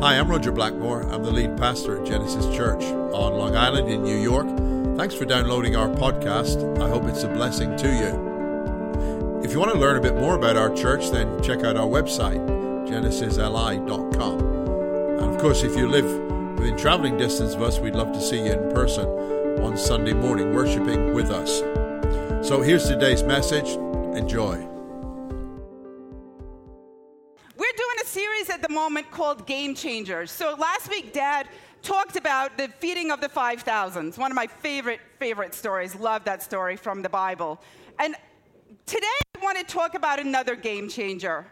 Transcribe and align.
Hi, 0.00 0.16
I'm 0.16 0.28
Roger 0.28 0.52
Blackmore. 0.52 1.02
I'm 1.12 1.24
the 1.24 1.32
lead 1.32 1.56
pastor 1.56 2.00
at 2.00 2.06
Genesis 2.06 2.46
Church 2.54 2.84
on 2.84 3.34
Long 3.34 3.56
Island 3.56 3.88
in 3.88 4.04
New 4.04 4.16
York. 4.16 4.46
Thanks 4.96 5.12
for 5.12 5.24
downloading 5.24 5.74
our 5.74 5.88
podcast. 5.88 6.80
I 6.80 6.88
hope 6.88 7.02
it's 7.06 7.24
a 7.24 7.28
blessing 7.28 7.76
to 7.78 7.88
you. 7.88 9.42
If 9.42 9.50
you 9.50 9.58
want 9.58 9.72
to 9.72 9.78
learn 9.78 9.96
a 9.96 10.00
bit 10.00 10.14
more 10.14 10.36
about 10.36 10.56
our 10.56 10.72
church, 10.72 11.10
then 11.10 11.42
check 11.42 11.64
out 11.64 11.76
our 11.76 11.88
website, 11.88 12.38
genesisli.com. 12.88 14.38
And 15.18 15.34
of 15.34 15.40
course, 15.40 15.64
if 15.64 15.76
you 15.76 15.88
live 15.88 16.04
within 16.60 16.76
traveling 16.76 17.16
distance 17.16 17.54
of 17.54 17.62
us, 17.62 17.80
we'd 17.80 17.96
love 17.96 18.12
to 18.12 18.20
see 18.20 18.36
you 18.36 18.52
in 18.52 18.72
person 18.72 19.04
on 19.64 19.76
Sunday 19.76 20.12
morning, 20.12 20.54
worshiping 20.54 21.12
with 21.12 21.32
us. 21.32 21.58
So 22.46 22.62
here's 22.62 22.86
today's 22.86 23.24
message. 23.24 23.70
Enjoy. 24.16 24.77
Moment 28.78 29.10
called 29.10 29.44
Game 29.44 29.74
Changers. 29.74 30.30
So 30.30 30.54
last 30.56 30.88
week, 30.88 31.12
Dad 31.12 31.48
talked 31.82 32.14
about 32.14 32.56
the 32.56 32.68
feeding 32.78 33.10
of 33.10 33.20
the 33.20 33.28
5,000. 33.28 34.14
One 34.14 34.30
of 34.30 34.36
my 34.36 34.46
favorite, 34.46 35.00
favorite 35.18 35.52
stories. 35.52 35.96
Love 35.96 36.22
that 36.26 36.44
story 36.44 36.76
from 36.76 37.02
the 37.02 37.08
Bible. 37.08 37.60
And 37.98 38.14
today, 38.86 39.18
I 39.34 39.40
want 39.42 39.58
to 39.58 39.64
talk 39.64 39.96
about 39.96 40.20
another 40.20 40.54
game 40.54 40.88
changer. 40.88 41.44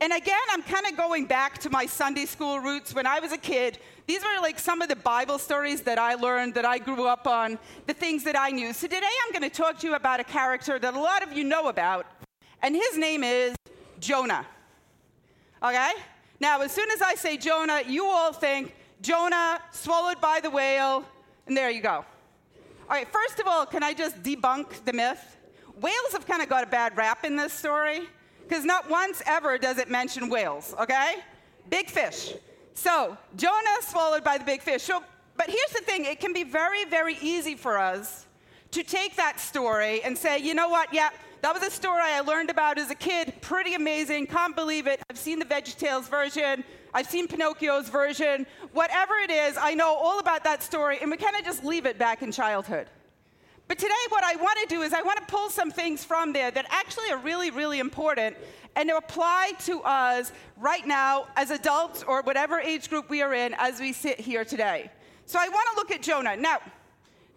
And 0.00 0.10
again, 0.14 0.46
I'm 0.50 0.62
kind 0.62 0.86
of 0.86 0.96
going 0.96 1.26
back 1.26 1.58
to 1.58 1.68
my 1.68 1.84
Sunday 1.84 2.24
school 2.24 2.60
roots. 2.60 2.94
When 2.94 3.06
I 3.06 3.20
was 3.20 3.32
a 3.32 3.38
kid, 3.52 3.78
these 4.06 4.22
were 4.22 4.40
like 4.40 4.58
some 4.58 4.80
of 4.80 4.88
the 4.88 4.96
Bible 4.96 5.38
stories 5.38 5.82
that 5.82 5.98
I 5.98 6.14
learned, 6.14 6.54
that 6.54 6.64
I 6.64 6.78
grew 6.78 7.06
up 7.06 7.26
on, 7.26 7.58
the 7.88 7.92
things 7.92 8.24
that 8.24 8.38
I 8.38 8.48
knew. 8.48 8.72
So 8.72 8.86
today, 8.86 9.14
I'm 9.26 9.32
going 9.38 9.48
to 9.50 9.54
talk 9.54 9.78
to 9.80 9.86
you 9.86 9.96
about 9.96 10.18
a 10.18 10.24
character 10.24 10.78
that 10.78 10.94
a 10.94 10.98
lot 10.98 11.22
of 11.22 11.34
you 11.34 11.44
know 11.44 11.68
about, 11.68 12.06
and 12.62 12.74
his 12.74 12.96
name 12.96 13.22
is 13.22 13.54
Jonah. 13.98 14.46
Okay? 15.62 15.92
Now, 16.40 16.62
as 16.62 16.72
soon 16.72 16.90
as 16.90 17.02
I 17.02 17.14
say 17.14 17.36
Jonah, 17.36 17.82
you 17.86 18.06
all 18.06 18.32
think 18.32 18.74
Jonah 19.02 19.60
swallowed 19.72 20.20
by 20.22 20.40
the 20.42 20.48
whale, 20.48 21.04
and 21.46 21.54
there 21.54 21.70
you 21.70 21.82
go. 21.82 22.04
All 22.90 22.96
right, 22.96 23.06
first 23.06 23.38
of 23.38 23.46
all, 23.46 23.66
can 23.66 23.82
I 23.82 23.92
just 23.92 24.22
debunk 24.22 24.84
the 24.86 24.94
myth? 24.94 25.36
Whales 25.80 26.12
have 26.12 26.26
kind 26.26 26.42
of 26.42 26.48
got 26.48 26.64
a 26.64 26.66
bad 26.66 26.96
rap 26.96 27.24
in 27.24 27.36
this 27.36 27.52
story 27.52 28.08
because 28.48 28.64
not 28.64 28.88
once 28.90 29.22
ever 29.26 29.58
does 29.58 29.78
it 29.78 29.90
mention 29.90 30.28
whales, 30.28 30.74
okay? 30.80 31.16
Big 31.68 31.88
fish. 31.88 32.34
So, 32.74 33.16
Jonah 33.36 33.82
swallowed 33.82 34.24
by 34.24 34.38
the 34.38 34.44
big 34.44 34.62
fish. 34.62 34.82
So, 34.82 35.04
but 35.36 35.46
here's 35.46 35.70
the 35.72 35.82
thing 35.82 36.06
it 36.06 36.20
can 36.20 36.32
be 36.32 36.42
very, 36.42 36.84
very 36.86 37.16
easy 37.20 37.54
for 37.54 37.78
us 37.78 38.26
to 38.72 38.82
take 38.82 39.14
that 39.16 39.38
story 39.38 40.02
and 40.02 40.16
say, 40.16 40.38
you 40.38 40.54
know 40.54 40.68
what, 40.68 40.92
yeah, 40.92 41.10
that 41.42 41.54
was 41.54 41.62
a 41.62 41.70
story 41.70 42.02
I 42.02 42.20
learned 42.20 42.50
about 42.50 42.78
as 42.78 42.90
a 42.90 42.94
kid. 42.94 43.34
Pretty 43.40 43.74
amazing. 43.74 44.26
Can't 44.26 44.54
believe 44.54 44.86
it. 44.86 45.00
I've 45.10 45.18
seen 45.18 45.38
the 45.38 45.44
VeggieTales 45.44 46.08
version. 46.08 46.64
I've 46.92 47.06
seen 47.06 47.28
Pinocchio's 47.28 47.88
version. 47.88 48.46
Whatever 48.72 49.14
it 49.14 49.30
is, 49.30 49.56
I 49.60 49.74
know 49.74 49.94
all 49.94 50.18
about 50.18 50.44
that 50.44 50.62
story, 50.62 50.98
and 51.00 51.10
we 51.10 51.16
kind 51.16 51.36
of 51.36 51.44
just 51.44 51.64
leave 51.64 51.86
it 51.86 51.98
back 51.98 52.22
in 52.22 52.32
childhood. 52.32 52.88
But 53.68 53.78
today, 53.78 53.94
what 54.08 54.24
I 54.24 54.34
want 54.34 54.58
to 54.62 54.66
do 54.66 54.82
is 54.82 54.92
I 54.92 55.02
want 55.02 55.18
to 55.20 55.26
pull 55.26 55.48
some 55.48 55.70
things 55.70 56.04
from 56.04 56.32
there 56.32 56.50
that 56.50 56.66
actually 56.70 57.10
are 57.12 57.18
really, 57.18 57.52
really 57.52 57.78
important 57.78 58.36
and 58.74 58.88
to 58.88 58.96
apply 58.96 59.52
to 59.66 59.80
us 59.82 60.32
right 60.56 60.86
now 60.86 61.26
as 61.36 61.50
adults 61.50 62.02
or 62.02 62.22
whatever 62.22 62.58
age 62.58 62.90
group 62.90 63.08
we 63.08 63.22
are 63.22 63.32
in 63.32 63.54
as 63.58 63.78
we 63.78 63.92
sit 63.92 64.18
here 64.18 64.44
today. 64.44 64.90
So 65.26 65.38
I 65.38 65.48
want 65.48 65.68
to 65.70 65.76
look 65.76 65.92
at 65.92 66.02
Jonah. 66.02 66.36
Now, 66.36 66.58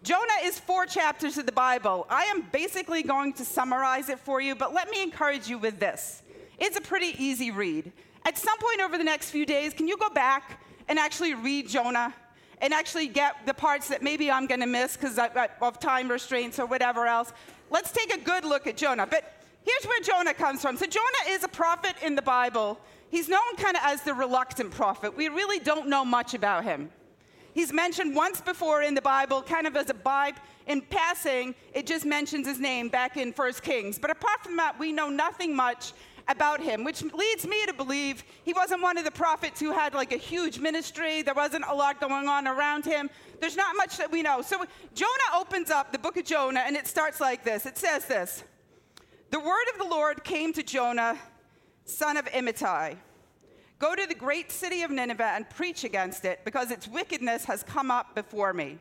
Jonah 0.04 0.18
is 0.42 0.58
four 0.58 0.84
chapters 0.84 1.38
of 1.38 1.46
the 1.46 1.52
Bible. 1.52 2.06
I 2.10 2.24
am 2.24 2.42
basically 2.52 3.02
going 3.02 3.32
to 3.34 3.44
summarize 3.44 4.10
it 4.10 4.18
for 4.18 4.38
you, 4.38 4.54
but 4.54 4.74
let 4.74 4.90
me 4.90 5.02
encourage 5.02 5.48
you 5.48 5.56
with 5.56 5.80
this. 5.80 6.22
It's 6.58 6.76
a 6.76 6.80
pretty 6.82 7.14
easy 7.18 7.50
read. 7.50 7.90
At 8.26 8.36
some 8.36 8.58
point 8.58 8.82
over 8.82 8.98
the 8.98 9.04
next 9.04 9.30
few 9.30 9.46
days, 9.46 9.72
can 9.72 9.88
you 9.88 9.96
go 9.96 10.10
back 10.10 10.60
and 10.88 10.98
actually 10.98 11.32
read 11.32 11.70
Jonah 11.70 12.12
and 12.58 12.74
actually 12.74 13.06
get 13.06 13.46
the 13.46 13.54
parts 13.54 13.88
that 13.88 14.02
maybe 14.02 14.30
I'm 14.30 14.46
going 14.46 14.60
to 14.60 14.66
miss 14.66 14.94
because 14.94 15.18
of 15.18 15.80
time 15.80 16.10
restraints 16.10 16.58
or 16.58 16.66
whatever 16.66 17.06
else? 17.06 17.32
Let's 17.70 17.90
take 17.90 18.12
a 18.12 18.18
good 18.18 18.44
look 18.44 18.66
at 18.66 18.76
Jonah. 18.76 19.06
But 19.06 19.32
here's 19.62 19.84
where 19.86 20.00
Jonah 20.00 20.34
comes 20.34 20.60
from. 20.60 20.76
So, 20.76 20.84
Jonah 20.84 21.30
is 21.30 21.44
a 21.44 21.48
prophet 21.48 21.94
in 22.02 22.14
the 22.14 22.22
Bible. 22.22 22.78
He's 23.08 23.30
known 23.30 23.56
kind 23.56 23.74
of 23.74 23.82
as 23.84 24.02
the 24.02 24.12
reluctant 24.12 24.70
prophet. 24.70 25.16
We 25.16 25.28
really 25.30 25.60
don't 25.60 25.88
know 25.88 26.04
much 26.04 26.34
about 26.34 26.64
him. 26.64 26.90
He's 27.54 27.72
mentioned 27.72 28.16
once 28.16 28.40
before 28.40 28.82
in 28.82 28.94
the 28.94 29.02
Bible, 29.02 29.40
kind 29.40 29.66
of 29.66 29.76
as 29.76 29.88
a 29.88 29.94
vibe. 29.94 30.36
In 30.66 30.80
passing, 30.80 31.54
it 31.72 31.86
just 31.86 32.04
mentions 32.04 32.46
his 32.46 32.58
name 32.58 32.88
back 32.88 33.16
in 33.16 33.32
First 33.32 33.62
Kings. 33.62 33.98
But 33.98 34.10
apart 34.10 34.42
from 34.42 34.56
that, 34.56 34.78
we 34.78 34.92
know 34.92 35.08
nothing 35.08 35.54
much 35.54 35.92
about 36.26 36.60
him, 36.60 36.84
which 36.84 37.02
leads 37.02 37.46
me 37.46 37.64
to 37.66 37.72
believe 37.74 38.24
he 38.44 38.52
wasn't 38.52 38.82
one 38.82 38.96
of 38.96 39.04
the 39.04 39.10
prophets 39.10 39.60
who 39.60 39.70
had 39.70 39.94
like 39.94 40.12
a 40.12 40.16
huge 40.16 40.58
ministry. 40.58 41.22
There 41.22 41.34
wasn't 41.34 41.64
a 41.68 41.74
lot 41.74 42.00
going 42.00 42.28
on 42.28 42.48
around 42.48 42.84
him. 42.84 43.10
There's 43.40 43.56
not 43.56 43.76
much 43.76 43.98
that 43.98 44.10
we 44.10 44.22
know. 44.22 44.42
So 44.42 44.64
Jonah 44.94 45.38
opens 45.38 45.70
up 45.70 45.92
the 45.92 45.98
book 45.98 46.16
of 46.16 46.24
Jonah 46.24 46.60
and 46.60 46.76
it 46.76 46.86
starts 46.86 47.20
like 47.20 47.44
this 47.44 47.66
it 47.66 47.76
says 47.76 48.06
this 48.06 48.42
The 49.30 49.40
word 49.40 49.66
of 49.72 49.78
the 49.78 49.88
Lord 49.88 50.24
came 50.24 50.52
to 50.54 50.62
Jonah, 50.62 51.18
son 51.84 52.16
of 52.16 52.24
Amittai. 52.26 52.96
Go 53.78 53.94
to 53.94 54.06
the 54.06 54.14
great 54.14 54.50
city 54.50 54.82
of 54.82 54.90
Nineveh 54.90 55.32
and 55.34 55.48
preach 55.50 55.84
against 55.84 56.24
it, 56.24 56.40
because 56.44 56.70
its 56.70 56.88
wickedness 56.88 57.44
has 57.44 57.62
come 57.62 57.90
up 57.90 58.14
before 58.14 58.52
me. 58.52 58.78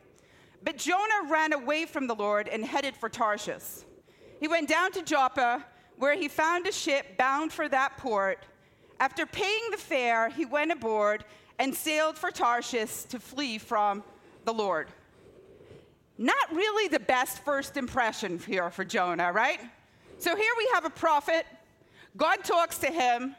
But 0.63 0.77
Jonah 0.77 1.29
ran 1.29 1.51
away 1.51 1.85
from 1.85 2.07
the 2.07 2.15
Lord 2.15 2.47
and 2.47 2.63
headed 2.63 2.95
for 2.95 3.09
Tarshish. 3.09 3.83
He 4.39 4.47
went 4.47 4.69
down 4.69 4.91
to 4.93 5.01
Joppa, 5.01 5.65
where 5.97 6.15
he 6.15 6.27
found 6.27 6.67
a 6.67 6.71
ship 6.71 7.17
bound 7.17 7.51
for 7.51 7.67
that 7.69 7.97
port. 7.97 8.45
After 8.99 9.25
paying 9.25 9.71
the 9.71 9.77
fare, 9.77 10.29
he 10.29 10.45
went 10.45 10.71
aboard 10.71 11.25
and 11.59 11.73
sailed 11.75 12.17
for 12.17 12.31
Tarshish 12.31 13.03
to 13.09 13.19
flee 13.19 13.57
from 13.57 14.03
the 14.45 14.53
Lord. 14.53 14.87
Not 16.17 16.53
really 16.53 16.87
the 16.87 16.99
best 16.99 17.43
first 17.43 17.75
impression 17.75 18.39
here 18.39 18.69
for 18.69 18.85
Jonah, 18.85 19.31
right? 19.31 19.59
So 20.19 20.35
here 20.35 20.53
we 20.57 20.69
have 20.73 20.85
a 20.85 20.89
prophet. 20.89 21.45
God 22.15 22.43
talks 22.43 22.77
to 22.79 22.87
him. 22.87 23.35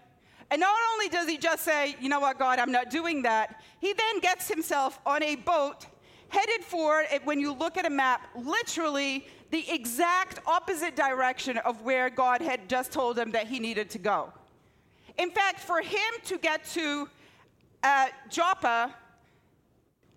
And 0.50 0.60
not 0.60 0.77
only 0.93 1.09
does 1.09 1.28
he 1.28 1.38
just 1.38 1.65
say, 1.65 1.97
you 2.00 2.09
know 2.09 2.21
what, 2.21 2.38
God, 2.38 2.59
I'm 2.59 2.72
not 2.72 2.91
doing 2.91 3.22
that, 3.22 3.62
he 3.81 3.93
then 3.93 4.21
gets 4.21 4.49
himself 4.49 4.99
on 5.06 5.22
a 5.22 5.37
boat 5.37 5.87
headed 6.28 6.65
for, 6.65 7.05
when 7.25 7.41
you 7.41 7.53
look 7.53 7.77
at 7.77 7.87
a 7.87 7.91
map, 7.91 8.27
literally 8.34 9.27
the 9.50 9.65
exact 9.72 10.41
opposite 10.47 10.97
direction 10.97 11.59
of 11.59 11.83
where 11.83 12.10
God 12.10 12.41
had 12.41 12.69
just 12.69 12.93
told 12.93 13.19
him 13.19 13.31
that 13.33 13.47
he 13.47 13.60
needed 13.60 13.88
to 13.91 13.99
go. 13.99 14.33
In 15.16 15.31
fact, 15.31 15.60
for 15.60 15.81
him 15.81 16.12
to 16.25 16.38
get 16.38 16.65
to 16.72 17.09
uh, 17.84 18.06
Joppa 18.31 18.94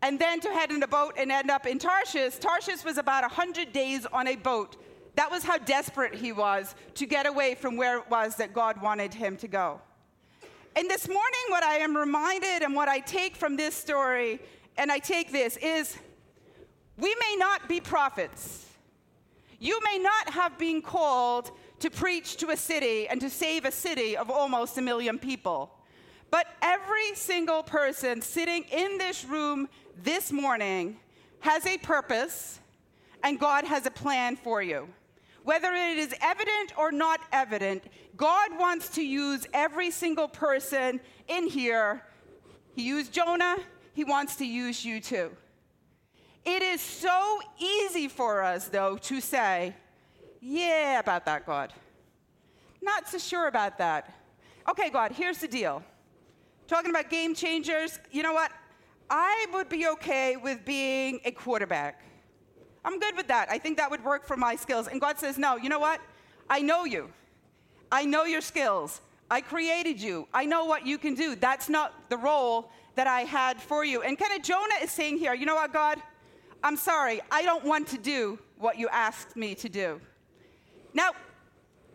and 0.02 0.18
then 0.18 0.40
to 0.40 0.50
head 0.50 0.72
in 0.72 0.82
a 0.82 0.88
boat 0.88 1.14
and 1.18 1.32
end 1.32 1.52
up 1.52 1.68
in 1.68 1.78
Tarshish, 1.78 2.38
Tarshish 2.38 2.84
was 2.84 2.98
about 2.98 3.22
100 3.24 3.72
days 3.72 4.08
on 4.08 4.28
a 4.28 4.36
boat. 4.36 4.78
That 5.16 5.30
was 5.30 5.44
how 5.44 5.58
desperate 5.58 6.16
he 6.16 6.32
was 6.32 6.74
to 6.96 7.06
get 7.06 7.28
away 7.28 7.56
from 7.56 7.78
where 7.78 8.00
it 8.00 8.10
was 8.10 8.36
that 8.38 8.54
God 8.54 8.82
wanted 8.82 9.14
him 9.14 9.38
to 9.38 9.48
go. 9.48 9.82
And 10.78 10.88
this 10.88 11.08
morning, 11.08 11.42
what 11.48 11.64
I 11.64 11.78
am 11.78 11.98
reminded 11.98 12.62
and 12.62 12.76
what 12.76 12.88
I 12.88 13.00
take 13.00 13.36
from 13.36 13.56
this 13.56 13.74
story, 13.74 14.40
and 14.78 14.92
I 14.92 15.00
take 15.00 15.32
this, 15.32 15.58
is 15.58 15.98
we 17.00 17.16
may 17.16 17.36
not 17.36 17.68
be 17.68 17.82
prophets. 17.82 18.68
You 19.60 19.80
may 19.84 19.98
not 19.98 20.30
have 20.30 20.60
been 20.60 20.84
called 20.84 21.50
to 21.80 21.90
preach 21.90 22.38
to 22.38 22.52
a 22.52 22.58
city 22.58 23.08
and 23.08 23.20
to 23.22 23.30
save 23.32 23.66
a 23.66 23.72
city 23.72 24.16
of 24.16 24.30
almost 24.30 24.78
a 24.78 24.84
million 24.84 25.18
people. 25.18 25.72
But 26.30 26.46
every 26.62 27.16
single 27.16 27.64
person 27.64 28.22
sitting 28.22 28.64
in 28.72 29.00
this 29.00 29.26
room 29.26 29.70
this 30.04 30.32
morning 30.32 30.98
has 31.40 31.66
a 31.66 31.80
purpose, 31.80 32.60
and 33.24 33.40
God 33.40 33.66
has 33.66 33.88
a 33.88 33.92
plan 33.92 34.36
for 34.36 34.62
you. 34.62 34.88
Whether 35.48 35.74
it 35.74 35.98
is 35.98 36.14
evident 36.20 36.78
or 36.78 36.92
not 36.92 37.22
evident, 37.32 37.86
God 38.18 38.60
wants 38.60 38.90
to 38.90 39.02
use 39.02 39.48
every 39.54 39.92
single 39.92 40.28
person 40.28 41.00
in 41.30 41.48
here. 41.48 42.04
He 42.76 42.82
used 42.82 43.14
Jonah, 43.14 43.56
He 43.94 44.04
wants 44.04 44.36
to 44.36 44.46
use 44.46 44.84
you 44.84 45.00
too. 45.00 45.32
It 46.44 46.62
is 46.62 46.82
so 46.82 47.40
easy 47.58 48.10
for 48.10 48.44
us, 48.44 48.68
though, 48.68 48.98
to 48.98 49.22
say, 49.22 49.74
Yeah, 50.42 51.00
about 51.00 51.24
that, 51.24 51.46
God. 51.46 51.72
Not 52.82 53.08
so 53.08 53.18
sure 53.18 53.48
about 53.48 53.78
that. 53.78 54.14
Okay, 54.68 54.90
God, 54.90 55.14
here's 55.14 55.38
the 55.38 55.48
deal. 55.48 55.82
Talking 56.68 56.90
about 56.90 57.10
game 57.10 57.34
changers, 57.34 58.00
you 58.12 58.22
know 58.22 58.34
what? 58.34 58.52
I 59.10 59.46
would 59.54 59.70
be 59.70 59.88
okay 59.88 60.36
with 60.36 60.66
being 60.66 61.22
a 61.24 61.32
quarterback. 61.32 62.02
I'm 62.88 63.00
good 63.00 63.18
with 63.18 63.28
that. 63.28 63.52
I 63.52 63.58
think 63.58 63.76
that 63.78 63.92
would 63.92 64.02
work 64.06 64.26
for 64.26 64.38
my 64.38 64.56
skills. 64.56 64.88
And 64.88 65.02
God 65.02 65.20
says, 65.20 65.38
No, 65.38 65.58
you 65.58 65.68
know 65.68 65.78
what? 65.78 66.00
I 66.50 66.62
know 66.62 66.86
you. 66.86 67.10
I 67.92 68.06
know 68.06 68.24
your 68.24 68.40
skills. 68.40 69.02
I 69.30 69.42
created 69.42 70.02
you. 70.02 70.26
I 70.34 70.46
know 70.46 70.64
what 70.64 70.88
you 70.88 70.98
can 70.98 71.14
do. 71.14 71.36
That's 71.36 71.68
not 71.68 72.10
the 72.10 72.16
role 72.16 72.72
that 72.96 73.06
I 73.06 73.22
had 73.22 73.62
for 73.62 73.84
you. 73.84 74.04
And 74.04 74.18
kind 74.18 74.34
of 74.34 74.42
Jonah 74.42 74.76
is 74.82 74.90
saying 74.90 75.18
here, 75.18 75.34
you 75.34 75.46
know 75.46 75.56
what, 75.56 75.74
God? 75.74 76.02
I'm 76.64 76.78
sorry. 76.78 77.20
I 77.30 77.44
don't 77.44 77.66
want 77.66 77.90
to 77.90 77.98
do 77.98 78.40
what 78.58 78.80
you 78.80 78.88
asked 78.88 79.36
me 79.36 79.54
to 79.56 79.68
do. 79.68 80.00
Now, 80.94 81.12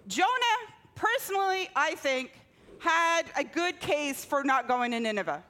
Jonah, 0.09 0.59
personally, 0.95 1.71
I 1.75 1.95
think, 1.95 2.39
had 2.81 3.23
a 3.35 3.45
good 3.45 3.81
case 3.81 4.27
for 4.27 4.45
not 4.45 4.69
going 4.69 4.91
to 4.91 5.01
Nineveh. 5.01 5.43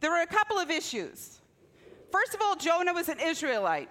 There 0.00 0.10
were 0.10 0.22
a 0.22 0.26
couple 0.26 0.58
of 0.58 0.70
issues. 0.70 1.40
First 2.10 2.32
of 2.32 2.40
all, 2.40 2.56
Jonah 2.56 2.94
was 2.94 3.10
an 3.10 3.20
Israelite. 3.20 3.90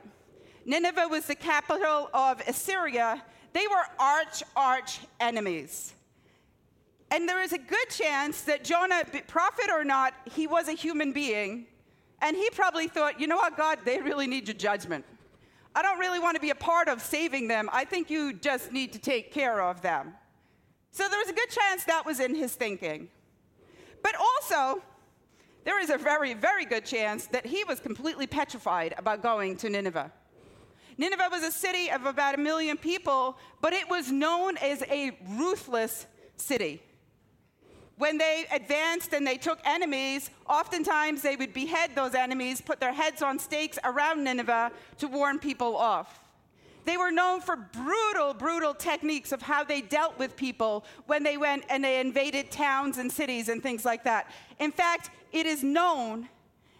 Nineveh 0.66 1.08
was 1.10 1.26
the 1.26 1.36
capital 1.36 2.10
of 2.14 2.42
Assyria. 2.48 3.24
They 3.52 3.68
were 3.68 3.86
arch, 4.00 4.44
arch 4.56 5.00
enemies. 5.20 5.94
And 7.12 7.30
there 7.30 7.44
is 7.44 7.54
a 7.54 7.58
good 7.58 7.90
chance 7.90 8.42
that 8.42 8.64
Jonah, 8.64 9.04
prophet 9.28 9.70
or 9.72 9.84
not, 9.84 10.14
he 10.34 10.48
was 10.48 10.68
a 10.68 10.74
human 10.74 11.12
being. 11.12 11.68
And 12.22 12.36
he 12.36 12.50
probably 12.52 12.88
thought, 12.88 13.20
you 13.20 13.28
know 13.28 13.36
what, 13.36 13.58
God, 13.58 13.80
they 13.86 14.00
really 14.00 14.28
need 14.28 14.48
your 14.48 14.56
judgment. 14.56 15.06
I 15.76 15.82
don't 15.82 16.00
really 16.00 16.20
want 16.20 16.36
to 16.36 16.42
be 16.42 16.52
a 16.52 16.56
part 16.56 16.88
of 16.88 17.02
saving 17.02 17.48
them. 17.48 17.70
I 17.74 17.84
think 17.84 18.10
you 18.10 18.34
just 18.34 18.72
need 18.72 18.94
to 18.94 19.00
take 19.00 19.32
care 19.32 19.62
of 19.62 19.82
them. 19.82 20.14
So 20.92 21.08
there 21.10 21.20
was 21.20 21.30
a 21.30 21.34
good 21.34 21.50
chance 21.50 21.84
that 21.86 22.06
was 22.06 22.20
in 22.20 22.36
his 22.36 22.54
thinking. 22.54 23.10
But 24.02 24.16
also, 24.16 24.82
there 25.66 25.80
is 25.80 25.90
a 25.90 25.98
very, 25.98 26.34
very 26.34 26.66
good 26.66 26.86
chance 26.86 27.28
that 27.28 27.46
he 27.46 27.64
was 27.64 27.80
completely 27.80 28.28
petrified 28.28 28.94
about 28.98 29.22
going 29.22 29.58
to 29.58 29.70
Nineveh. 29.70 30.12
Nineveh 30.98 31.30
was 31.32 31.44
a 31.44 31.52
city 31.52 31.90
of 31.90 32.06
about 32.06 32.36
a 32.36 32.38
million 32.38 32.78
people, 32.78 33.38
but 33.62 33.74
it 33.74 33.90
was 33.90 34.12
known 34.12 34.58
as 34.58 34.84
a 34.84 35.18
ruthless 35.30 36.06
city. 36.38 36.82
When 37.98 38.18
they 38.18 38.46
advanced 38.52 39.14
and 39.14 39.26
they 39.26 39.38
took 39.38 39.60
enemies, 39.66 40.30
oftentimes 40.50 41.22
they 41.22 41.36
would 41.36 41.54
behead 41.54 41.92
those 41.96 42.16
enemies, 42.16 42.60
put 42.60 42.80
their 42.80 42.94
heads 42.94 43.22
on 43.22 43.38
stakes 43.40 43.78
around 43.84 44.24
Nineveh 44.24 44.72
to 44.98 45.08
warn 45.08 45.40
people 45.40 45.78
off. 45.78 46.20
They 46.86 46.98
were 46.98 47.12
known 47.12 47.40
for 47.40 47.56
brutal, 47.56 48.34
brutal 48.34 48.74
techniques 48.74 49.32
of 49.32 49.42
how 49.42 49.64
they 49.64 49.82
dealt 49.82 50.20
with 50.20 50.36
people 50.36 50.86
when 51.06 51.24
they 51.24 51.38
went 51.38 51.64
and 51.70 51.84
they 51.84 52.00
invaded 52.00 52.52
towns 52.52 52.98
and 52.98 53.12
cities 53.12 53.48
and 53.48 53.64
things 53.64 53.86
like 53.86 54.04
that. 54.04 54.30
In 54.60 54.72
fact, 54.72 55.10
it 55.32 55.46
is 55.46 55.64
known 55.64 56.28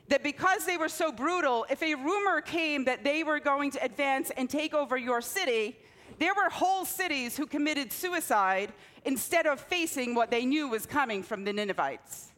that 0.10 0.24
because 0.24 0.66
they 0.66 0.78
were 0.78 0.90
so 0.90 1.12
brutal, 1.12 1.66
if 1.70 1.82
a 1.82 1.96
rumor 1.96 2.42
came 2.42 2.86
that 2.86 3.04
they 3.04 3.24
were 3.24 3.40
going 3.40 3.72
to 3.72 3.84
advance 3.84 4.32
and 4.36 4.50
take 4.50 4.74
over 4.74 4.98
your 4.98 5.22
city, 5.22 5.78
there 6.20 6.34
were 6.34 6.50
whole 6.50 6.86
cities 6.86 7.38
who 7.38 7.46
committed 7.46 7.92
suicide 7.92 8.72
instead 9.06 9.46
of 9.46 9.60
facing 9.60 10.16
what 10.16 10.30
they 10.30 10.46
knew 10.46 10.68
was 10.68 10.86
coming 10.86 11.24
from 11.24 11.44
the 11.44 11.54
Ninevites. 11.54 12.32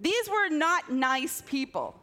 These 0.00 0.28
were 0.28 0.48
not 0.48 0.90
nice 0.90 1.42
people. 1.46 1.94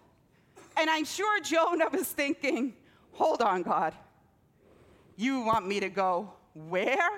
And 0.78 0.90
I'm 0.90 1.06
sure 1.06 1.42
Jonah 1.42 1.90
was 1.92 2.08
thinking, 2.08 2.74
hold 3.14 3.42
on, 3.42 3.64
God. 3.64 3.94
You 5.16 5.42
want 5.42 5.68
me 5.68 5.80
to 5.80 5.90
go 5.90 6.32
where? 6.54 7.10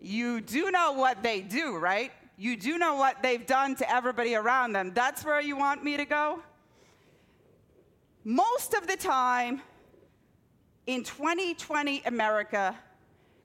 You 0.00 0.40
do 0.40 0.70
know 0.70 0.92
what 0.92 1.22
they 1.22 1.40
do, 1.40 1.76
right? 1.76 2.12
You 2.36 2.56
do 2.56 2.78
know 2.78 2.94
what 2.94 3.22
they've 3.22 3.44
done 3.44 3.74
to 3.76 3.90
everybody 3.92 4.34
around 4.34 4.74
them. 4.74 4.92
That's 4.94 5.24
where 5.24 5.40
you 5.40 5.56
want 5.56 5.82
me 5.82 5.96
to 5.96 6.04
go? 6.04 6.40
Most 8.24 8.74
of 8.74 8.86
the 8.86 8.96
time 8.96 9.62
in 10.86 11.04
2020 11.04 12.02
America, 12.04 12.76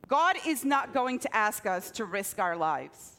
God 0.08 0.36
is 0.46 0.66
not 0.66 0.94
going 0.94 1.20
to 1.20 1.36
ask 1.36 1.66
us 1.66 1.92
to 1.92 2.06
risk 2.06 2.40
our 2.40 2.56
lives. 2.56 3.18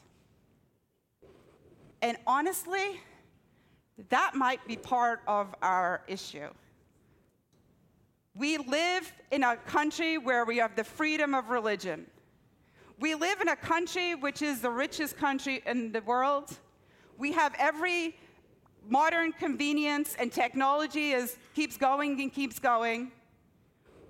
And 2.01 2.17
honestly, 2.27 2.99
that 4.09 4.35
might 4.35 4.65
be 4.67 4.75
part 4.75 5.21
of 5.27 5.55
our 5.61 6.03
issue. 6.07 6.49
We 8.35 8.57
live 8.57 9.11
in 9.31 9.43
a 9.43 9.55
country 9.55 10.17
where 10.17 10.43
we 10.43 10.57
have 10.57 10.75
the 10.75 10.83
freedom 10.83 11.33
of 11.33 11.49
religion. 11.49 12.05
We 12.99 13.15
live 13.15 13.39
in 13.39 13.47
a 13.47 13.55
country 13.55 14.13
which 14.13 14.41
is 14.41 14.61
the 14.61 14.69
richest 14.69 15.17
country 15.17 15.63
in 15.65 15.93
the 15.93 16.01
world. 16.01 16.57
We 17.17 17.31
have 17.31 17.55
every 17.57 18.17
modern 18.89 19.31
convenience 19.31 20.15
and 20.19 20.31
technology 20.31 21.11
is, 21.11 21.37
keeps 21.53 21.77
going 21.77 22.19
and 22.21 22.33
keeps 22.33 22.59
going. 22.59 23.11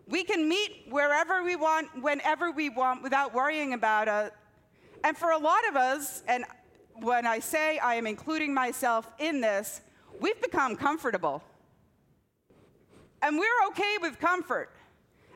We 0.08 0.24
can 0.24 0.48
meet 0.48 0.86
wherever 0.90 1.44
we 1.44 1.56
want, 1.56 1.88
whenever 2.02 2.52
we 2.52 2.70
want, 2.70 3.02
without 3.02 3.34
worrying 3.34 3.74
about 3.74 4.08
it. 4.08 4.34
And 5.04 5.18
for 5.18 5.32
a 5.32 5.38
lot 5.38 5.68
of 5.70 5.76
us, 5.76 6.24
and 6.28 6.46
when 7.02 7.26
I 7.26 7.40
say 7.40 7.78
I 7.80 7.96
am 7.96 8.08
including 8.08 8.54
myself 8.54 9.12
in 9.20 9.42
this, 9.42 9.82
we've 10.20 10.42
become 10.42 10.76
comfortable. 10.76 11.44
And 13.22 13.38
we're 13.38 13.68
okay 13.70 13.98
with 14.02 14.20
comfort. 14.20 14.70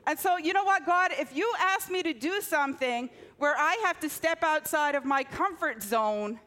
And 0.06 0.18
so, 0.18 0.38
you 0.38 0.52
know 0.52 0.64
what, 0.64 0.86
God, 0.86 1.10
if 1.18 1.36
you 1.36 1.52
ask 1.58 1.90
me 1.90 2.02
to 2.02 2.12
do 2.12 2.40
something 2.40 3.10
where 3.38 3.56
I 3.56 3.80
have 3.84 4.00
to 4.00 4.08
step 4.08 4.42
outside 4.42 4.94
of 4.94 5.04
my 5.04 5.24
comfort 5.24 5.82
zone, 5.82 6.38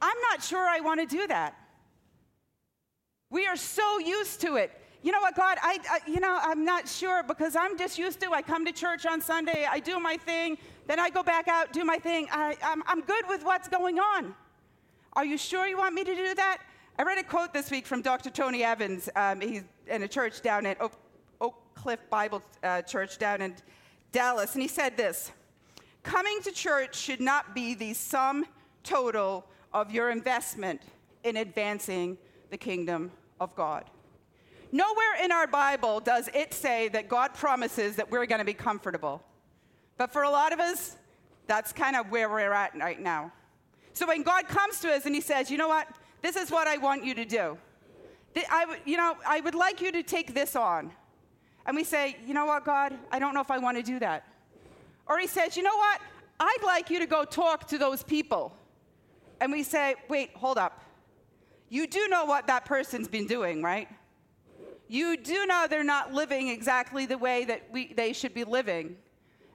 I'm 0.00 0.16
not 0.30 0.42
sure 0.42 0.66
I 0.66 0.80
want 0.80 1.00
to 1.00 1.06
do 1.06 1.26
that. 1.26 1.54
We 3.30 3.46
are 3.46 3.56
so 3.56 3.98
used 3.98 4.40
to 4.42 4.56
it. 4.56 4.72
You 5.02 5.12
know 5.12 5.20
what, 5.20 5.36
God, 5.36 5.58
I, 5.62 5.78
I, 5.90 6.10
you 6.10 6.18
know, 6.18 6.38
I'm 6.42 6.64
not 6.64 6.88
sure 6.88 7.22
because 7.22 7.54
I'm 7.54 7.78
just 7.78 7.98
used 7.98 8.20
to 8.20 8.32
I 8.32 8.42
come 8.42 8.64
to 8.64 8.72
church 8.72 9.06
on 9.06 9.20
Sunday, 9.20 9.66
I 9.70 9.78
do 9.78 10.00
my 10.00 10.16
thing, 10.16 10.58
then 10.86 10.98
I 10.98 11.08
go 11.08 11.22
back 11.22 11.46
out, 11.46 11.72
do 11.72 11.84
my 11.84 11.98
thing. 11.98 12.26
I, 12.32 12.56
I'm, 12.64 12.82
I'm 12.86 13.02
good 13.02 13.24
with 13.28 13.44
what's 13.44 13.68
going 13.68 13.98
on. 13.98 14.34
Are 15.12 15.24
you 15.24 15.38
sure 15.38 15.66
you 15.66 15.78
want 15.78 15.94
me 15.94 16.04
to 16.04 16.14
do 16.14 16.34
that? 16.34 16.58
I 16.98 17.04
read 17.04 17.18
a 17.18 17.22
quote 17.22 17.52
this 17.52 17.70
week 17.70 17.86
from 17.86 18.02
Dr. 18.02 18.30
Tony 18.30 18.64
Evans. 18.64 19.08
Um, 19.14 19.40
he's 19.40 19.62
in 19.86 20.02
a 20.02 20.08
church 20.08 20.42
down 20.42 20.66
at 20.66 20.80
Oak, 20.80 20.92
Oak 21.40 21.54
Cliff 21.74 22.00
Bible 22.10 22.42
uh, 22.64 22.82
Church 22.82 23.18
down 23.18 23.40
in 23.40 23.54
Dallas, 24.10 24.54
and 24.54 24.62
he 24.62 24.68
said 24.68 24.96
this 24.96 25.30
Coming 26.02 26.40
to 26.42 26.50
church 26.50 26.96
should 26.96 27.20
not 27.20 27.54
be 27.54 27.74
the 27.74 27.94
sum 27.94 28.46
total 28.82 29.46
of 29.72 29.92
your 29.92 30.10
investment 30.10 30.82
in 31.22 31.36
advancing 31.36 32.18
the 32.50 32.56
kingdom 32.56 33.12
of 33.40 33.54
God. 33.54 33.84
Nowhere 34.70 35.22
in 35.22 35.32
our 35.32 35.46
Bible 35.46 36.00
does 36.00 36.28
it 36.34 36.52
say 36.52 36.88
that 36.88 37.08
God 37.08 37.34
promises 37.34 37.96
that 37.96 38.10
we're 38.10 38.26
going 38.26 38.40
to 38.40 38.44
be 38.44 38.54
comfortable. 38.54 39.22
But 39.96 40.12
for 40.12 40.22
a 40.22 40.30
lot 40.30 40.52
of 40.52 40.60
us, 40.60 40.96
that's 41.46 41.72
kind 41.72 41.96
of 41.96 42.10
where 42.10 42.28
we're 42.28 42.52
at 42.52 42.76
right 42.76 43.00
now. 43.00 43.32
So 43.94 44.06
when 44.06 44.22
God 44.22 44.46
comes 44.46 44.80
to 44.80 44.92
us 44.92 45.06
and 45.06 45.14
He 45.14 45.20
says, 45.20 45.50
you 45.50 45.56
know 45.56 45.68
what? 45.68 45.88
This 46.22 46.36
is 46.36 46.50
what 46.50 46.66
I 46.66 46.76
want 46.76 47.04
you 47.04 47.14
to 47.14 47.24
do. 47.24 47.58
I, 48.36 48.78
you 48.84 48.96
know, 48.96 49.16
I 49.26 49.40
would 49.40 49.54
like 49.54 49.80
you 49.80 49.90
to 49.90 50.02
take 50.02 50.34
this 50.34 50.54
on. 50.54 50.92
And 51.66 51.76
we 51.76 51.84
say, 51.84 52.16
you 52.26 52.34
know 52.34 52.46
what, 52.46 52.64
God, 52.64 52.94
I 53.10 53.18
don't 53.18 53.34
know 53.34 53.40
if 53.40 53.50
I 53.50 53.58
want 53.58 53.76
to 53.76 53.82
do 53.82 53.98
that. 53.98 54.24
Or 55.06 55.18
he 55.18 55.26
says, 55.26 55.56
you 55.56 55.62
know 55.62 55.76
what, 55.76 56.00
I'd 56.38 56.62
like 56.64 56.90
you 56.90 56.98
to 56.98 57.06
go 57.06 57.24
talk 57.24 57.66
to 57.68 57.78
those 57.78 58.02
people. 58.02 58.54
And 59.40 59.50
we 59.50 59.62
say, 59.62 59.94
wait, 60.08 60.30
hold 60.34 60.58
up. 60.58 60.82
You 61.68 61.86
do 61.86 62.08
know 62.08 62.24
what 62.24 62.46
that 62.46 62.64
person's 62.64 63.08
been 63.08 63.26
doing, 63.26 63.62
right? 63.62 63.88
You 64.88 65.16
do 65.16 65.44
know 65.46 65.66
they're 65.68 65.84
not 65.84 66.14
living 66.14 66.48
exactly 66.48 67.04
the 67.04 67.18
way 67.18 67.44
that 67.44 67.68
we, 67.70 67.92
they 67.92 68.12
should 68.12 68.32
be 68.32 68.44
living. 68.44 68.96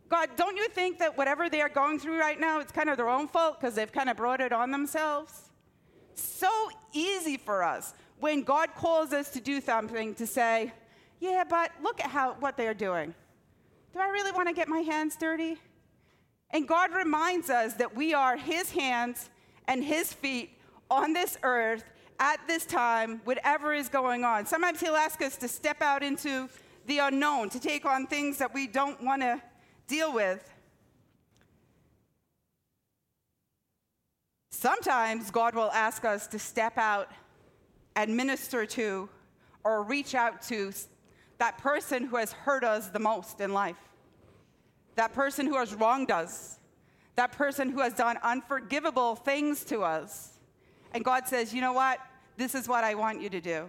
God, 0.10 0.30
don't 0.36 0.56
you 0.56 0.68
think 0.70 1.00
that 1.00 1.18
whatever 1.18 1.50
they 1.50 1.62
are 1.62 1.70
going 1.70 1.98
through 1.98 2.20
right 2.20 2.40
now, 2.40 2.60
it's 2.60 2.72
kind 2.72 2.88
of 2.88 2.98
their 2.98 3.10
own 3.10 3.28
fault 3.28 3.60
because 3.60 3.74
they've 3.74 3.92
kind 3.92 4.10
of 4.10 4.18
brought 4.18 4.42
it 4.42 4.54
on 4.54 4.70
themselves? 4.70 5.50
So 6.14 6.50
easy 6.92 7.38
for 7.38 7.64
us 7.64 7.96
when 8.20 8.44
God 8.44 8.70
calls 8.76 9.12
us 9.12 9.30
to 9.30 9.42
do 9.42 9.60
something 9.60 10.14
to 10.16 10.28
say, 10.28 10.72
yeah, 11.20 11.44
but 11.50 11.72
look 11.82 12.00
at 12.00 12.12
how, 12.12 12.36
what 12.40 12.58
they're 12.58 12.76
doing. 12.76 13.16
Do 13.92 14.00
I 14.00 14.10
really 14.10 14.32
want 14.32 14.48
to 14.50 14.54
get 14.54 14.68
my 14.68 14.80
hands 14.80 15.16
dirty? 15.16 15.58
And 16.52 16.68
God 16.68 16.94
reminds 16.94 17.50
us 17.50 17.74
that 17.76 17.96
we 17.96 18.14
are 18.14 18.38
His 18.38 18.72
hands 18.72 19.30
and 19.68 19.84
His 19.84 20.14
feet 20.14 20.58
on 20.92 21.14
this 21.14 21.38
earth 21.42 21.84
at 22.20 22.40
this 22.48 22.66
time, 22.66 23.22
whatever 23.24 23.74
is 23.74 23.90
going 23.90 24.24
on. 24.24 24.46
Sometimes 24.46 24.80
He'll 24.80 24.96
ask 24.96 25.22
us 25.22 25.38
to 25.38 25.48
step 25.48 25.82
out 25.82 26.04
into 26.04 26.50
the 26.86 27.00
unknown, 27.00 27.50
to 27.50 27.60
take 27.60 27.86
on 27.86 28.08
things 28.08 28.38
that 28.38 28.54
we 28.54 28.68
don't 28.68 29.02
want 29.04 29.22
to 29.22 29.42
deal 29.88 30.14
with. 30.14 30.50
Sometimes 34.52 35.30
God 35.32 35.56
will 35.56 35.72
ask 35.72 36.06
us 36.06 36.28
to 36.28 36.40
step 36.40 36.78
out 36.78 37.12
and 37.96 38.16
minister 38.16 38.66
to 38.66 39.10
or 39.64 39.84
reach 39.84 40.16
out 40.16 40.42
to 40.44 40.72
that 41.38 41.58
person 41.58 42.06
who 42.06 42.18
has 42.18 42.32
hurt 42.32 42.64
us 42.64 42.88
the 42.88 43.00
most 43.00 43.42
in 43.42 43.54
life, 43.54 43.90
that 44.96 45.14
person 45.14 45.48
who 45.48 45.58
has 45.58 45.74
wronged 45.74 46.12
us, 46.12 46.60
that 47.16 47.32
person 47.32 47.70
who 47.70 47.82
has 47.82 47.94
done 47.94 48.18
unforgivable 48.24 49.16
things 49.16 49.64
to 49.66 49.82
us. 49.82 50.33
And 50.94 51.04
God 51.04 51.28
says, 51.28 51.54
you 51.54 51.62
know 51.62 51.74
what? 51.74 52.00
This 52.38 52.56
is 52.56 52.68
what 52.68 52.84
I 52.84 52.96
want 52.96 53.22
you 53.22 53.30
to 53.30 53.42
do. 53.42 53.68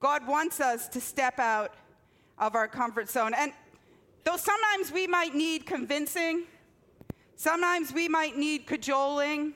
God 0.00 0.26
wants 0.26 0.60
us 0.60 0.88
to 0.88 1.00
step 1.00 1.38
out 1.38 1.74
of 2.38 2.54
our 2.54 2.68
comfort 2.68 3.08
zone. 3.08 3.32
And 3.34 3.52
though 4.24 4.36
sometimes 4.36 4.92
we 4.92 5.06
might 5.06 5.34
need 5.34 5.66
convincing, 5.66 6.44
sometimes 7.36 7.92
we 7.92 8.08
might 8.08 8.36
need 8.36 8.66
cajoling, 8.66 9.54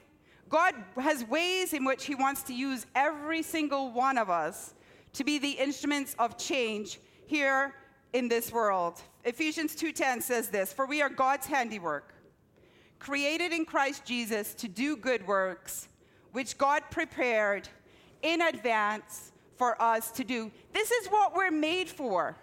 God 0.48 0.74
has 0.96 1.24
ways 1.24 1.72
in 1.72 1.84
which 1.84 2.06
He 2.06 2.14
wants 2.14 2.42
to 2.44 2.54
use 2.54 2.84
every 2.94 3.42
single 3.42 3.92
one 3.92 4.18
of 4.18 4.30
us 4.30 4.74
to 5.12 5.24
be 5.24 5.38
the 5.38 5.52
instruments 5.52 6.16
of 6.18 6.36
change 6.36 6.98
here 7.26 7.74
in 8.12 8.28
this 8.28 8.52
world. 8.52 9.00
Ephesians 9.24 9.76
2:10 9.76 10.20
says 10.20 10.48
this, 10.48 10.72
"For 10.72 10.86
we 10.86 11.02
are 11.02 11.08
God's 11.08 11.46
handiwork, 11.46 12.14
created 12.98 13.52
in 13.52 13.64
Christ 13.64 14.04
Jesus 14.04 14.54
to 14.54 14.66
do 14.66 14.96
good 14.96 15.26
works, 15.26 15.88
which 16.32 16.58
God 16.58 16.82
prepared 16.90 17.68
in 18.22 18.40
advance 18.40 19.32
for 19.56 19.80
us 19.80 20.10
to 20.12 20.24
do. 20.24 20.50
This 20.72 20.90
is 20.90 21.08
what 21.08 21.34
we're 21.34 21.50
made 21.50 21.88
for. 21.88 22.36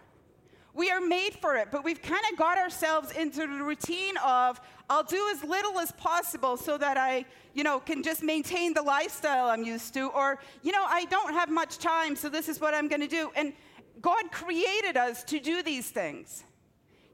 We 0.74 0.92
are 0.92 1.02
made 1.02 1.34
for 1.34 1.56
it, 1.56 1.70
but 1.72 1.84
we've 1.84 2.02
kind 2.02 2.22
of 2.32 2.38
got 2.38 2.60
ourselves 2.60 3.12
into 3.12 3.42
the 3.42 3.64
routine 3.64 4.16
of 4.18 4.62
I'll 4.90 5.04
do 5.04 5.28
as 5.34 5.44
little 5.44 5.80
as 5.80 5.92
possible 5.94 6.56
so 6.56 6.78
that 6.78 6.98
I, 6.98 7.26
you 7.56 7.64
know, 7.64 7.80
can 7.80 8.04
just 8.04 8.22
maintain 8.22 8.76
the 8.76 8.84
lifestyle 8.84 9.50
I'm 9.50 9.64
used 9.64 9.96
to 9.96 10.10
or, 10.10 10.40
you 10.62 10.72
know, 10.72 10.86
I 10.88 11.06
don't 11.06 11.34
have 11.34 11.50
much 11.50 11.80
time, 11.80 12.16
so 12.16 12.30
this 12.30 12.48
is 12.48 12.62
what 12.62 12.76
I'm 12.76 12.88
going 12.88 13.02
to 13.02 13.08
do. 13.08 13.32
And 13.36 13.54
God 14.02 14.32
created 14.32 14.96
us 14.96 15.24
to 15.24 15.40
do 15.40 15.64
these 15.64 15.90
things. 15.90 16.44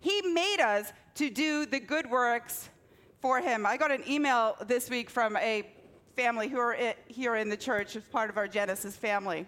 He 0.02 0.22
made 0.22 0.60
us 0.60 0.92
to 1.16 1.30
do 1.30 1.66
the 1.66 1.80
good 1.80 2.12
works 2.12 2.70
for 3.22 3.40
him. 3.40 3.66
I 3.66 3.78
got 3.78 3.92
an 3.92 4.04
email 4.06 4.58
this 4.68 4.90
week 4.90 5.10
from 5.10 5.38
a 5.38 5.66
family 6.16 6.48
who 6.48 6.60
are 6.60 6.78
here 7.08 7.36
in 7.36 7.50
the 7.50 7.58
church 7.58 7.96
as 7.96 8.04
part 8.04 8.30
of 8.30 8.38
our 8.38 8.48
Genesis 8.48 8.96
family. 8.96 9.48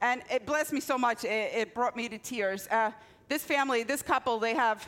And 0.00 0.22
it 0.30 0.44
blessed 0.44 0.72
me 0.72 0.80
so 0.80 0.98
much, 0.98 1.24
it, 1.24 1.52
it 1.54 1.74
brought 1.74 1.96
me 1.96 2.08
to 2.08 2.18
tears. 2.18 2.66
Uh, 2.68 2.90
this 3.28 3.42
family, 3.42 3.84
this 3.84 4.02
couple, 4.02 4.38
they 4.38 4.54
have 4.54 4.86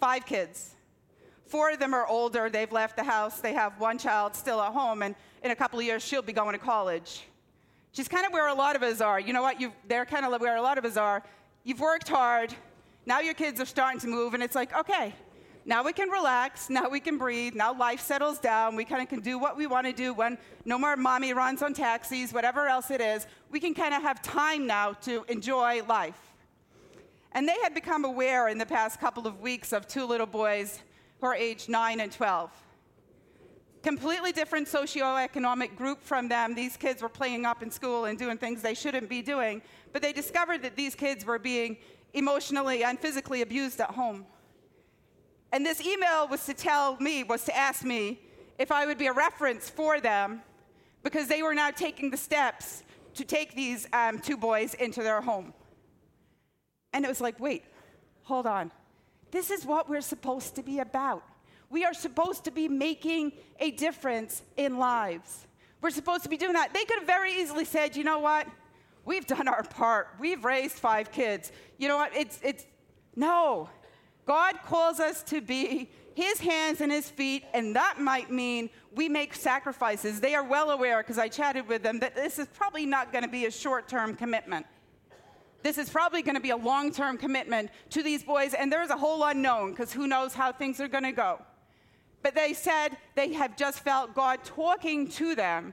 five 0.00 0.26
kids. 0.26 0.74
Four 1.46 1.72
of 1.72 1.78
them 1.78 1.94
are 1.94 2.06
older, 2.06 2.50
they've 2.50 2.72
left 2.72 2.96
the 2.96 3.04
house, 3.04 3.40
they 3.40 3.54
have 3.54 3.78
one 3.80 3.96
child 3.96 4.34
still 4.34 4.60
at 4.60 4.72
home, 4.72 5.02
and 5.02 5.14
in 5.42 5.50
a 5.50 5.56
couple 5.56 5.78
of 5.78 5.84
years, 5.84 6.02
she'll 6.02 6.22
be 6.22 6.32
going 6.32 6.52
to 6.52 6.58
college. 6.58 7.26
She's 7.92 8.08
kind 8.08 8.26
of 8.26 8.32
where 8.32 8.48
a 8.48 8.54
lot 8.54 8.76
of 8.76 8.82
us 8.82 9.00
are. 9.00 9.18
You 9.18 9.32
know 9.32 9.42
what? 9.42 9.60
you 9.60 9.72
they're 9.86 10.04
kind 10.04 10.26
of 10.26 10.40
where 10.40 10.56
a 10.56 10.62
lot 10.62 10.78
of 10.78 10.84
us 10.84 10.96
are. 10.96 11.22
You've 11.64 11.80
worked 11.80 12.08
hard, 12.08 12.54
now 13.06 13.20
your 13.20 13.34
kids 13.34 13.60
are 13.60 13.66
starting 13.66 14.00
to 14.00 14.08
move, 14.08 14.34
and 14.34 14.42
it's 14.42 14.54
like, 14.54 14.76
okay, 14.76 15.14
now 15.68 15.84
we 15.84 15.92
can 15.92 16.08
relax, 16.08 16.70
now 16.70 16.88
we 16.88 16.98
can 16.98 17.18
breathe, 17.18 17.54
now 17.54 17.74
life 17.74 18.00
settles 18.00 18.38
down, 18.38 18.74
we 18.74 18.86
kind 18.86 19.02
of 19.02 19.08
can 19.10 19.20
do 19.20 19.38
what 19.38 19.54
we 19.54 19.66
want 19.66 19.86
to 19.86 19.92
do 19.92 20.14
when 20.14 20.38
no 20.64 20.78
more 20.78 20.96
mommy 20.96 21.34
runs 21.34 21.60
on 21.60 21.74
taxis, 21.74 22.32
whatever 22.32 22.68
else 22.68 22.90
it 22.90 23.02
is. 23.02 23.26
We 23.50 23.60
can 23.60 23.74
kind 23.74 23.92
of 23.92 24.00
have 24.00 24.22
time 24.22 24.66
now 24.66 24.94
to 25.02 25.26
enjoy 25.28 25.82
life. 25.86 26.18
And 27.32 27.46
they 27.46 27.56
had 27.62 27.74
become 27.74 28.06
aware 28.06 28.48
in 28.48 28.56
the 28.56 28.64
past 28.64 28.98
couple 28.98 29.26
of 29.26 29.42
weeks 29.42 29.74
of 29.74 29.86
two 29.86 30.06
little 30.06 30.26
boys 30.26 30.82
who 31.20 31.26
are 31.26 31.34
aged 31.34 31.68
9 31.68 32.00
and 32.00 32.10
12. 32.10 32.50
Completely 33.82 34.32
different 34.32 34.68
socioeconomic 34.68 35.76
group 35.76 36.02
from 36.02 36.30
them. 36.30 36.54
These 36.54 36.78
kids 36.78 37.02
were 37.02 37.10
playing 37.10 37.44
up 37.44 37.62
in 37.62 37.70
school 37.70 38.06
and 38.06 38.18
doing 38.18 38.38
things 38.38 38.62
they 38.62 38.72
shouldn't 38.72 39.10
be 39.10 39.20
doing, 39.20 39.60
but 39.92 40.00
they 40.00 40.14
discovered 40.14 40.62
that 40.62 40.76
these 40.76 40.94
kids 40.94 41.26
were 41.26 41.38
being 41.38 41.76
emotionally 42.14 42.84
and 42.84 42.98
physically 42.98 43.42
abused 43.42 43.82
at 43.82 43.90
home. 43.90 44.24
And 45.52 45.64
this 45.64 45.84
email 45.84 46.28
was 46.28 46.44
to 46.46 46.54
tell 46.54 46.96
me, 47.00 47.24
was 47.24 47.44
to 47.44 47.56
ask 47.56 47.84
me 47.84 48.20
if 48.58 48.70
I 48.70 48.86
would 48.86 48.98
be 48.98 49.06
a 49.06 49.12
reference 49.12 49.70
for 49.70 50.00
them 50.00 50.42
because 51.02 51.28
they 51.28 51.42
were 51.42 51.54
now 51.54 51.70
taking 51.70 52.10
the 52.10 52.16
steps 52.16 52.82
to 53.14 53.24
take 53.24 53.54
these 53.54 53.86
um, 53.92 54.18
two 54.18 54.36
boys 54.36 54.74
into 54.74 55.02
their 55.02 55.20
home. 55.20 55.54
And 56.92 57.04
it 57.04 57.08
was 57.08 57.20
like, 57.20 57.40
wait, 57.40 57.64
hold 58.22 58.46
on. 58.46 58.70
This 59.30 59.50
is 59.50 59.64
what 59.64 59.88
we're 59.88 60.00
supposed 60.00 60.54
to 60.56 60.62
be 60.62 60.78
about. 60.78 61.22
We 61.70 61.84
are 61.84 61.94
supposed 61.94 62.44
to 62.44 62.50
be 62.50 62.68
making 62.68 63.32
a 63.58 63.70
difference 63.70 64.42
in 64.56 64.78
lives. 64.78 65.46
We're 65.80 65.90
supposed 65.90 66.22
to 66.24 66.28
be 66.28 66.36
doing 66.36 66.54
that. 66.54 66.72
They 66.72 66.84
could 66.84 66.98
have 66.98 67.06
very 67.06 67.32
easily 67.34 67.64
said, 67.64 67.94
you 67.96 68.04
know 68.04 68.18
what? 68.18 68.46
We've 69.04 69.26
done 69.26 69.48
our 69.48 69.62
part. 69.62 70.08
We've 70.18 70.44
raised 70.44 70.76
five 70.76 71.12
kids. 71.12 71.52
You 71.78 71.88
know 71.88 71.96
what? 71.96 72.14
It's, 72.16 72.40
it's, 72.42 72.66
no. 73.16 73.68
God 74.28 74.56
calls 74.66 75.00
us 75.00 75.22
to 75.24 75.40
be 75.40 75.88
his 76.14 76.38
hands 76.38 76.82
and 76.82 76.92
his 76.92 77.08
feet, 77.08 77.44
and 77.54 77.74
that 77.74 77.98
might 77.98 78.30
mean 78.30 78.68
we 78.94 79.08
make 79.08 79.34
sacrifices. 79.34 80.20
They 80.20 80.34
are 80.34 80.44
well 80.44 80.70
aware, 80.70 80.98
because 80.98 81.16
I 81.16 81.28
chatted 81.28 81.66
with 81.66 81.82
them, 81.82 81.98
that 82.00 82.14
this 82.14 82.38
is 82.38 82.46
probably 82.48 82.84
not 82.84 83.10
going 83.10 83.24
to 83.24 83.30
be 83.30 83.46
a 83.46 83.50
short 83.50 83.88
term 83.88 84.14
commitment. 84.14 84.66
This 85.62 85.78
is 85.78 85.88
probably 85.88 86.20
going 86.20 86.34
to 86.34 86.42
be 86.42 86.50
a 86.50 86.56
long 86.58 86.92
term 86.92 87.16
commitment 87.16 87.70
to 87.88 88.02
these 88.02 88.22
boys, 88.22 88.52
and 88.52 88.70
there's 88.70 88.90
a 88.90 88.98
whole 88.98 89.24
unknown, 89.24 89.70
because 89.70 89.94
who 89.94 90.06
knows 90.06 90.34
how 90.34 90.52
things 90.52 90.78
are 90.78 90.88
going 90.88 91.04
to 91.04 91.12
go. 91.12 91.40
But 92.22 92.34
they 92.34 92.52
said 92.52 92.98
they 93.14 93.32
have 93.32 93.56
just 93.56 93.80
felt 93.80 94.14
God 94.14 94.44
talking 94.44 95.08
to 95.12 95.34
them 95.34 95.72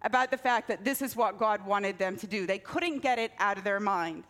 about 0.00 0.30
the 0.30 0.38
fact 0.38 0.68
that 0.68 0.86
this 0.86 1.02
is 1.02 1.16
what 1.16 1.38
God 1.38 1.66
wanted 1.66 1.98
them 1.98 2.16
to 2.16 2.26
do. 2.26 2.46
They 2.46 2.60
couldn't 2.60 3.00
get 3.00 3.18
it 3.18 3.32
out 3.38 3.58
of 3.58 3.64
their 3.64 3.80
mind. 3.80 4.24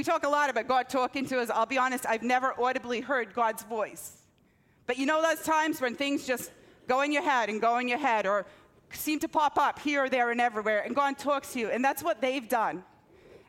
We 0.00 0.04
talk 0.04 0.24
a 0.24 0.30
lot 0.30 0.48
about 0.48 0.66
God 0.66 0.88
talking 0.88 1.26
to 1.26 1.40
us. 1.40 1.50
I'll 1.50 1.66
be 1.66 1.76
honest, 1.76 2.06
I've 2.06 2.22
never 2.22 2.58
audibly 2.58 3.02
heard 3.02 3.34
God's 3.34 3.64
voice. 3.64 4.22
But 4.86 4.96
you 4.96 5.04
know 5.04 5.20
those 5.20 5.44
times 5.44 5.78
when 5.78 5.94
things 5.94 6.26
just 6.26 6.52
go 6.88 7.02
in 7.02 7.12
your 7.12 7.22
head 7.22 7.50
and 7.50 7.60
go 7.60 7.76
in 7.76 7.86
your 7.86 7.98
head 7.98 8.24
or 8.24 8.46
seem 8.94 9.18
to 9.18 9.28
pop 9.28 9.58
up 9.58 9.78
here, 9.78 10.08
there, 10.08 10.30
and 10.30 10.40
everywhere, 10.40 10.80
and 10.86 10.96
God 10.96 11.18
talks 11.18 11.52
to 11.52 11.58
you. 11.58 11.68
And 11.68 11.84
that's 11.84 12.02
what 12.02 12.22
they've 12.22 12.48
done. 12.48 12.82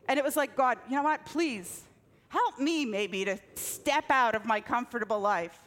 And 0.06 0.18
it 0.18 0.24
was 0.26 0.36
like, 0.36 0.54
God, 0.54 0.76
you 0.90 0.96
know 0.96 1.02
what? 1.02 1.24
Please 1.24 1.84
help 2.28 2.58
me 2.58 2.84
maybe 2.84 3.24
to 3.24 3.38
step 3.54 4.10
out 4.10 4.34
of 4.34 4.44
my 4.44 4.60
comfortable 4.60 5.20
life. 5.20 5.58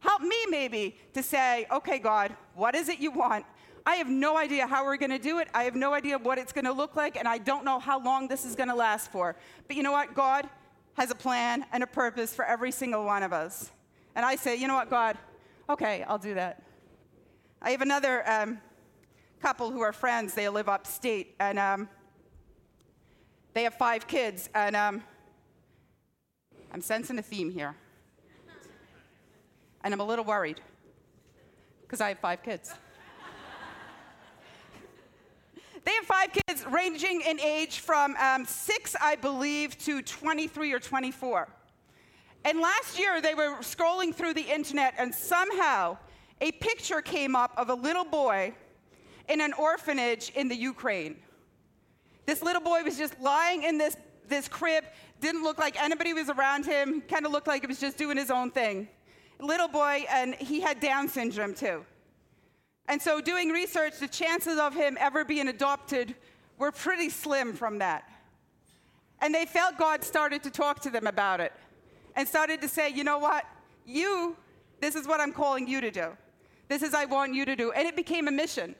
Help 0.00 0.20
me 0.20 0.46
maybe 0.48 0.96
to 1.12 1.22
say, 1.22 1.64
okay, 1.70 2.00
God, 2.00 2.34
what 2.56 2.74
is 2.74 2.88
it 2.88 2.98
you 2.98 3.12
want? 3.12 3.46
I 3.86 3.96
have 3.96 4.08
no 4.08 4.38
idea 4.38 4.66
how 4.66 4.84
we're 4.84 4.96
going 4.96 5.10
to 5.10 5.18
do 5.18 5.38
it. 5.38 5.48
I 5.52 5.64
have 5.64 5.74
no 5.74 5.92
idea 5.92 6.16
what 6.16 6.38
it's 6.38 6.52
going 6.52 6.64
to 6.64 6.72
look 6.72 6.96
like, 6.96 7.16
and 7.16 7.28
I 7.28 7.36
don't 7.36 7.64
know 7.64 7.78
how 7.78 8.02
long 8.02 8.28
this 8.28 8.44
is 8.44 8.56
going 8.56 8.70
to 8.70 8.74
last 8.74 9.12
for. 9.12 9.36
But 9.66 9.76
you 9.76 9.82
know 9.82 9.92
what? 9.92 10.14
God 10.14 10.48
has 10.94 11.10
a 11.10 11.14
plan 11.14 11.66
and 11.72 11.82
a 11.82 11.86
purpose 11.86 12.34
for 12.34 12.46
every 12.46 12.70
single 12.70 13.04
one 13.04 13.22
of 13.22 13.32
us. 13.32 13.70
And 14.14 14.24
I 14.24 14.36
say, 14.36 14.56
you 14.56 14.68
know 14.68 14.74
what, 14.74 14.88
God? 14.88 15.18
Okay, 15.68 16.02
I'll 16.04 16.18
do 16.18 16.34
that. 16.34 16.62
I 17.60 17.70
have 17.70 17.82
another 17.82 18.28
um, 18.30 18.58
couple 19.42 19.70
who 19.70 19.80
are 19.80 19.92
friends. 19.92 20.32
They 20.32 20.48
live 20.48 20.68
upstate, 20.68 21.34
and 21.38 21.58
um, 21.58 21.88
they 23.52 23.64
have 23.64 23.74
five 23.74 24.06
kids. 24.06 24.48
And 24.54 24.74
um, 24.74 25.02
I'm 26.72 26.80
sensing 26.80 27.18
a 27.18 27.22
theme 27.22 27.50
here. 27.50 27.74
And 29.82 29.92
I'm 29.92 30.00
a 30.00 30.04
little 30.04 30.24
worried 30.24 30.62
because 31.82 32.00
I 32.00 32.08
have 32.08 32.18
five 32.18 32.42
kids. 32.42 32.72
They 35.84 35.92
have 35.92 36.04
five 36.04 36.30
kids 36.32 36.64
ranging 36.66 37.20
in 37.20 37.38
age 37.40 37.80
from 37.80 38.16
um, 38.16 38.46
six, 38.46 38.96
I 39.00 39.16
believe, 39.16 39.76
to 39.80 40.00
23 40.00 40.72
or 40.72 40.80
24. 40.80 41.48
And 42.46 42.60
last 42.60 42.98
year, 42.98 43.20
they 43.20 43.34
were 43.34 43.56
scrolling 43.60 44.14
through 44.14 44.34
the 44.34 44.42
internet, 44.42 44.94
and 44.98 45.14
somehow 45.14 45.98
a 46.40 46.52
picture 46.52 47.00
came 47.00 47.36
up 47.36 47.52
of 47.56 47.68
a 47.68 47.74
little 47.74 48.04
boy 48.04 48.54
in 49.28 49.40
an 49.40 49.52
orphanage 49.54 50.30
in 50.34 50.48
the 50.48 50.56
Ukraine. 50.56 51.16
This 52.26 52.42
little 52.42 52.62
boy 52.62 52.82
was 52.82 52.96
just 52.96 53.18
lying 53.20 53.62
in 53.64 53.76
this, 53.78 53.96
this 54.28 54.48
crib, 54.48 54.84
didn't 55.20 55.42
look 55.42 55.58
like 55.58 55.80
anybody 55.82 56.12
was 56.12 56.30
around 56.30 56.64
him, 56.64 57.02
kind 57.02 57.26
of 57.26 57.32
looked 57.32 57.46
like 57.46 57.62
he 57.62 57.66
was 57.66 57.80
just 57.80 57.98
doing 57.98 58.16
his 58.16 58.30
own 58.30 58.50
thing. 58.50 58.88
Little 59.40 59.68
boy, 59.68 60.04
and 60.10 60.34
he 60.34 60.60
had 60.60 60.80
Down 60.80 61.08
syndrome 61.08 61.54
too. 61.54 61.84
And 62.88 63.00
so, 63.00 63.20
doing 63.20 63.48
research, 63.48 63.98
the 63.98 64.08
chances 64.08 64.58
of 64.58 64.74
him 64.74 64.98
ever 65.00 65.24
being 65.24 65.48
adopted 65.48 66.14
were 66.58 66.70
pretty 66.70 67.08
slim 67.08 67.54
from 67.54 67.78
that. 67.78 68.08
And 69.20 69.34
they 69.34 69.46
felt 69.46 69.78
God 69.78 70.04
started 70.04 70.42
to 70.42 70.50
talk 70.50 70.80
to 70.80 70.90
them 70.90 71.06
about 71.06 71.40
it 71.40 71.52
and 72.14 72.28
started 72.28 72.60
to 72.60 72.68
say, 72.68 72.90
you 72.90 73.04
know 73.04 73.18
what? 73.18 73.44
You, 73.86 74.36
this 74.80 74.94
is 74.94 75.06
what 75.06 75.20
I'm 75.20 75.32
calling 75.32 75.66
you 75.66 75.80
to 75.80 75.90
do. 75.90 76.16
This 76.68 76.82
is 76.82 76.94
I 76.94 77.04
want 77.06 77.34
you 77.34 77.44
to 77.44 77.56
do. 77.56 77.72
And 77.72 77.86
it 77.88 77.96
became 77.96 78.28
a 78.28 78.30
mission. 78.30 78.74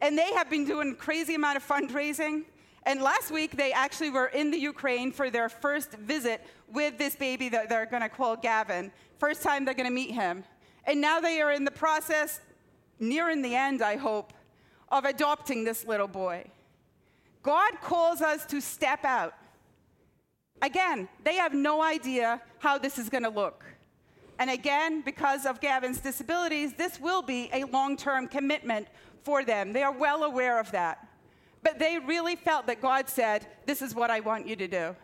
And 0.00 0.16
they 0.16 0.32
have 0.32 0.50
been 0.50 0.64
doing 0.64 0.94
crazy 0.94 1.34
amount 1.34 1.56
of 1.56 1.66
fundraising. 1.66 2.44
And 2.84 3.02
last 3.02 3.30
week, 3.30 3.56
they 3.56 3.72
actually 3.72 4.10
were 4.10 4.26
in 4.26 4.50
the 4.50 4.58
Ukraine 4.58 5.10
for 5.12 5.30
their 5.30 5.48
first 5.48 5.92
visit 5.92 6.46
with 6.72 6.98
this 6.98 7.16
baby 7.16 7.48
that 7.50 7.68
they're 7.68 7.86
going 7.86 8.02
to 8.02 8.08
call 8.08 8.36
Gavin. 8.36 8.92
First 9.18 9.42
time 9.42 9.64
they're 9.64 9.74
going 9.74 9.88
to 9.88 9.94
meet 9.94 10.12
him. 10.12 10.44
And 10.84 11.00
now 11.00 11.20
they 11.20 11.40
are 11.40 11.52
in 11.52 11.64
the 11.64 11.70
process 11.70 12.40
nearing 12.98 13.42
the 13.42 13.54
end, 13.54 13.82
I 13.82 13.96
hope, 13.96 14.32
of 14.88 15.04
adopting 15.04 15.64
this 15.64 15.86
little 15.86 16.08
boy. 16.08 16.44
God 17.42 17.80
calls 17.82 18.22
us 18.22 18.44
to 18.46 18.60
step 18.60 19.04
out. 19.04 19.34
Again, 20.62 21.08
they 21.24 21.34
have 21.34 21.54
no 21.54 21.82
idea 21.82 22.40
how 22.58 22.78
this 22.78 22.98
is 22.98 23.08
going 23.08 23.22
to 23.24 23.30
look. 23.30 23.64
And 24.38 24.50
again, 24.50 25.02
because 25.02 25.46
of 25.46 25.60
Gavin's 25.60 26.00
disabilities, 26.00 26.74
this 26.74 27.00
will 27.00 27.22
be 27.22 27.48
a 27.52 27.64
long 27.64 27.96
term 27.96 28.28
commitment 28.28 28.88
for 29.22 29.44
them. 29.44 29.72
They 29.72 29.82
are 29.82 29.92
well 29.92 30.24
aware 30.24 30.60
of 30.60 30.70
that. 30.72 31.06
But 31.62 31.78
they 31.78 31.98
really 31.98 32.36
felt 32.36 32.66
that 32.66 32.80
God 32.80 33.08
said, 33.08 33.46
This 33.66 33.82
is 33.82 33.94
what 33.94 34.10
I 34.10 34.20
want 34.20 34.46
you 34.46 34.56
to 34.56 34.68
do. 34.68 34.96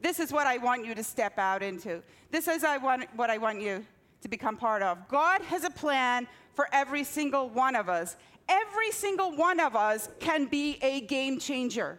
This 0.00 0.18
is 0.18 0.32
what 0.32 0.46
I 0.46 0.58
want 0.58 0.84
you 0.84 0.94
to 0.94 1.04
step 1.04 1.38
out 1.38 1.62
into. 1.62 2.02
This 2.30 2.48
is 2.48 2.64
I 2.64 2.76
want, 2.76 3.04
what 3.14 3.30
I 3.30 3.38
want 3.38 3.60
you 3.60 3.86
to 4.22 4.28
become 4.28 4.56
part 4.56 4.82
of. 4.82 5.08
God 5.08 5.42
has 5.42 5.64
a 5.64 5.70
plan 5.70 6.26
for 6.54 6.68
every 6.72 7.04
single 7.04 7.48
one 7.48 7.76
of 7.76 7.88
us. 7.88 8.16
Every 8.48 8.90
single 8.90 9.34
one 9.36 9.60
of 9.60 9.76
us 9.76 10.08
can 10.20 10.46
be 10.46 10.78
a 10.82 11.00
game 11.02 11.38
changer. 11.38 11.98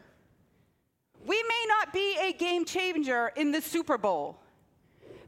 We 1.26 1.42
may 1.42 1.66
not 1.68 1.94
be 1.94 2.18
a 2.22 2.34
game 2.34 2.66
changer 2.66 3.32
in 3.36 3.52
the 3.52 3.62
Super 3.62 3.98
Bowl, 3.98 4.38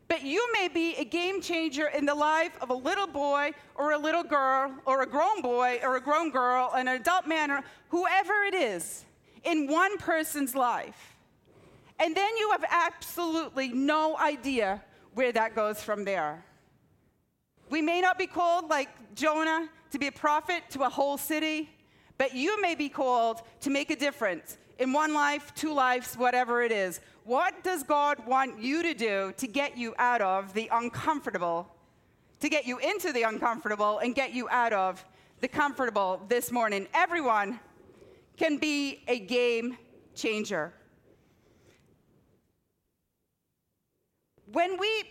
but 0.08 0.24
you 0.24 0.46
may 0.54 0.68
be 0.68 0.96
a 0.96 1.06
game 1.06 1.42
changer 1.42 1.88
in 1.88 2.06
the 2.06 2.14
life 2.14 2.52
of 2.62 2.70
a 2.70 2.74
little 2.74 3.08
boy 3.08 3.52
or 3.76 3.94
a 3.94 3.98
little 3.98 4.24
girl 4.24 4.74
or 4.86 5.02
a 5.02 5.08
grown 5.08 5.42
boy 5.42 5.80
or 5.82 5.96
a 5.96 6.02
grown 6.02 6.32
girl, 6.32 6.72
an 6.76 6.88
adult 6.90 7.28
man, 7.28 7.50
or 7.50 7.64
whoever 7.90 8.34
it 8.44 8.54
is 8.54 9.06
in 9.46 9.68
one 9.68 9.98
person's 9.98 10.54
life. 10.54 11.16
And 11.98 12.16
then 12.16 12.36
you 12.38 12.52
have 12.52 12.66
absolutely 12.70 13.70
no 13.70 14.18
idea 14.18 14.84
where 15.14 15.32
that 15.32 15.56
goes 15.56 15.82
from 15.82 16.04
there. 16.04 16.44
We 17.70 17.82
may 17.82 18.02
not 18.02 18.20
be 18.20 18.28
called, 18.28 18.70
like 18.70 18.90
Jonah, 19.16 19.70
to 19.92 19.98
be 19.98 20.08
a 20.08 20.12
prophet 20.12 20.64
to 20.72 20.84
a 20.84 20.90
whole 20.90 21.18
city, 21.18 21.70
but 22.18 22.36
you 22.36 22.62
may 22.62 22.76
be 22.76 22.90
called 22.90 23.42
to 23.62 23.70
make 23.70 23.90
a 23.90 23.96
difference 23.96 24.58
in 24.78 24.92
one 24.92 25.14
life, 25.14 25.54
two 25.56 25.74
lives, 25.74 26.16
whatever 26.16 26.62
it 26.62 26.72
is. 26.72 27.00
What 27.24 27.64
does 27.64 27.82
God 27.84 28.26
want 28.28 28.60
you 28.62 28.84
to 28.84 28.94
do 28.94 29.34
to 29.38 29.48
get 29.48 29.78
you 29.78 29.96
out 29.98 30.22
of 30.22 30.54
the 30.54 30.70
uncomfortable, 30.72 31.74
to 32.42 32.50
get 32.50 32.66
you 32.66 32.78
into 32.80 33.14
the 33.14 33.24
uncomfortable 33.24 34.00
and 34.00 34.14
get 34.14 34.34
you 34.34 34.50
out 34.50 34.74
of 34.74 35.04
the 35.40 35.48
comfortable 35.48 36.22
this 36.28 36.52
morning? 36.52 36.88
Everyone 36.94 37.60
can 38.38 38.58
be 38.58 39.02
a 39.08 39.20
game 39.20 39.78
changer. 40.14 40.74
When 44.52 44.78
we 44.78 45.04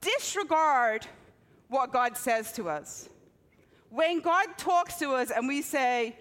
disregard 0.00 1.06
what 1.68 1.92
God 1.92 2.16
says 2.16 2.52
to 2.52 2.68
us, 2.68 3.08
when 3.90 4.20
God 4.20 4.46
talks 4.56 4.96
to 4.96 5.10
us 5.10 5.30
and 5.30 5.48
we 5.48 5.62
say, 5.62 6.16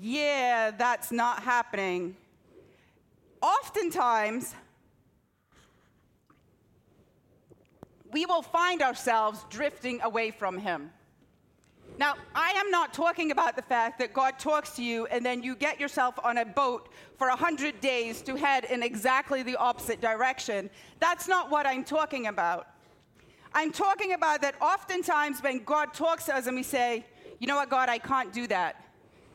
Yeah, 0.00 0.70
that's 0.70 1.12
not 1.12 1.42
happening, 1.42 2.16
oftentimes 3.40 4.54
we 8.10 8.26
will 8.26 8.42
find 8.42 8.82
ourselves 8.82 9.44
drifting 9.48 10.00
away 10.02 10.30
from 10.30 10.58
Him. 10.58 10.90
Now, 11.98 12.14
I 12.34 12.50
am 12.52 12.70
not 12.70 12.94
talking 12.94 13.30
about 13.32 13.54
the 13.54 13.62
fact 13.62 13.98
that 13.98 14.14
God 14.14 14.38
talks 14.38 14.76
to 14.76 14.82
you 14.82 15.06
and 15.06 15.24
then 15.24 15.42
you 15.42 15.54
get 15.54 15.78
yourself 15.78 16.14
on 16.24 16.38
a 16.38 16.44
boat 16.44 16.88
for 17.16 17.28
100 17.28 17.80
days 17.80 18.22
to 18.22 18.34
head 18.34 18.64
in 18.64 18.82
exactly 18.82 19.42
the 19.42 19.56
opposite 19.56 20.00
direction. 20.00 20.70
That's 21.00 21.28
not 21.28 21.50
what 21.50 21.66
I'm 21.66 21.84
talking 21.84 22.28
about. 22.28 22.68
I'm 23.54 23.70
talking 23.70 24.14
about 24.14 24.40
that 24.40 24.54
oftentimes 24.60 25.42
when 25.42 25.62
God 25.64 25.92
talks 25.92 26.24
to 26.24 26.34
us 26.34 26.46
and 26.46 26.56
we 26.56 26.62
say, 26.62 27.04
you 27.42 27.48
know 27.48 27.56
what, 27.56 27.70
God, 27.70 27.88
I 27.88 27.98
can't 27.98 28.32
do 28.32 28.46
that. 28.46 28.84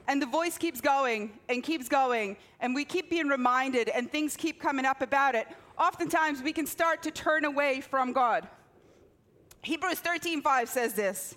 And 0.07 0.21
the 0.21 0.25
voice 0.25 0.57
keeps 0.57 0.79
going 0.79 1.33
and 1.49 1.61
keeps 1.61 1.89
going, 1.89 2.37
and 2.61 2.73
we 2.73 2.85
keep 2.85 3.09
being 3.09 3.27
reminded, 3.27 3.89
and 3.89 4.09
things 4.09 4.37
keep 4.37 4.61
coming 4.61 4.85
up 4.85 5.01
about 5.01 5.35
it. 5.35 5.45
Oftentimes, 5.77 6.41
we 6.41 6.53
can 6.53 6.65
start 6.65 7.03
to 7.03 7.11
turn 7.11 7.43
away 7.43 7.81
from 7.81 8.13
God. 8.13 8.47
Hebrews 9.61 9.99
13:5 9.99 10.69
says 10.69 10.93
this 10.93 11.35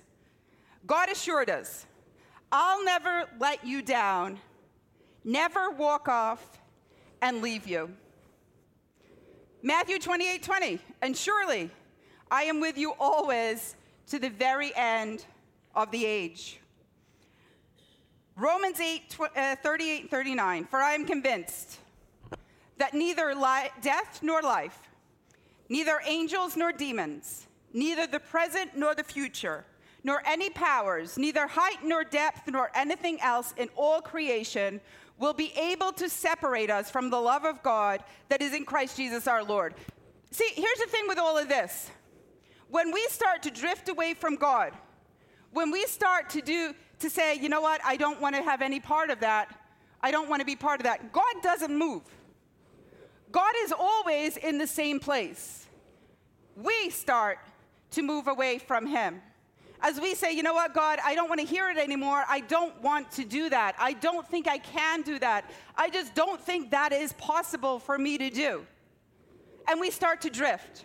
God 0.87 1.11
assured 1.11 1.51
us, 1.51 1.87
I'll 2.53 2.85
never 2.85 3.25
let 3.41 3.67
you 3.67 3.83
down, 3.83 4.39
never 5.25 5.71
walk 5.71 6.07
off 6.07 6.61
and 7.21 7.43
leave 7.43 7.67
you. 7.67 7.91
Matthew 9.61 9.99
28 9.99 10.41
20, 10.41 10.79
and 11.03 11.17
surely 11.17 11.69
I 12.31 12.45
am 12.45 12.61
with 12.61 12.79
you 12.79 12.95
always 13.01 13.75
to 14.07 14.21
the 14.21 14.31
very 14.31 14.73
end 14.77 15.27
of 15.75 15.91
the 15.91 16.05
age. 16.05 16.61
Romans 18.37 18.81
8, 18.81 19.17
uh, 19.37 19.57
38 19.57 20.01
and 20.03 20.11
39. 20.11 20.65
For 20.65 20.79
I 20.79 20.93
am 20.93 21.05
convinced 21.05 21.79
that 22.79 22.95
neither 22.95 23.35
li- 23.35 23.71
death 23.83 24.21
nor 24.23 24.41
life, 24.41 24.89
neither 25.69 26.01
angels 26.07 26.57
nor 26.57 26.73
demons, 26.73 27.47
neither 27.73 28.07
the 28.07 28.21
present 28.21 28.77
nor 28.77 28.95
the 28.95 29.05
future, 29.05 29.65
nor 30.03 30.23
any 30.27 30.49
powers, 30.49 31.19
neither 31.19 31.47
height 31.47 31.85
nor 31.85 32.03
depth, 32.03 32.49
nor 32.49 32.71
anything 32.75 33.21
else 33.21 33.53
in 33.59 33.69
all 33.77 34.01
creation 34.01 34.81
will 35.19 35.35
be 35.35 35.53
able 35.59 35.93
to 35.93 36.09
separate 36.09 36.71
us 36.71 36.91
from 36.91 37.11
the 37.11 37.21
love 37.21 37.45
of 37.45 37.63
God 37.63 38.03
that 38.31 38.41
is 38.41 38.55
in 38.55 38.65
Christ 38.65 38.97
Jesus 38.97 39.29
our 39.29 39.45
Lord. 39.45 39.75
See, 40.31 40.49
here's 40.55 40.79
the 40.79 40.87
thing 40.87 41.07
with 41.07 41.19
all 41.19 41.37
of 41.37 41.49
this. 41.49 41.91
When 42.69 42.91
we 42.93 43.07
start 43.09 43.43
to 43.43 43.51
drift 43.51 43.91
away 43.91 44.15
from 44.15 44.37
God, 44.37 44.73
when 45.53 45.71
we 45.71 45.87
start 45.87 46.31
to 46.31 46.43
do 46.43 46.75
to 47.01 47.11
say, 47.11 47.35
you 47.37 47.49
know 47.49 47.61
what, 47.61 47.81
I 47.85 47.97
don't 47.97 48.21
want 48.21 48.37
to 48.37 48.43
have 48.43 48.63
any 48.63 48.81
part 48.81 49.11
of 49.11 49.21
that. 49.21 49.55
I 50.03 50.11
don't 50.11 50.29
want 50.29 50.41
to 50.41 50.47
be 50.47 50.57
part 50.57 50.81
of 50.81 50.85
that. 50.85 51.13
God 51.13 51.35
doesn't 51.43 51.77
move. 51.77 52.03
God 53.33 53.53
is 53.63 53.73
always 53.73 54.37
in 54.37 54.59
the 54.59 54.67
same 54.67 54.99
place. 55.01 55.67
We 56.57 56.91
start 56.91 57.39
to 57.93 58.03
move 58.03 58.29
away 58.29 58.59
from 58.59 58.87
Him. 58.87 59.23
As 59.83 59.99
we 59.99 60.15
say, 60.15 60.33
you 60.33 60.43
know 60.43 60.53
what, 60.53 60.75
God, 60.75 60.99
I 61.03 61.15
don't 61.15 61.29
want 61.29 61.41
to 61.41 61.47
hear 61.47 61.71
it 61.71 61.79
anymore. 61.79 62.25
I 62.29 62.41
don't 62.41 62.81
want 62.83 63.11
to 63.13 63.25
do 63.25 63.49
that. 63.49 63.75
I 63.79 63.95
don't 63.95 64.29
think 64.29 64.47
I 64.47 64.59
can 64.59 65.03
do 65.03 65.19
that. 65.21 65.51
I 65.75 65.89
just 65.89 66.15
don't 66.15 66.41
think 66.41 66.71
that 66.73 66.93
is 66.93 67.15
possible 67.15 67.79
for 67.79 67.97
me 67.97 68.19
to 68.19 68.29
do. 68.29 68.67
And 69.69 69.81
we 69.81 69.91
start 69.91 70.21
to 70.23 70.31
drift. 70.31 70.85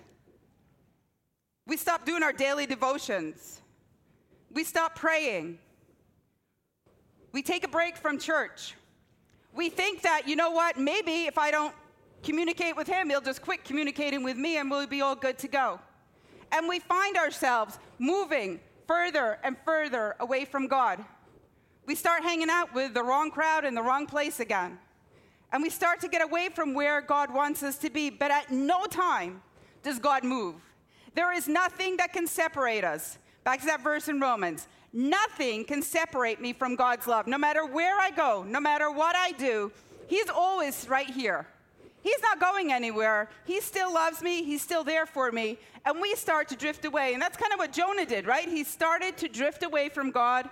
We 1.67 1.75
stop 1.75 2.05
doing 2.05 2.23
our 2.23 2.31
daily 2.31 2.65
devotions. 2.65 3.61
We 4.55 4.63
stop 4.63 4.95
praying. 4.95 5.59
We 7.33 7.43
take 7.43 7.65
a 7.65 7.67
break 7.67 7.97
from 7.97 8.17
church. 8.17 8.73
We 9.53 9.69
think 9.69 10.01
that, 10.03 10.23
you 10.27 10.37
know 10.37 10.51
what, 10.51 10.79
maybe 10.79 11.25
if 11.25 11.37
I 11.37 11.51
don't 11.51 11.75
communicate 12.23 12.77
with 12.77 12.87
him, 12.87 13.09
he'll 13.09 13.21
just 13.21 13.41
quit 13.41 13.65
communicating 13.65 14.23
with 14.23 14.37
me 14.37 14.57
and 14.57 14.71
we'll 14.71 14.87
be 14.87 15.01
all 15.01 15.15
good 15.15 15.37
to 15.39 15.49
go. 15.49 15.81
And 16.53 16.69
we 16.69 16.79
find 16.79 17.17
ourselves 17.17 17.77
moving 17.99 18.61
further 18.87 19.39
and 19.43 19.57
further 19.65 20.15
away 20.21 20.45
from 20.45 20.67
God. 20.67 21.03
We 21.85 21.93
start 21.93 22.23
hanging 22.23 22.49
out 22.49 22.73
with 22.73 22.93
the 22.93 23.03
wrong 23.03 23.31
crowd 23.31 23.65
in 23.65 23.75
the 23.75 23.83
wrong 23.83 24.07
place 24.07 24.39
again. 24.39 24.79
And 25.51 25.61
we 25.61 25.69
start 25.69 25.99
to 26.01 26.07
get 26.07 26.21
away 26.21 26.47
from 26.47 26.73
where 26.73 27.01
God 27.01 27.33
wants 27.33 27.61
us 27.61 27.77
to 27.79 27.89
be. 27.89 28.09
But 28.09 28.31
at 28.31 28.51
no 28.51 28.85
time 28.85 29.41
does 29.83 29.99
God 29.99 30.23
move. 30.23 30.55
There 31.13 31.33
is 31.33 31.49
nothing 31.49 31.97
that 31.97 32.13
can 32.13 32.25
separate 32.25 32.85
us. 32.85 33.17
Back 33.45 33.61
to 33.61 33.65
that 33.67 33.81
verse 33.81 34.09
in 34.09 34.19
Romans. 34.19 34.67
Nothing 34.91 35.63
can 35.63 35.81
separate 35.81 36.41
me 36.41 36.51
from 36.51 36.75
God's 36.75 37.07
love. 37.07 37.27
No 37.27 37.37
matter 37.37 37.65
where 37.65 37.97
I 37.97 38.11
go, 38.11 38.43
no 38.43 38.59
matter 38.59 38.91
what 38.91 39.15
I 39.15 39.31
do, 39.31 39.71
He's 40.07 40.29
always 40.29 40.87
right 40.87 41.09
here. 41.09 41.47
He's 42.03 42.21
not 42.21 42.39
going 42.39 42.71
anywhere. 42.71 43.29
He 43.45 43.61
still 43.61 43.91
loves 43.91 44.21
me. 44.21 44.43
He's 44.43 44.61
still 44.61 44.83
there 44.83 45.07
for 45.07 45.31
me. 45.31 45.57
And 45.85 45.99
we 45.99 46.13
start 46.15 46.47
to 46.49 46.55
drift 46.55 46.85
away. 46.85 47.13
And 47.13 47.21
that's 47.21 47.37
kind 47.37 47.51
of 47.51 47.57
what 47.57 47.71
Jonah 47.71 48.05
did, 48.05 48.27
right? 48.27 48.47
He 48.47 48.63
started 48.63 49.17
to 49.17 49.27
drift 49.27 49.63
away 49.63 49.89
from 49.89 50.11
God. 50.11 50.47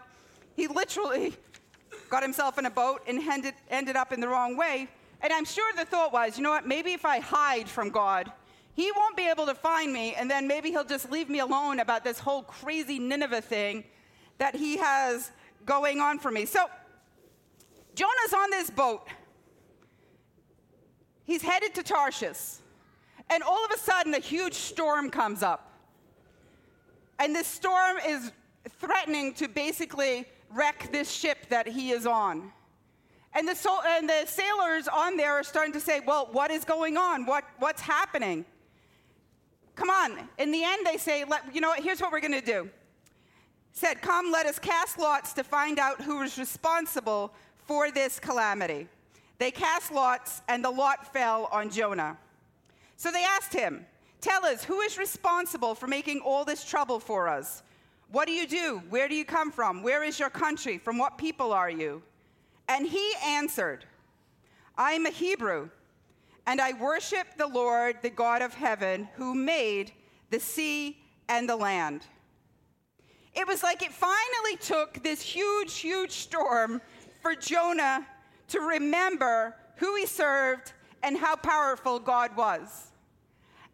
He 0.56 0.68
literally 0.68 1.34
got 2.10 2.24
himself 2.24 2.58
in 2.58 2.66
a 2.66 2.72
boat 2.72 3.04
and 3.08 3.20
ended, 3.20 3.54
ended 3.70 3.96
up 3.96 4.12
in 4.12 4.20
the 4.20 4.28
wrong 4.28 4.58
way. 4.58 4.88
And 5.22 5.32
I'm 5.32 5.46
sure 5.46 5.72
the 5.78 5.86
thought 5.86 6.12
was, 6.12 6.38
you 6.38 6.44
know 6.44 6.50
what? 6.50 6.68
Maybe 6.68 6.94
if 6.94 7.06
I 7.06 7.20
hide 7.20 7.70
from 7.70 7.90
God, 7.90 8.32
he 8.76 8.92
won't 8.92 9.16
be 9.16 9.28
able 9.30 9.46
to 9.46 9.56
find 9.56 9.94
me. 9.94 10.16
And 10.16 10.30
then 10.30 10.48
maybe 10.48 10.70
he'll 10.70 10.84
just 10.84 11.12
leave 11.12 11.30
me 11.30 11.40
alone 11.40 11.80
about 11.80 12.04
this 12.04 12.20
whole 12.20 12.44
crazy 12.44 13.00
Nineveh 13.00 13.42
thing 13.42 13.84
that 14.40 14.56
he 14.56 14.78
has 14.78 15.32
going 15.66 16.00
on 16.00 16.20
for 16.20 16.32
me. 16.32 16.46
So, 16.46 16.66
Jonah's 17.96 18.34
on 18.36 18.50
this 18.50 18.72
boat. 18.72 19.08
He's 21.26 21.44
headed 21.44 21.76
to 21.76 21.84
Tarshish. 21.84 22.58
And 23.30 23.44
all 23.44 23.64
of 23.64 23.72
a 23.72 23.78
sudden, 23.78 24.14
a 24.14 24.20
huge 24.20 24.56
storm 24.56 25.10
comes 25.10 25.44
up. 25.44 25.72
And 27.20 27.36
this 27.36 27.48
storm 27.48 27.98
is 28.06 28.32
threatening 28.80 29.34
to 29.36 29.48
basically 29.48 30.26
wreck 30.50 30.92
this 30.92 31.12
ship 31.12 31.50
that 31.50 31.68
he 31.68 31.92
is 31.92 32.06
on. 32.06 32.52
And 33.36 33.48
the, 33.48 33.56
so, 33.56 33.80
and 33.86 34.10
the 34.10 34.26
sailors 34.26 34.88
on 34.88 35.16
there 35.16 35.34
are 35.34 35.44
starting 35.44 35.74
to 35.74 35.80
say, 35.80 36.02
Well, 36.06 36.30
what 36.32 36.52
is 36.52 36.66
going 36.66 36.98
on? 36.98 37.26
What, 37.26 37.44
what's 37.60 37.82
happening? 37.82 38.46
Come 39.76 39.90
on. 39.90 40.30
In 40.38 40.52
the 40.52 40.64
end, 40.64 40.86
they 40.86 40.98
say, 40.98 41.24
You 41.52 41.62
know 41.62 41.70
what? 41.70 41.84
Here's 41.84 42.02
what 42.02 42.12
we're 42.12 42.22
going 42.22 42.34
to 42.34 42.42
do 42.42 42.70
said, 43.74 44.02
Come, 44.02 44.32
let 44.32 44.46
us 44.46 44.60
cast 44.60 45.00
lots 45.00 45.34
to 45.34 45.44
find 45.44 45.80
out 45.80 46.02
who 46.02 46.22
is 46.22 46.38
responsible 46.38 47.34
for 47.66 47.92
this 47.92 48.20
calamity. 48.20 48.88
They 49.40 49.52
cast 49.52 49.92
lots, 49.92 50.42
and 50.48 50.64
the 50.64 50.70
lot 50.70 51.12
fell 51.12 51.50
on 51.52 51.70
Jonah. 51.70 52.18
So 52.98 53.12
they 53.12 53.24
asked 53.24 53.54
him, 53.54 53.86
Tell 54.22 54.46
us, 54.46 54.64
who 54.64 54.80
is 54.82 54.98
responsible 54.98 55.76
for 55.76 55.88
making 55.88 56.22
all 56.22 56.46
this 56.46 56.64
trouble 56.64 57.00
for 57.00 57.28
us? 57.28 57.62
What 58.10 58.28
do 58.28 58.32
you 58.32 58.48
do? 58.48 58.82
Where 58.90 59.10
do 59.10 59.16
you 59.16 59.26
come 59.26 59.52
from? 59.52 59.84
Where 59.84 60.04
is 60.04 60.20
your 60.20 60.30
country? 60.30 60.78
From 60.78 60.98
what 60.98 61.18
people 61.18 61.52
are 61.52 61.70
you? 61.70 62.02
And 62.70 62.88
he 62.88 63.14
answered, 63.26 63.86
I 64.78 64.94
am 64.94 65.06
a 65.06 65.10
Hebrew, 65.10 65.70
and 66.46 66.60
I 66.60 66.74
worship 66.74 67.28
the 67.38 67.48
Lord, 67.48 67.98
the 68.02 68.10
God 68.10 68.42
of 68.42 68.54
heaven, 68.54 69.08
who 69.16 69.34
made 69.34 69.92
the 70.30 70.40
sea 70.40 70.98
and 71.30 71.48
the 71.48 71.56
land. 71.56 72.06
It 73.34 73.48
was 73.48 73.64
like 73.64 73.82
it 73.82 73.92
finally 73.92 74.58
took 74.60 75.02
this 75.04 75.22
huge, 75.22 75.78
huge 75.78 76.12
storm 76.12 76.82
for 77.22 77.36
Jonah 77.36 78.06
to 78.50 78.60
remember 78.60 79.56
who 79.78 79.96
he 79.96 80.06
served 80.06 80.74
and 81.02 81.18
how 81.18 81.36
powerful 81.36 82.00
God 82.00 82.36
was. 82.36 82.92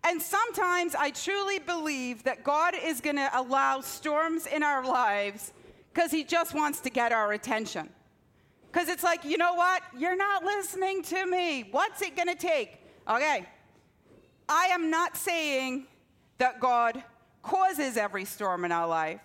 And 0.03 0.21
sometimes 0.21 0.95
I 0.95 1.11
truly 1.11 1.59
believe 1.59 2.23
that 2.23 2.43
God 2.43 2.73
is 2.81 3.01
going 3.01 3.17
to 3.17 3.29
allow 3.33 3.81
storms 3.81 4.47
in 4.47 4.63
our 4.63 4.85
lives 4.85 5.53
because 5.93 6.11
He 6.11 6.23
just 6.23 6.53
wants 6.53 6.79
to 6.81 6.89
get 6.89 7.11
our 7.11 7.33
attention. 7.33 7.89
Because 8.71 8.87
it's 8.87 9.03
like, 9.03 9.25
you 9.25 9.37
know 9.37 9.55
what? 9.55 9.81
You're 9.97 10.15
not 10.15 10.43
listening 10.43 11.01
to 11.03 11.25
me. 11.25 11.67
What's 11.71 12.01
it 12.01 12.15
going 12.15 12.27
to 12.27 12.35
take? 12.35 12.77
Okay. 13.07 13.47
I 14.47 14.65
am 14.65 14.91
not 14.91 15.17
saying 15.17 15.87
that 16.37 16.59
God 16.59 17.03
causes 17.41 17.97
every 17.97 18.25
storm 18.25 18.65
in 18.65 18.71
our 18.71 18.87
life. 18.87 19.21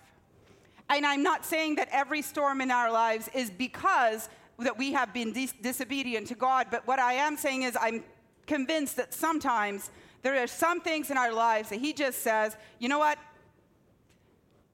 And 0.89 1.05
I'm 1.05 1.23
not 1.23 1.45
saying 1.45 1.75
that 1.75 1.89
every 1.91 2.21
storm 2.21 2.61
in 2.61 2.71
our 2.71 2.91
lives 2.91 3.29
is 3.33 3.49
because 3.49 4.29
that 4.59 4.77
we 4.77 4.93
have 4.93 5.13
been 5.13 5.33
dis- 5.33 5.53
disobedient 5.61 6.27
to 6.27 6.35
God, 6.35 6.67
but 6.71 6.85
what 6.87 6.99
I 6.99 7.13
am 7.13 7.35
saying 7.37 7.63
is 7.63 7.77
I'm 7.79 8.03
convinced 8.47 8.95
that 8.97 9.13
sometimes 9.13 9.89
there 10.21 10.41
are 10.41 10.47
some 10.47 10.79
things 10.79 11.11
in 11.11 11.17
our 11.17 11.33
lives 11.33 11.69
that 11.69 11.79
He 11.79 11.91
just 11.91 12.19
says, 12.19 12.55
you 12.79 12.87
know 12.87 12.99
what? 12.99 13.17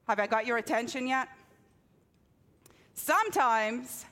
Have 0.06 0.20
I 0.20 0.26
got 0.26 0.46
your 0.46 0.58
attention 0.58 1.06
yet? 1.06 1.28
Sometimes 2.94 4.04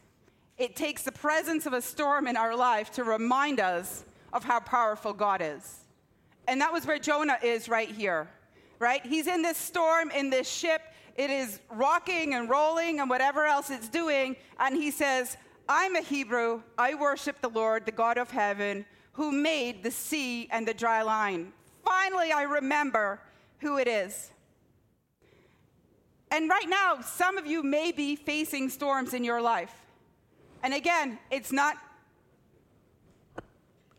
it 0.60 0.76
takes 0.76 1.02
the 1.02 1.12
presence 1.12 1.64
of 1.64 1.72
a 1.72 1.80
storm 1.80 2.26
in 2.26 2.36
our 2.36 2.54
life 2.54 2.92
to 2.92 3.02
remind 3.02 3.60
us 3.60 4.04
of 4.30 4.44
how 4.44 4.60
powerful 4.60 5.14
God 5.14 5.40
is. 5.42 5.78
And 6.46 6.60
that 6.60 6.70
was 6.70 6.86
where 6.86 6.98
Jonah 6.98 7.38
is 7.42 7.66
right 7.66 7.90
here, 7.90 8.28
right? 8.78 9.04
He's 9.04 9.26
in 9.26 9.40
this 9.40 9.56
storm, 9.56 10.10
in 10.10 10.28
this 10.28 10.46
ship. 10.46 10.82
It 11.16 11.30
is 11.30 11.60
rocking 11.70 12.34
and 12.34 12.48
rolling 12.50 13.00
and 13.00 13.08
whatever 13.08 13.46
else 13.46 13.70
it's 13.70 13.88
doing. 13.88 14.36
And 14.58 14.76
he 14.76 14.90
says, 14.90 15.38
I'm 15.66 15.96
a 15.96 16.02
Hebrew. 16.02 16.62
I 16.76 16.94
worship 16.94 17.40
the 17.40 17.48
Lord, 17.48 17.86
the 17.86 17.92
God 17.92 18.18
of 18.18 18.30
heaven, 18.30 18.84
who 19.12 19.32
made 19.32 19.82
the 19.82 19.90
sea 19.90 20.46
and 20.50 20.68
the 20.68 20.74
dry 20.74 21.00
line. 21.00 21.54
Finally, 21.86 22.32
I 22.32 22.42
remember 22.42 23.18
who 23.60 23.78
it 23.78 23.88
is. 23.88 24.30
And 26.30 26.50
right 26.50 26.68
now, 26.68 27.00
some 27.00 27.38
of 27.38 27.46
you 27.46 27.62
may 27.62 27.92
be 27.92 28.14
facing 28.14 28.68
storms 28.68 29.14
in 29.14 29.24
your 29.24 29.40
life. 29.40 29.72
And 30.62 30.74
again, 30.74 31.18
it's 31.30 31.52
not 31.52 31.76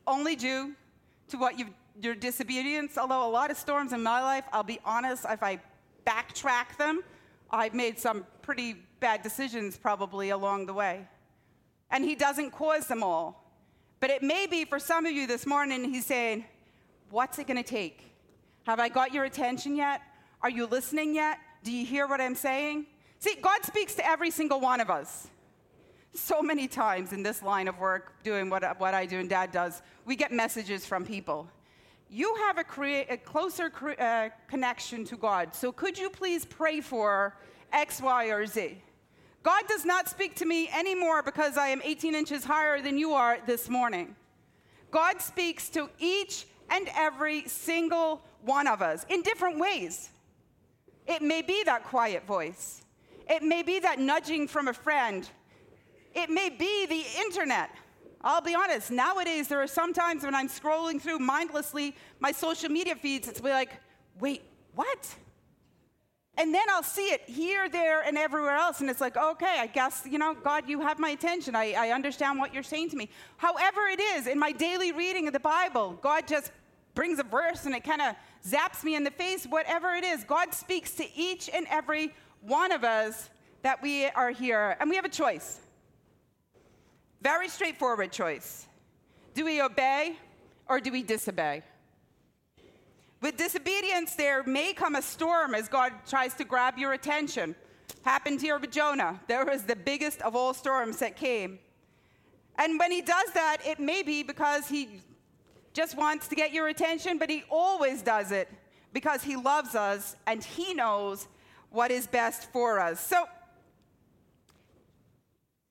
only 0.05 0.35
due 0.35 0.73
to 1.29 1.37
what 1.37 1.57
you've, 1.57 1.69
your 2.01 2.15
disobedience, 2.15 2.97
although 2.97 3.27
a 3.27 3.29
lot 3.29 3.51
of 3.51 3.57
storms 3.57 3.93
in 3.93 4.03
my 4.03 4.21
life, 4.21 4.45
I'll 4.51 4.63
be 4.63 4.79
honest, 4.85 5.25
if 5.29 5.41
I 5.43 5.59
backtrack 6.05 6.77
them, 6.77 7.01
I've 7.49 7.73
made 7.73 7.99
some 7.99 8.25
pretty 8.41 8.75
bad 8.99 9.21
decisions 9.21 9.77
probably 9.77 10.29
along 10.29 10.65
the 10.65 10.73
way. 10.73 11.07
And 11.89 12.03
He 12.03 12.15
doesn't 12.15 12.51
cause 12.51 12.87
them 12.87 13.03
all. 13.03 13.37
But 13.99 14.09
it 14.09 14.23
may 14.23 14.47
be 14.47 14.65
for 14.65 14.79
some 14.79 15.05
of 15.05 15.11
you 15.11 15.27
this 15.27 15.45
morning, 15.45 15.83
He's 15.93 16.05
saying, 16.05 16.45
What's 17.09 17.39
it 17.39 17.47
going 17.47 17.61
to 17.61 17.69
take? 17.69 18.15
Have 18.63 18.79
I 18.79 18.87
got 18.87 19.13
your 19.13 19.25
attention 19.25 19.75
yet? 19.75 20.01
Are 20.41 20.49
you 20.49 20.65
listening 20.65 21.13
yet? 21.13 21.39
Do 21.63 21.71
you 21.71 21.85
hear 21.85 22.07
what 22.07 22.21
I'm 22.21 22.35
saying? 22.35 22.85
See, 23.19 23.35
God 23.41 23.63
speaks 23.63 23.95
to 23.95 24.07
every 24.07 24.31
single 24.31 24.61
one 24.61 24.79
of 24.79 24.89
us. 24.89 25.27
So 26.13 26.41
many 26.41 26.67
times 26.67 27.13
in 27.13 27.23
this 27.23 27.41
line 27.41 27.67
of 27.67 27.79
work, 27.79 28.21
doing 28.23 28.49
what, 28.49 28.63
what 28.79 28.93
I 28.93 29.05
do 29.05 29.19
and 29.19 29.29
dad 29.29 29.51
does, 29.51 29.81
we 30.05 30.15
get 30.15 30.31
messages 30.31 30.85
from 30.85 31.05
people. 31.05 31.47
You 32.09 32.35
have 32.35 32.57
a, 32.57 32.63
crea- 32.63 33.07
a 33.07 33.15
closer 33.15 33.69
cre- 33.69 33.99
uh, 33.99 34.29
connection 34.47 35.05
to 35.05 35.15
God, 35.15 35.55
so 35.55 35.71
could 35.71 35.97
you 35.97 36.09
please 36.09 36.45
pray 36.45 36.81
for 36.81 37.37
X, 37.71 38.01
Y, 38.01 38.25
or 38.25 38.45
Z? 38.45 38.77
God 39.43 39.63
does 39.67 39.85
not 39.85 40.07
speak 40.07 40.35
to 40.35 40.45
me 40.45 40.69
anymore 40.69 41.23
because 41.23 41.57
I 41.57 41.69
am 41.69 41.81
18 41.83 42.13
inches 42.13 42.43
higher 42.43 42.81
than 42.81 42.97
you 42.97 43.13
are 43.13 43.39
this 43.45 43.69
morning. 43.69 44.15
God 44.91 45.21
speaks 45.21 45.69
to 45.69 45.89
each 45.99 46.45
and 46.69 46.89
every 46.95 47.47
single 47.47 48.21
one 48.43 48.67
of 48.67 48.81
us 48.81 49.05
in 49.09 49.21
different 49.21 49.57
ways. 49.57 50.09
It 51.07 51.21
may 51.21 51.41
be 51.41 51.63
that 51.63 51.85
quiet 51.85 52.25
voice, 52.27 52.83
it 53.29 53.41
may 53.41 53.63
be 53.63 53.79
that 53.79 53.99
nudging 53.99 54.47
from 54.47 54.67
a 54.67 54.73
friend 54.73 55.29
it 56.13 56.29
may 56.29 56.49
be 56.49 56.85
the 56.85 57.03
internet. 57.19 57.69
I'll 58.23 58.41
be 58.41 58.53
honest, 58.53 58.91
nowadays 58.91 59.47
there 59.47 59.61
are 59.61 59.67
some 59.67 59.93
times 59.93 60.23
when 60.23 60.35
I'm 60.35 60.47
scrolling 60.47 61.01
through 61.01 61.19
mindlessly 61.19 61.95
my 62.19 62.31
social 62.31 62.69
media 62.69 62.95
feeds, 62.95 63.27
it's 63.27 63.41
like, 63.41 63.71
wait, 64.19 64.43
what? 64.75 65.15
And 66.37 66.53
then 66.53 66.63
I'll 66.69 66.83
see 66.83 67.07
it 67.07 67.21
here, 67.27 67.67
there, 67.67 68.01
and 68.01 68.17
everywhere 68.17 68.55
else. 68.55 68.79
And 68.79 68.89
it's 68.89 69.01
like, 69.01 69.17
okay, 69.17 69.57
I 69.59 69.67
guess, 69.67 70.07
you 70.09 70.17
know, 70.17 70.33
God, 70.33 70.69
you 70.69 70.79
have 70.81 70.97
my 70.97 71.09
attention. 71.09 71.55
I, 71.55 71.73
I 71.73 71.89
understand 71.89 72.39
what 72.39 72.53
you're 72.53 72.63
saying 72.63 72.89
to 72.91 72.95
me. 72.95 73.09
However, 73.37 73.81
it 73.87 73.99
is, 73.99 74.27
in 74.27 74.39
my 74.39 74.51
daily 74.51 74.91
reading 74.91 75.27
of 75.27 75.33
the 75.33 75.39
Bible, 75.39 75.97
God 76.01 76.27
just 76.27 76.51
brings 76.93 77.19
a 77.19 77.23
verse 77.23 77.65
and 77.65 77.75
it 77.75 77.83
kind 77.83 78.01
of 78.01 78.15
zaps 78.47 78.83
me 78.83 78.95
in 78.95 79.03
the 79.03 79.11
face. 79.11 79.45
Whatever 79.45 79.93
it 79.93 80.03
is, 80.03 80.23
God 80.23 80.53
speaks 80.53 80.91
to 80.95 81.05
each 81.15 81.49
and 81.53 81.65
every 81.69 82.13
one 82.41 82.71
of 82.71 82.83
us 82.83 83.29
that 83.61 83.81
we 83.81 84.05
are 84.07 84.31
here. 84.31 84.77
And 84.79 84.89
we 84.89 84.95
have 84.95 85.05
a 85.05 85.09
choice. 85.09 85.59
Very 87.21 87.49
straightforward 87.49 88.11
choice. 88.11 88.67
Do 89.33 89.45
we 89.45 89.61
obey 89.61 90.17
or 90.67 90.79
do 90.79 90.91
we 90.91 91.03
disobey? 91.03 91.63
With 93.21 93.37
disobedience, 93.37 94.15
there 94.15 94.43
may 94.43 94.73
come 94.73 94.95
a 94.95 95.01
storm 95.01 95.53
as 95.53 95.67
God 95.67 95.93
tries 96.07 96.33
to 96.35 96.43
grab 96.43 96.79
your 96.79 96.93
attention. 96.93 97.55
Happened 98.01 98.41
here 98.41 98.57
with 98.57 98.71
Jonah. 98.71 99.19
There 99.27 99.45
was 99.45 99.63
the 99.63 99.75
biggest 99.75 100.21
of 100.23 100.35
all 100.35 100.55
storms 100.55 100.97
that 100.97 101.15
came. 101.15 101.59
And 102.57 102.79
when 102.79 102.91
he 102.91 103.01
does 103.01 103.31
that, 103.35 103.57
it 103.63 103.79
may 103.79 104.01
be 104.01 104.23
because 104.23 104.67
he 104.67 105.01
just 105.73 105.95
wants 105.95 106.27
to 106.29 106.35
get 106.35 106.51
your 106.51 106.67
attention, 106.67 107.19
but 107.19 107.29
he 107.29 107.43
always 107.49 108.01
does 108.01 108.31
it 108.31 108.49
because 108.91 109.21
he 109.21 109.35
loves 109.35 109.75
us 109.75 110.15
and 110.25 110.43
he 110.43 110.73
knows 110.73 111.27
what 111.69 111.91
is 111.91 112.07
best 112.07 112.51
for 112.51 112.79
us. 112.79 112.99
So 112.99 113.25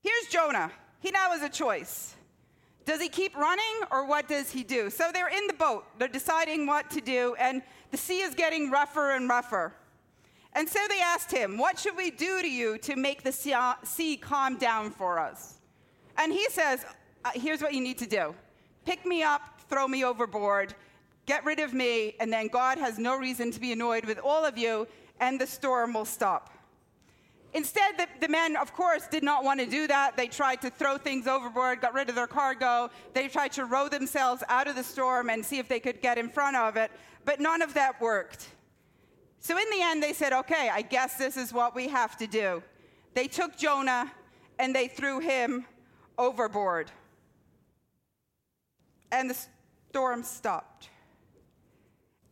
here's 0.02 0.26
Jonah. 0.30 0.70
He 1.00 1.10
now 1.10 1.30
has 1.30 1.42
a 1.42 1.48
choice. 1.48 2.14
Does 2.84 3.00
he 3.00 3.08
keep 3.08 3.36
running 3.36 3.64
or 3.90 4.06
what 4.06 4.28
does 4.28 4.50
he 4.50 4.62
do? 4.62 4.90
So 4.90 5.10
they're 5.12 5.28
in 5.28 5.46
the 5.46 5.54
boat, 5.54 5.84
they're 5.98 6.08
deciding 6.08 6.66
what 6.66 6.90
to 6.90 7.00
do, 7.00 7.34
and 7.38 7.62
the 7.90 7.96
sea 7.96 8.20
is 8.20 8.34
getting 8.34 8.70
rougher 8.70 9.12
and 9.12 9.28
rougher. 9.28 9.74
And 10.52 10.68
so 10.68 10.80
they 10.88 11.00
asked 11.00 11.30
him, 11.30 11.58
What 11.58 11.78
should 11.78 11.96
we 11.96 12.10
do 12.10 12.40
to 12.42 12.48
you 12.48 12.78
to 12.78 12.96
make 12.96 13.22
the 13.22 13.32
sea 13.32 14.16
calm 14.16 14.56
down 14.56 14.90
for 14.90 15.18
us? 15.18 15.58
And 16.16 16.32
he 16.32 16.48
says, 16.50 16.84
uh, 17.24 17.30
Here's 17.34 17.62
what 17.62 17.74
you 17.74 17.80
need 17.80 17.98
to 17.98 18.06
do 18.06 18.34
pick 18.84 19.06
me 19.06 19.22
up, 19.22 19.60
throw 19.68 19.86
me 19.86 20.04
overboard, 20.04 20.74
get 21.26 21.44
rid 21.44 21.60
of 21.60 21.72
me, 21.72 22.16
and 22.18 22.32
then 22.32 22.48
God 22.48 22.78
has 22.78 22.98
no 22.98 23.16
reason 23.16 23.50
to 23.52 23.60
be 23.60 23.72
annoyed 23.72 24.04
with 24.04 24.18
all 24.18 24.44
of 24.44 24.58
you, 24.58 24.88
and 25.20 25.40
the 25.40 25.46
storm 25.46 25.92
will 25.92 26.04
stop. 26.04 26.50
Instead, 27.52 27.96
the, 27.98 28.06
the, 28.20 28.28
men, 28.28 28.56
of 28.56 28.72
course, 28.72 29.08
did 29.08 29.24
not 29.24 29.42
want 29.42 29.58
to 29.58 29.66
do 29.66 29.88
that. 29.88 30.16
They 30.16 30.28
tried 30.28 30.60
to 30.62 30.70
throw 30.70 30.96
things 30.98 31.26
overboard, 31.26 31.80
got 31.80 31.94
rid 31.94 32.08
of 32.08 32.14
their 32.14 32.28
cargo. 32.28 32.90
They 33.12 33.26
tried 33.26 33.52
to 33.52 33.64
row 33.64 33.88
themselves 33.88 34.44
out 34.48 34.68
of 34.68 34.76
the 34.76 34.84
storm 34.84 35.30
and 35.30 35.44
see 35.44 35.58
if 35.58 35.66
they 35.66 35.80
could 35.80 36.00
get 36.00 36.16
in 36.16 36.28
front 36.28 36.56
of 36.56 36.76
it, 36.76 36.92
but 37.24 37.40
none 37.40 37.60
of 37.60 37.74
that 37.74 38.00
worked. 38.00 38.48
So, 39.40 39.58
in 39.58 39.64
the 39.70 39.82
end, 39.82 40.02
they 40.02 40.12
said, 40.12 40.32
okay, 40.32 40.70
I 40.72 40.82
guess 40.82 41.16
this 41.16 41.36
is 41.36 41.52
what 41.52 41.74
we 41.74 41.88
have 41.88 42.16
to 42.18 42.26
do. 42.26 42.62
They 43.14 43.26
took 43.26 43.56
Jonah 43.56 44.12
and 44.58 44.74
they 44.74 44.86
threw 44.86 45.18
him 45.18 45.64
overboard. 46.18 46.90
And 49.10 49.28
the 49.28 49.36
storm 49.88 50.22
stopped. 50.22 50.88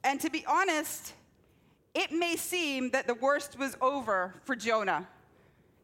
And 0.04 0.20
to 0.20 0.30
be 0.30 0.44
honest, 0.46 1.14
it 1.94 2.12
may 2.12 2.36
seem 2.36 2.90
that 2.90 3.06
the 3.06 3.14
worst 3.14 3.58
was 3.58 3.76
over 3.80 4.34
for 4.44 4.54
Jonah. 4.54 5.06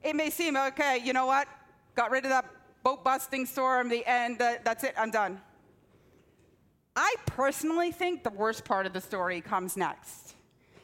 It 0.02 0.14
may 0.14 0.30
seem, 0.30 0.56
okay, 0.56 1.00
you 1.02 1.12
know 1.12 1.26
what? 1.26 1.48
Got 1.94 2.10
rid 2.10 2.24
of 2.24 2.30
that 2.30 2.46
boat 2.82 3.02
busting 3.02 3.46
storm, 3.46 3.88
the 3.88 4.04
end, 4.06 4.40
uh, 4.42 4.56
that's 4.62 4.84
it, 4.84 4.94
I'm 4.98 5.10
done. 5.10 5.40
I 6.94 7.14
personally 7.26 7.90
think 7.90 8.22
the 8.22 8.30
worst 8.30 8.64
part 8.64 8.86
of 8.86 8.92
the 8.92 9.00
story 9.00 9.40
comes 9.40 9.76
next. 9.76 10.34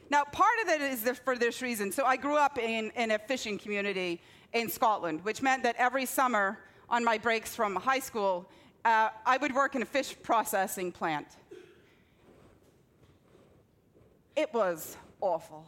Now, 0.09 0.23
part 0.25 0.49
of 0.63 0.69
it 0.69 0.81
is 0.81 1.07
for 1.23 1.37
this 1.37 1.61
reason. 1.61 1.91
So, 1.91 2.03
I 2.03 2.17
grew 2.17 2.35
up 2.35 2.57
in, 2.57 2.91
in 2.95 3.11
a 3.11 3.19
fishing 3.19 3.57
community 3.57 4.19
in 4.51 4.67
Scotland, 4.67 5.23
which 5.23 5.41
meant 5.41 5.63
that 5.63 5.75
every 5.77 6.05
summer 6.05 6.59
on 6.89 7.03
my 7.03 7.17
breaks 7.17 7.55
from 7.55 7.75
high 7.75 7.99
school, 7.99 8.49
uh, 8.83 9.09
I 9.25 9.37
would 9.37 9.55
work 9.55 9.75
in 9.75 9.81
a 9.81 9.85
fish 9.85 10.15
processing 10.21 10.91
plant. 10.91 11.27
It 14.35 14.53
was 14.53 14.97
awful. 15.21 15.65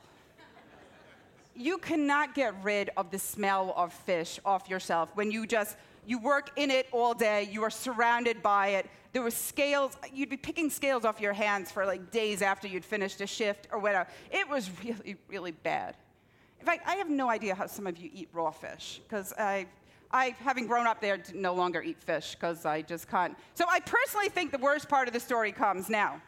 You 1.56 1.78
cannot 1.78 2.34
get 2.34 2.56
rid 2.64 2.90
of 2.98 3.12
the 3.12 3.20
smell 3.20 3.74
of 3.78 3.94
fish 3.94 4.40
off 4.44 4.70
yourself 4.70 5.10
when 5.14 5.32
you 5.32 5.46
just 5.46 5.78
you 6.06 6.20
work 6.20 6.52
in 6.58 6.70
it 6.70 6.88
all 6.92 7.14
day, 7.14 7.48
you 7.52 7.64
are 7.64 7.70
surrounded 7.70 8.44
by 8.44 8.70
it. 8.70 8.90
There 9.14 9.22
were 9.22 9.32
scales, 9.32 9.98
you'd 10.14 10.30
be 10.30 10.38
picking 10.38 10.70
scales 10.70 11.06
off 11.06 11.22
your 11.22 11.34
hands 11.34 11.72
for 11.72 11.86
like 11.86 12.12
days 12.12 12.42
after 12.42 12.68
you'd 12.68 12.84
finished 12.84 13.22
a 13.22 13.28
shift 13.28 13.68
or 13.72 13.80
whatever. 13.80 14.10
It 14.32 14.50
was 14.50 14.70
really, 14.84 15.16
really 15.30 15.52
bad. 15.52 15.96
In 16.60 16.66
fact, 16.66 16.84
I 16.88 16.96
have 16.96 17.10
no 17.10 17.30
idea 17.30 17.56
how 17.56 17.68
some 17.68 17.88
of 17.88 17.98
you 17.98 18.10
eat 18.14 18.30
raw 18.34 18.52
fish 18.52 19.02
because 19.08 19.34
I, 19.38 19.66
I, 20.12 20.36
having 20.40 20.68
grown 20.68 20.88
up 20.88 21.02
there, 21.02 21.22
no 21.34 21.54
longer 21.54 21.82
eat 21.82 22.02
fish 22.02 22.36
because 22.36 22.66
I 22.66 22.82
just 22.82 23.10
can't. 23.10 23.38
So 23.54 23.66
I 23.70 23.80
personally 23.82 24.30
think 24.30 24.52
the 24.52 24.58
worst 24.58 24.90
part 24.90 25.08
of 25.08 25.14
the 25.14 25.20
story 25.20 25.52
comes 25.52 25.90
now. 25.90 26.22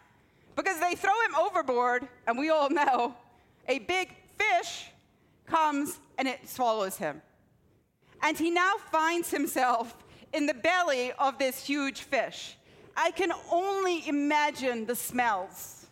Because 0.56 0.80
they 0.80 0.96
throw 0.96 1.14
him 1.26 1.36
overboard, 1.36 2.08
and 2.28 2.38
we 2.38 2.50
all 2.50 2.70
know 2.70 3.16
a 3.68 3.80
big 3.80 4.16
fish 4.38 4.88
comes 5.46 6.00
and 6.18 6.28
it 6.28 6.48
swallows 6.48 6.98
him. 6.98 7.22
And 8.22 8.38
he 8.38 8.50
now 8.50 8.74
finds 8.92 9.30
himself 9.30 9.98
in 10.34 10.46
the 10.46 10.54
belly 10.54 11.12
of 11.20 11.38
this 11.38 11.66
huge 11.66 12.02
fish. 12.02 12.58
I 12.98 13.12
can 13.12 13.32
only 13.52 14.08
imagine 14.08 14.86
the 14.86 14.96
smells 14.96 15.88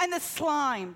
and 0.00 0.12
the 0.12 0.20
slime 0.20 0.94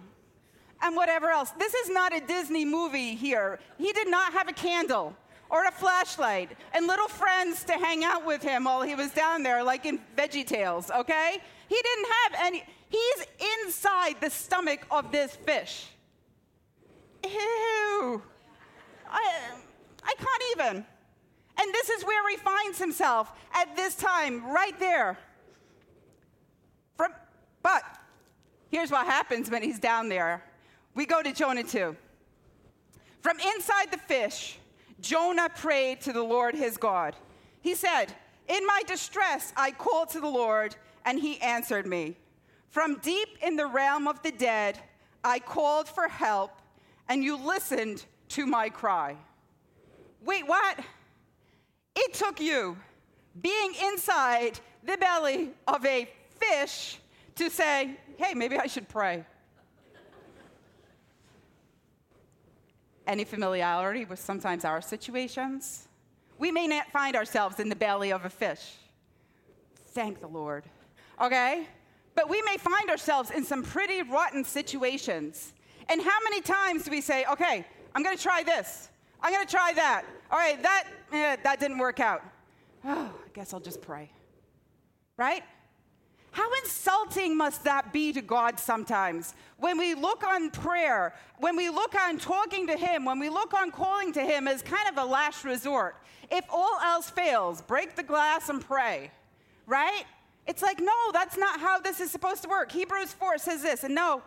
and 0.83 0.97
whatever 0.97 1.29
else. 1.29 1.51
This 1.51 1.75
is 1.75 1.91
not 1.91 2.15
a 2.17 2.21
Disney 2.21 2.65
movie 2.65 3.15
here. 3.15 3.61
He 3.79 3.93
did 3.93 4.09
not 4.09 4.33
have 4.33 4.49
a 4.49 4.53
candle 4.53 5.17
or 5.51 5.65
a 5.65 5.71
flashlight 5.71 6.57
and 6.73 6.87
little 6.87 7.09
friends 7.09 7.65
to 7.65 7.73
hang 7.75 8.05
out 8.05 8.27
with 8.27 8.43
him 8.43 8.65
while 8.65 8.83
he 8.83 8.95
was 8.95 9.11
down 9.11 9.43
there, 9.43 9.63
like 9.63 9.87
in 9.87 10.01
Veggie 10.17 10.47
Tales, 10.47 10.91
okay? 10.91 11.39
He 11.69 11.75
didn't 11.83 12.07
have 12.23 12.47
any. 12.47 12.65
He's 12.89 13.27
inside 13.65 14.21
the 14.21 14.31
stomach 14.31 14.87
of 14.91 15.11
this 15.13 15.35
fish. 15.35 15.87
Ew. 17.25 18.23
I, 19.11 19.31
I 20.05 20.15
can't 20.15 20.43
even. 20.53 20.87
And 21.59 21.75
this 21.75 21.89
is 21.89 22.05
where 22.05 22.29
he 22.31 22.37
finds 22.37 22.79
himself 22.79 23.33
at 23.55 23.75
this 23.77 23.95
time, 23.95 24.45
right 24.47 24.79
there. 24.79 25.19
From, 26.97 27.13
but 27.63 27.83
here's 28.71 28.91
what 28.91 29.07
happens 29.07 29.51
when 29.51 29.63
he's 29.63 29.79
down 29.79 30.09
there. 30.09 30.45
We 30.95 31.07
go 31.07 31.23
to 31.23 31.33
Jonah 31.33 31.63
2. 31.63 31.97
From 33.21 33.39
inside 33.41 33.91
the 33.91 33.99
fish, 33.99 34.59
Jonah 35.01 35.49
prayed 35.49 36.01
to 36.03 36.13
the 36.13 36.23
Lord 36.23 36.55
his 36.55 36.77
God. 36.77 37.15
He 37.61 37.75
said, 37.75 38.07
In 38.49 38.67
my 38.67 38.83
distress, 38.87 39.53
I 39.57 39.71
called 39.71 40.11
to 40.11 40.21
the 40.21 40.29
Lord, 40.29 40.77
and 41.05 41.19
he 41.19 41.41
answered 41.41 41.87
me. 41.87 42.17
From 42.69 42.99
deep 42.99 43.29
in 43.43 43.57
the 43.57 43.67
realm 43.67 44.07
of 44.09 44.23
the 44.23 44.33
dead, 44.33 44.79
I 45.25 45.39
called 45.39 45.89
for 45.89 46.09
help, 46.09 46.61
and 47.09 47.23
you 47.23 47.37
listened 47.37 48.05
to 48.31 48.47
my 48.47 48.69
cry. 48.69 49.17
Wait, 50.23 50.47
what? 50.47 50.81
It 51.95 52.15
took 52.15 52.41
you 52.41 52.77
being 53.41 53.73
inside 53.83 54.61
the 54.85 54.97
belly 54.97 55.51
of 55.67 55.85
a 55.85 56.09
fish 56.39 56.99
to 57.37 57.51
say, 57.51 57.97
hey, 58.17 58.35
maybe 58.35 58.59
I 58.59 58.67
should 58.67 58.89
pray. 58.89 59.25
Any 63.07 63.25
familiarity 63.25 64.05
with 64.05 64.19
sometimes 64.19 64.65
our 64.65 64.81
situations? 64.81 65.89
We 66.39 66.51
may 66.51 66.67
not 66.67 66.91
find 66.91 67.17
ourselves 67.17 67.61
in 67.61 67.69
the 67.69 67.77
belly 67.77 68.13
of 68.13 68.25
a 68.25 68.31
fish. 68.31 68.75
Thank 69.89 70.21
the 70.21 70.27
Lord. 70.27 70.65
Okay? 71.21 71.67
But 72.15 72.29
we 72.29 72.43
may 72.43 72.57
find 72.57 72.91
ourselves 72.91 73.31
in 73.31 73.45
some 73.45 73.63
pretty 73.63 74.03
rotten 74.03 74.45
situations. 74.45 75.53
And 75.89 76.03
how 76.03 76.19
many 76.25 76.41
times 76.41 76.85
do 76.85 76.91
we 76.91 77.01
say, 77.01 77.25
okay, 77.31 77.65
I'm 77.95 78.03
to 78.17 78.23
try 78.23 78.43
this. 78.43 78.91
I'm 79.23 79.33
to 79.47 79.51
try 79.51 79.73
that. 79.75 80.05
All 80.31 80.39
right, 80.39 80.61
that, 80.63 80.85
eh, 81.13 81.37
that 81.43 81.61
didn't 81.61 81.79
work 81.79 82.01
out. 82.01 82.23
Oh, 82.85 83.11
I 83.25 83.29
guess 83.33 83.55
I'll 83.55 83.61
just 83.61 83.81
pray. 83.81 84.11
Right? 85.17 85.43
How 86.37 86.53
insulting 86.63 87.35
must 87.35 87.65
that 87.65 87.95
be 87.95 88.13
to 88.13 88.21
God 88.21 88.61
sometimes? 88.61 89.33
When 89.57 89.79
we 89.79 89.95
look 89.95 90.23
on 90.23 90.51
prayer, 90.51 91.15
when 91.39 91.57
we 91.57 91.71
look 91.71 91.95
on 91.95 92.19
talking 92.19 92.67
to 92.67 92.77
Him, 92.77 93.07
when 93.07 93.19
we 93.19 93.31
look 93.31 93.55
on 93.55 93.71
calling 93.71 94.13
to 94.13 94.21
Him 94.21 94.47
as 94.47 94.61
kind 94.61 94.87
of 94.87 94.99
a 94.99 95.05
last 95.11 95.45
resort. 95.47 95.97
If 96.31 96.45
all 96.51 96.79
else 96.85 97.09
fails, 97.09 97.63
break 97.63 97.97
the 97.97 98.03
glass 98.03 98.51
and 98.51 98.61
pray, 98.61 99.11
right? 99.65 100.05
It's 100.47 100.61
like, 100.61 100.79
no, 100.79 100.93
that's 101.11 101.39
not 101.39 101.59
how 101.59 101.81
this 101.81 102.01
is 102.01 102.11
supposed 102.11 102.43
to 102.43 102.51
work. 102.51 102.71
Hebrews 102.71 103.15
4 103.15 103.39
says 103.39 103.63
this, 103.63 103.83
and 103.83 103.95
no, 103.95 104.21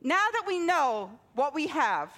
now 0.00 0.24
that 0.32 0.44
we 0.46 0.58
know 0.58 1.10
what 1.34 1.54
we 1.54 1.66
have, 1.66 2.14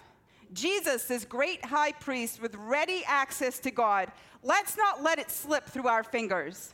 Jesus, 0.53 1.07
this 1.07 1.25
great 1.25 1.65
high 1.65 1.91
priest 1.91 2.41
with 2.41 2.55
ready 2.55 3.03
access 3.09 3.59
to 3.59 3.73
God, 3.73 4.13
let's 4.45 4.77
not 4.77 5.03
let 5.03 5.19
it 5.19 5.33
slip 5.33 5.67
through 5.67 5.89
our 5.89 6.05
fingers. 6.05 6.73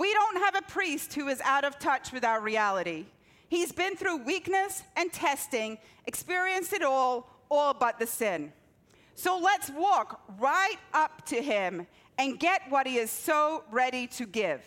We 0.00 0.14
don't 0.14 0.38
have 0.38 0.54
a 0.54 0.62
priest 0.62 1.12
who 1.12 1.28
is 1.28 1.42
out 1.42 1.62
of 1.62 1.78
touch 1.78 2.10
with 2.10 2.24
our 2.24 2.40
reality. 2.40 3.04
He's 3.50 3.70
been 3.70 3.96
through 3.96 4.24
weakness 4.24 4.82
and 4.96 5.12
testing, 5.12 5.76
experienced 6.06 6.72
it 6.72 6.82
all, 6.82 7.28
all 7.50 7.74
but 7.74 7.98
the 7.98 8.06
sin. 8.06 8.50
So 9.14 9.38
let's 9.38 9.68
walk 9.68 10.22
right 10.38 10.78
up 10.94 11.26
to 11.26 11.42
him 11.42 11.86
and 12.16 12.40
get 12.40 12.62
what 12.70 12.86
he 12.86 12.96
is 12.96 13.10
so 13.10 13.62
ready 13.70 14.06
to 14.06 14.24
give. 14.24 14.62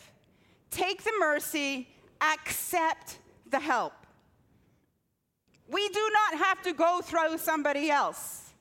Take 0.69 1.01
the 1.01 1.13
mercy, 1.19 1.87
accept 2.21 3.17
the 3.49 3.59
help. 3.59 3.93
We 5.67 5.89
do 5.89 6.11
not 6.13 6.45
have 6.45 6.61
to 6.61 6.73
go 6.73 7.01
through 7.01 7.39
somebody 7.39 7.89
else 7.89 8.51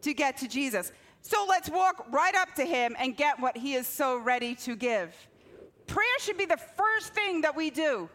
to 0.00 0.14
get 0.14 0.38
to 0.38 0.48
Jesus. 0.48 0.90
So 1.20 1.44
let's 1.46 1.68
walk 1.68 2.06
right 2.10 2.34
up 2.34 2.54
to 2.54 2.64
him 2.64 2.96
and 2.98 3.14
get 3.14 3.38
what 3.40 3.58
he 3.58 3.74
is 3.74 3.86
so 3.86 4.16
ready 4.16 4.54
to 4.54 4.74
give. 4.74 5.14
Prayer 5.86 6.18
should 6.20 6.38
be 6.38 6.46
the 6.46 6.56
first 6.56 7.12
thing 7.14 7.42
that 7.42 7.54
we 7.54 7.70
do 7.70 8.08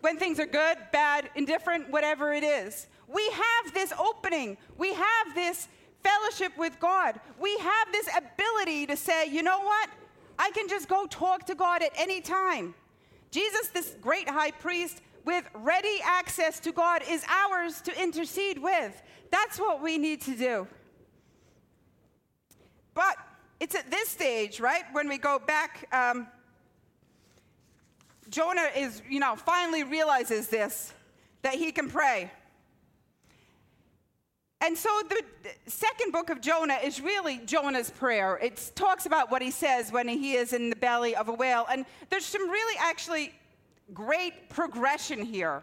when 0.00 0.16
things 0.16 0.38
are 0.38 0.46
good, 0.46 0.78
bad, 0.92 1.30
indifferent, 1.34 1.90
whatever 1.90 2.32
it 2.32 2.44
is. 2.44 2.86
We 3.08 3.28
have 3.30 3.74
this 3.74 3.92
opening, 3.98 4.56
we 4.78 4.94
have 4.94 5.34
this 5.34 5.68
fellowship 6.02 6.56
with 6.56 6.78
God, 6.80 7.20
we 7.40 7.56
have 7.58 7.92
this 7.92 8.08
ability 8.16 8.86
to 8.86 8.96
say, 8.96 9.28
you 9.28 9.42
know 9.42 9.60
what? 9.60 9.90
I 10.38 10.50
can 10.50 10.68
just 10.68 10.88
go 10.88 11.06
talk 11.06 11.46
to 11.46 11.54
God 11.54 11.82
at 11.82 11.92
any 11.96 12.20
time. 12.20 12.74
Jesus, 13.30 13.68
this 13.68 13.96
great 14.00 14.28
high 14.28 14.50
priest, 14.50 15.02
with 15.24 15.44
ready 15.54 15.98
access 16.04 16.60
to 16.60 16.72
God 16.72 17.02
is 17.08 17.24
ours 17.28 17.80
to 17.82 18.02
intercede 18.02 18.58
with. 18.58 19.02
That's 19.30 19.58
what 19.58 19.82
we 19.82 19.98
need 19.98 20.22
to 20.22 20.36
do. 20.36 20.68
But 22.94 23.16
it's 23.58 23.74
at 23.74 23.90
this 23.90 24.08
stage, 24.08 24.60
right, 24.60 24.84
when 24.92 25.08
we 25.08 25.18
go 25.18 25.38
back. 25.38 25.88
Um, 25.92 26.28
Jonah 28.28 28.68
is, 28.76 29.02
you 29.08 29.20
know, 29.20 29.36
finally 29.36 29.84
realizes 29.84 30.48
this 30.48 30.92
that 31.42 31.54
he 31.54 31.70
can 31.70 31.88
pray. 31.88 32.30
And 34.60 34.76
so 34.76 34.88
the 35.08 35.22
second 35.66 36.12
book 36.12 36.30
of 36.30 36.40
Jonah 36.40 36.78
is 36.82 37.00
really 37.00 37.38
Jonah's 37.44 37.90
prayer. 37.90 38.38
It 38.42 38.72
talks 38.74 39.06
about 39.06 39.30
what 39.30 39.42
he 39.42 39.50
says 39.50 39.92
when 39.92 40.08
he 40.08 40.32
is 40.32 40.52
in 40.52 40.70
the 40.70 40.76
belly 40.76 41.14
of 41.14 41.28
a 41.28 41.32
whale. 41.32 41.66
And 41.70 41.84
there's 42.10 42.24
some 42.24 42.48
really 42.48 42.76
actually 42.80 43.34
great 43.92 44.48
progression 44.48 45.22
here 45.24 45.62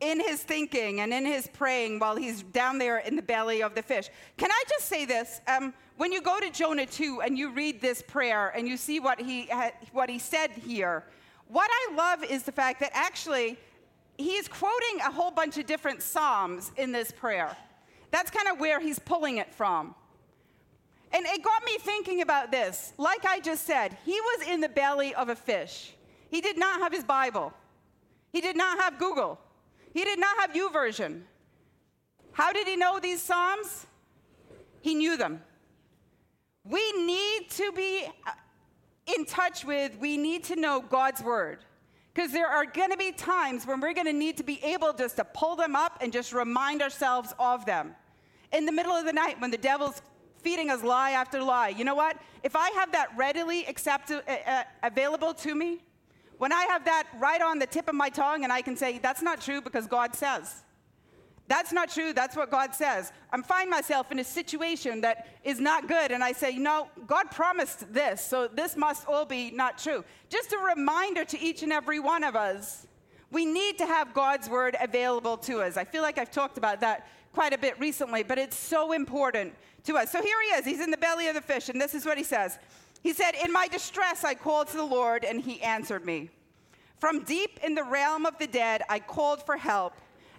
in 0.00 0.20
his 0.20 0.42
thinking 0.42 1.00
and 1.00 1.14
in 1.14 1.24
his 1.24 1.46
praying 1.46 2.00
while 2.00 2.16
he's 2.16 2.42
down 2.42 2.78
there 2.78 2.98
in 2.98 3.14
the 3.14 3.22
belly 3.22 3.62
of 3.62 3.76
the 3.76 3.82
fish. 3.82 4.10
Can 4.36 4.50
I 4.50 4.62
just 4.68 4.86
say 4.86 5.04
this? 5.04 5.40
Um, 5.46 5.72
when 5.96 6.10
you 6.10 6.20
go 6.20 6.40
to 6.40 6.50
Jonah 6.50 6.86
2 6.86 7.22
and 7.22 7.38
you 7.38 7.52
read 7.52 7.80
this 7.80 8.02
prayer 8.02 8.48
and 8.56 8.66
you 8.66 8.76
see 8.76 8.98
what 8.98 9.20
he, 9.20 9.46
ha- 9.46 9.70
what 9.92 10.10
he 10.10 10.18
said 10.18 10.50
here, 10.50 11.04
what 11.52 11.70
I 11.70 11.94
love 11.94 12.24
is 12.24 12.44
the 12.44 12.52
fact 12.52 12.80
that 12.80 12.90
actually 12.94 13.58
he's 14.16 14.48
quoting 14.48 15.00
a 15.00 15.10
whole 15.10 15.30
bunch 15.30 15.58
of 15.58 15.66
different 15.66 16.00
Psalms 16.02 16.72
in 16.78 16.92
this 16.92 17.12
prayer. 17.12 17.54
That's 18.10 18.30
kind 18.30 18.48
of 18.48 18.58
where 18.58 18.80
he's 18.80 18.98
pulling 18.98 19.36
it 19.36 19.54
from. 19.54 19.94
And 21.12 21.26
it 21.26 21.42
got 21.42 21.62
me 21.64 21.76
thinking 21.78 22.22
about 22.22 22.50
this. 22.50 22.94
Like 22.96 23.26
I 23.26 23.38
just 23.40 23.66
said, 23.66 23.98
he 24.04 24.18
was 24.18 24.48
in 24.48 24.62
the 24.62 24.68
belly 24.70 25.14
of 25.14 25.28
a 25.28 25.36
fish. 25.36 25.92
He 26.30 26.40
did 26.40 26.56
not 26.56 26.80
have 26.80 26.90
his 26.90 27.04
Bible. 27.04 27.52
He 28.32 28.40
did 28.40 28.56
not 28.56 28.78
have 28.78 28.98
Google. 28.98 29.38
He 29.92 30.04
did 30.04 30.18
not 30.18 30.38
have 30.38 30.52
YouVersion. 30.52 31.20
How 32.32 32.50
did 32.54 32.66
he 32.66 32.76
know 32.76 32.98
these 32.98 33.20
Psalms? 33.20 33.86
He 34.80 34.94
knew 34.94 35.18
them. 35.18 35.42
We 36.64 36.92
need 36.92 37.50
to 37.50 37.72
be 37.72 38.06
in 39.06 39.24
touch 39.24 39.64
with, 39.64 39.96
we 39.98 40.16
need 40.16 40.44
to 40.44 40.56
know 40.56 40.80
God's 40.80 41.22
Word. 41.22 41.64
Because 42.14 42.32
there 42.32 42.46
are 42.46 42.66
going 42.66 42.90
to 42.90 42.96
be 42.96 43.10
times 43.10 43.66
when 43.66 43.80
we're 43.80 43.94
going 43.94 44.06
to 44.06 44.12
need 44.12 44.36
to 44.36 44.44
be 44.44 44.62
able 44.62 44.92
just 44.92 45.16
to 45.16 45.24
pull 45.24 45.56
them 45.56 45.74
up 45.74 45.98
and 46.02 46.12
just 46.12 46.32
remind 46.32 46.82
ourselves 46.82 47.32
of 47.38 47.64
them. 47.64 47.94
In 48.52 48.66
the 48.66 48.72
middle 48.72 48.92
of 48.92 49.06
the 49.06 49.12
night, 49.12 49.40
when 49.40 49.50
the 49.50 49.56
devil's 49.56 50.02
feeding 50.42 50.68
us 50.70 50.82
lie 50.82 51.12
after 51.12 51.42
lie, 51.42 51.68
you 51.68 51.84
know 51.84 51.94
what? 51.94 52.18
If 52.42 52.54
I 52.54 52.68
have 52.70 52.92
that 52.92 53.08
readily 53.16 53.64
accepted, 53.64 54.22
uh, 54.28 54.36
uh, 54.46 54.62
available 54.82 55.32
to 55.34 55.54
me, 55.54 55.80
when 56.36 56.52
I 56.52 56.64
have 56.64 56.84
that 56.84 57.06
right 57.18 57.40
on 57.40 57.58
the 57.58 57.66
tip 57.66 57.88
of 57.88 57.94
my 57.94 58.10
tongue 58.10 58.44
and 58.44 58.52
I 58.52 58.60
can 58.62 58.76
say, 58.76 58.98
that's 58.98 59.22
not 59.22 59.40
true 59.40 59.62
because 59.62 59.86
God 59.86 60.14
says. 60.14 60.64
That's 61.48 61.72
not 61.72 61.90
true. 61.90 62.12
That's 62.12 62.36
what 62.36 62.50
God 62.50 62.74
says. 62.74 63.12
I'm 63.32 63.42
find 63.42 63.68
myself 63.68 64.10
in 64.12 64.18
a 64.18 64.24
situation 64.24 65.00
that 65.02 65.26
is 65.44 65.60
not 65.60 65.88
good, 65.88 66.12
and 66.12 66.22
I 66.22 66.32
say, 66.32 66.56
no, 66.56 66.88
God 67.06 67.30
promised 67.30 67.92
this, 67.92 68.24
so 68.24 68.48
this 68.48 68.76
must 68.76 69.06
all 69.06 69.26
be 69.26 69.50
not 69.50 69.76
true. 69.76 70.04
Just 70.28 70.52
a 70.52 70.58
reminder 70.58 71.24
to 71.26 71.40
each 71.40 71.62
and 71.62 71.72
every 71.72 71.98
one 71.98 72.24
of 72.24 72.36
us 72.36 72.86
we 73.32 73.46
need 73.46 73.78
to 73.78 73.86
have 73.86 74.12
God's 74.12 74.48
word 74.48 74.76
available 74.80 75.38
to 75.38 75.62
us. 75.62 75.78
I 75.78 75.84
feel 75.84 76.02
like 76.02 76.18
I've 76.18 76.30
talked 76.30 76.58
about 76.58 76.80
that 76.80 77.08
quite 77.32 77.54
a 77.54 77.58
bit 77.58 77.80
recently, 77.80 78.22
but 78.22 78.38
it's 78.38 78.56
so 78.56 78.92
important 78.92 79.54
to 79.84 79.96
us. 79.96 80.12
So 80.12 80.22
here 80.22 80.36
he 80.42 80.48
is. 80.58 80.66
He's 80.66 80.80
in 80.80 80.90
the 80.90 80.98
belly 80.98 81.28
of 81.28 81.34
the 81.34 81.40
fish, 81.40 81.70
and 81.70 81.80
this 81.80 81.94
is 81.94 82.04
what 82.04 82.18
he 82.18 82.24
says 82.24 82.58
he 83.02 83.12
said, 83.12 83.32
In 83.42 83.52
my 83.52 83.66
distress, 83.66 84.22
I 84.22 84.34
called 84.34 84.68
to 84.68 84.76
the 84.76 84.84
Lord, 84.84 85.24
and 85.24 85.40
he 85.40 85.60
answered 85.62 86.04
me. 86.04 86.30
From 87.00 87.24
deep 87.24 87.58
in 87.64 87.74
the 87.74 87.82
realm 87.82 88.26
of 88.26 88.38
the 88.38 88.46
dead, 88.46 88.82
I 88.88 89.00
called 89.00 89.44
for 89.44 89.56
help, 89.56 89.94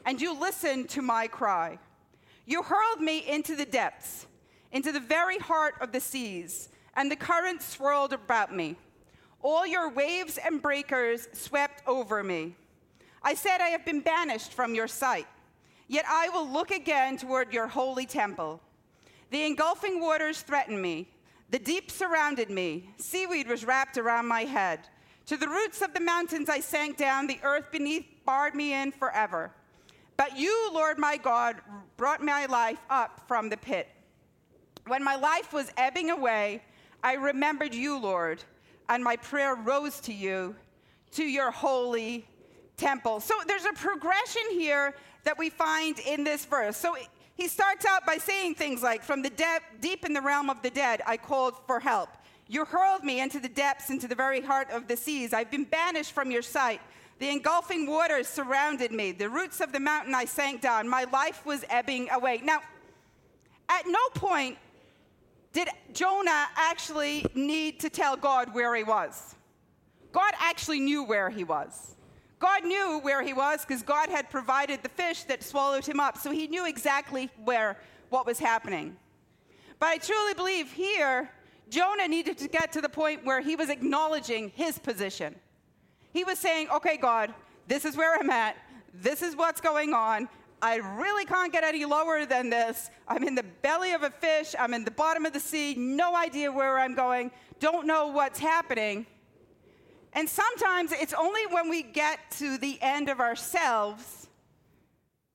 and 0.05 0.21
you 0.21 0.37
listened 0.39 0.89
to 0.89 1.01
my 1.01 1.27
cry. 1.27 1.79
You 2.45 2.61
hurled 2.63 2.99
me 2.99 3.19
into 3.27 3.55
the 3.55 3.65
depths, 3.65 4.27
into 4.71 4.91
the 4.91 4.99
very 4.99 5.37
heart 5.37 5.75
of 5.81 5.91
the 5.91 5.99
seas, 5.99 6.69
and 6.95 7.09
the 7.09 7.15
currents 7.15 7.65
swirled 7.65 8.13
about 8.13 8.55
me. 8.55 8.75
All 9.41 9.65
your 9.65 9.89
waves 9.89 10.37
and 10.37 10.61
breakers 10.61 11.27
swept 11.33 11.83
over 11.87 12.23
me. 12.23 12.55
I 13.23 13.33
said, 13.33 13.59
I 13.61 13.69
have 13.69 13.85
been 13.85 14.01
banished 14.01 14.53
from 14.53 14.75
your 14.75 14.87
sight, 14.87 15.27
yet 15.87 16.05
I 16.07 16.29
will 16.29 16.49
look 16.49 16.71
again 16.71 17.17
toward 17.17 17.53
your 17.53 17.67
holy 17.67 18.05
temple. 18.05 18.59
The 19.31 19.45
engulfing 19.45 19.99
waters 19.99 20.41
threatened 20.41 20.81
me, 20.81 21.07
the 21.49 21.59
deep 21.59 21.91
surrounded 21.91 22.49
me, 22.49 22.89
seaweed 22.97 23.47
was 23.47 23.63
wrapped 23.63 23.97
around 23.97 24.27
my 24.27 24.41
head. 24.41 24.79
To 25.27 25.37
the 25.37 25.47
roots 25.47 25.81
of 25.81 25.93
the 25.93 25.99
mountains 25.99 26.49
I 26.49 26.59
sank 26.59 26.97
down, 26.97 27.27
the 27.27 27.39
earth 27.43 27.71
beneath 27.71 28.05
barred 28.25 28.55
me 28.55 28.73
in 28.73 28.91
forever. 28.91 29.51
But 30.17 30.38
you, 30.38 30.69
Lord 30.73 30.97
my 30.97 31.17
God, 31.17 31.58
brought 31.97 32.23
my 32.23 32.45
life 32.45 32.80
up 32.89 33.21
from 33.28 33.49
the 33.49 33.58
pit. 33.58 33.89
When 34.88 35.04
my 35.04 35.15
life 35.15 35.54
was 35.54 35.71
ebbing 35.78 36.10
away, 36.10 36.62
I 37.04 37.13
remembered 37.13 37.73
you, 37.73 37.99
Lord, 37.99 38.43
and 38.89 39.04
my 39.04 39.15
prayer 39.15 39.56
rose 39.56 39.99
to 40.02 40.13
you, 40.13 40.56
to 41.12 41.23
your 41.23 41.52
holy 41.52 42.26
temple. 42.78 43.19
So 43.19 43.34
there's 43.47 43.65
a 43.65 43.73
progression 43.73 44.43
here 44.52 44.93
that 45.23 45.38
we 45.38 45.49
find 45.49 45.99
in 45.99 46.23
this 46.23 46.45
verse. 46.45 46.78
So 46.78 46.95
he 47.36 47.47
starts 47.47 47.86
out 47.86 48.06
by 48.06 48.17
saying 48.17 48.56
things 48.56 48.84
like, 48.84 49.04
From 49.04 49.21
the 49.21 49.30
de- 49.30 49.60
deep 49.82 50.06
in 50.06 50.13
the 50.13 50.21
realm 50.21 50.49
of 50.49 50.62
the 50.62 50.69
dead, 50.69 51.02
I 51.08 51.17
called 51.17 51.56
for 51.65 51.80
help. 51.80 52.10
You 52.47 52.65
hurled 52.65 53.04
me 53.04 53.21
into 53.21 53.39
the 53.39 53.49
depths, 53.49 53.89
into 53.89 54.08
the 54.08 54.15
very 54.15 54.41
heart 54.41 54.69
of 54.69 54.88
the 54.88 54.97
seas. 54.97 55.34
I've 55.34 55.49
been 55.49 55.63
banished 55.63 56.12
from 56.12 56.30
your 56.30 56.41
sight. 56.41 56.82
The 57.23 57.29
engulfing 57.29 57.88
waters 57.88 58.27
surrounded 58.27 58.91
me. 58.91 59.13
The 59.13 59.29
roots 59.29 59.62
of 59.62 59.71
the 59.71 59.79
mountain 59.79 60.13
I 60.13 60.25
sank 60.25 60.59
down. 60.59 60.89
My 60.89 61.05
life 61.05 61.45
was 61.45 61.63
ebbing 61.69 62.09
away. 62.12 62.41
Now, 62.43 62.59
at 63.69 63.88
no 63.88 64.09
point 64.13 64.57
did 65.53 65.69
Jonah 65.93 66.47
actually 66.57 67.25
need 67.33 67.79
to 67.79 67.89
tell 67.89 68.17
God 68.17 68.53
where 68.53 68.75
he 68.75 68.83
was. 68.83 69.36
God 70.12 70.33
actually 70.38 70.81
knew 70.81 71.05
where 71.05 71.29
he 71.29 71.45
was. 71.45 71.95
God 72.39 72.65
knew 72.65 72.99
where 73.03 73.23
he 73.23 73.31
was 73.31 73.63
because 73.65 73.83
God 73.83 74.09
had 74.09 74.29
provided 74.29 74.83
the 74.83 74.89
fish 74.89 75.23
that 75.23 75.43
swallowed 75.43 75.86
him 75.86 76.01
up. 76.01 76.17
So 76.17 76.29
he 76.29 76.47
knew 76.47 76.67
exactly 76.67 77.29
where 77.45 77.79
what 78.09 78.25
was 78.25 78.38
happening. 78.38 78.97
But 79.79 79.88
I 79.88 79.97
truly 79.97 80.33
believe 80.33 80.73
here 80.73 81.31
Jonah 81.69 82.09
needed 82.09 82.38
to 82.39 82.49
get 82.49 82.73
to 82.73 82.81
the 82.81 82.89
point 82.89 83.23
where 83.23 83.39
he 83.39 83.55
was 83.55 83.69
acknowledging 83.69 84.49
his 84.49 84.77
position. 84.77 85.36
He 86.13 86.23
was 86.23 86.39
saying, 86.39 86.69
Okay, 86.73 86.97
God, 86.97 87.34
this 87.67 87.86
is 87.86 87.97
where 87.97 88.17
I'm 88.17 88.30
at. 88.30 88.56
This 88.93 89.21
is 89.21 89.36
what's 89.36 89.60
going 89.60 89.93
on. 89.93 90.30
I 90.62 90.78
really 90.78 91.26
can't 91.26 91.52
get 91.52 91.65
any 91.65 91.84
lower 91.84 92.26
than 92.26 92.49
this. 92.49 92.89
I'm 93.08 93.23
in 93.23 93.36
the 93.36 93.43
belly 93.62 93.91
of 93.91 94.04
a 94.04 94.10
fish. 94.10 94.56
I'm 94.58 94.73
in 94.73 94.86
the 94.86 94.91
bottom 94.91 95.26
of 95.26 95.34
the 95.34 95.39
sea. 95.39 95.76
No 95.76 96.15
idea 96.15 96.52
where 96.52 96.80
I'm 96.80 96.95
going. 96.95 97.32
Don't 97.60 97.86
know 97.86 98.08
what's 98.08 98.39
happening. 98.39 99.06
And 100.13 100.30
sometimes 100.30 100.93
it's 100.93 101.13
only 101.13 101.45
when 101.47 101.69
we 101.69 101.82
get 101.82 102.19
to 102.38 102.58
the 102.58 102.78
end 102.82 103.10
of 103.10 103.19
ourselves, 103.19 104.28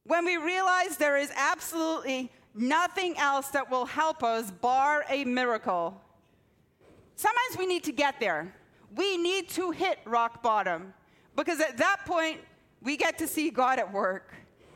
when 0.04 0.24
we 0.24 0.36
realize 0.38 0.96
there 0.96 1.18
is 1.18 1.30
absolutely 1.36 2.30
nothing 2.54 3.18
else 3.18 3.48
that 3.48 3.70
will 3.70 3.84
help 3.84 4.22
us 4.22 4.50
bar 4.50 5.04
a 5.10 5.24
miracle, 5.24 6.00
Sometimes 7.18 7.58
we 7.58 7.66
need 7.66 7.82
to 7.82 7.90
get 7.90 8.20
there. 8.20 8.54
We 8.96 9.16
need 9.16 9.48
to 9.50 9.70
hit 9.70 9.98
rock 10.04 10.42
bottom 10.42 10.94
because 11.36 11.60
at 11.60 11.76
that 11.78 12.00
point, 12.06 12.40
we 12.82 12.96
get 12.96 13.18
to 13.18 13.26
see 13.26 13.50
God 13.50 13.78
at 13.78 13.92
work. 13.92 14.34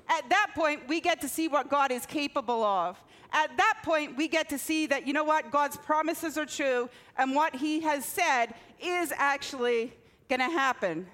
At 0.08 0.28
that 0.28 0.50
point, 0.54 0.88
we 0.88 1.00
get 1.00 1.20
to 1.20 1.28
see 1.28 1.48
what 1.48 1.70
God 1.70 1.90
is 1.90 2.04
capable 2.04 2.62
of. 2.62 3.02
At 3.32 3.56
that 3.56 3.78
point, 3.82 4.16
we 4.16 4.28
get 4.28 4.48
to 4.50 4.58
see 4.58 4.86
that, 4.86 5.06
you 5.06 5.12
know 5.12 5.24
what, 5.24 5.50
God's 5.50 5.76
promises 5.76 6.36
are 6.36 6.44
true 6.44 6.90
and 7.16 7.34
what 7.34 7.56
He 7.56 7.80
has 7.80 8.04
said 8.04 8.54
is 8.80 9.12
actually 9.16 9.92
going 10.28 10.40
to 10.40 10.50
happen. 10.50 11.06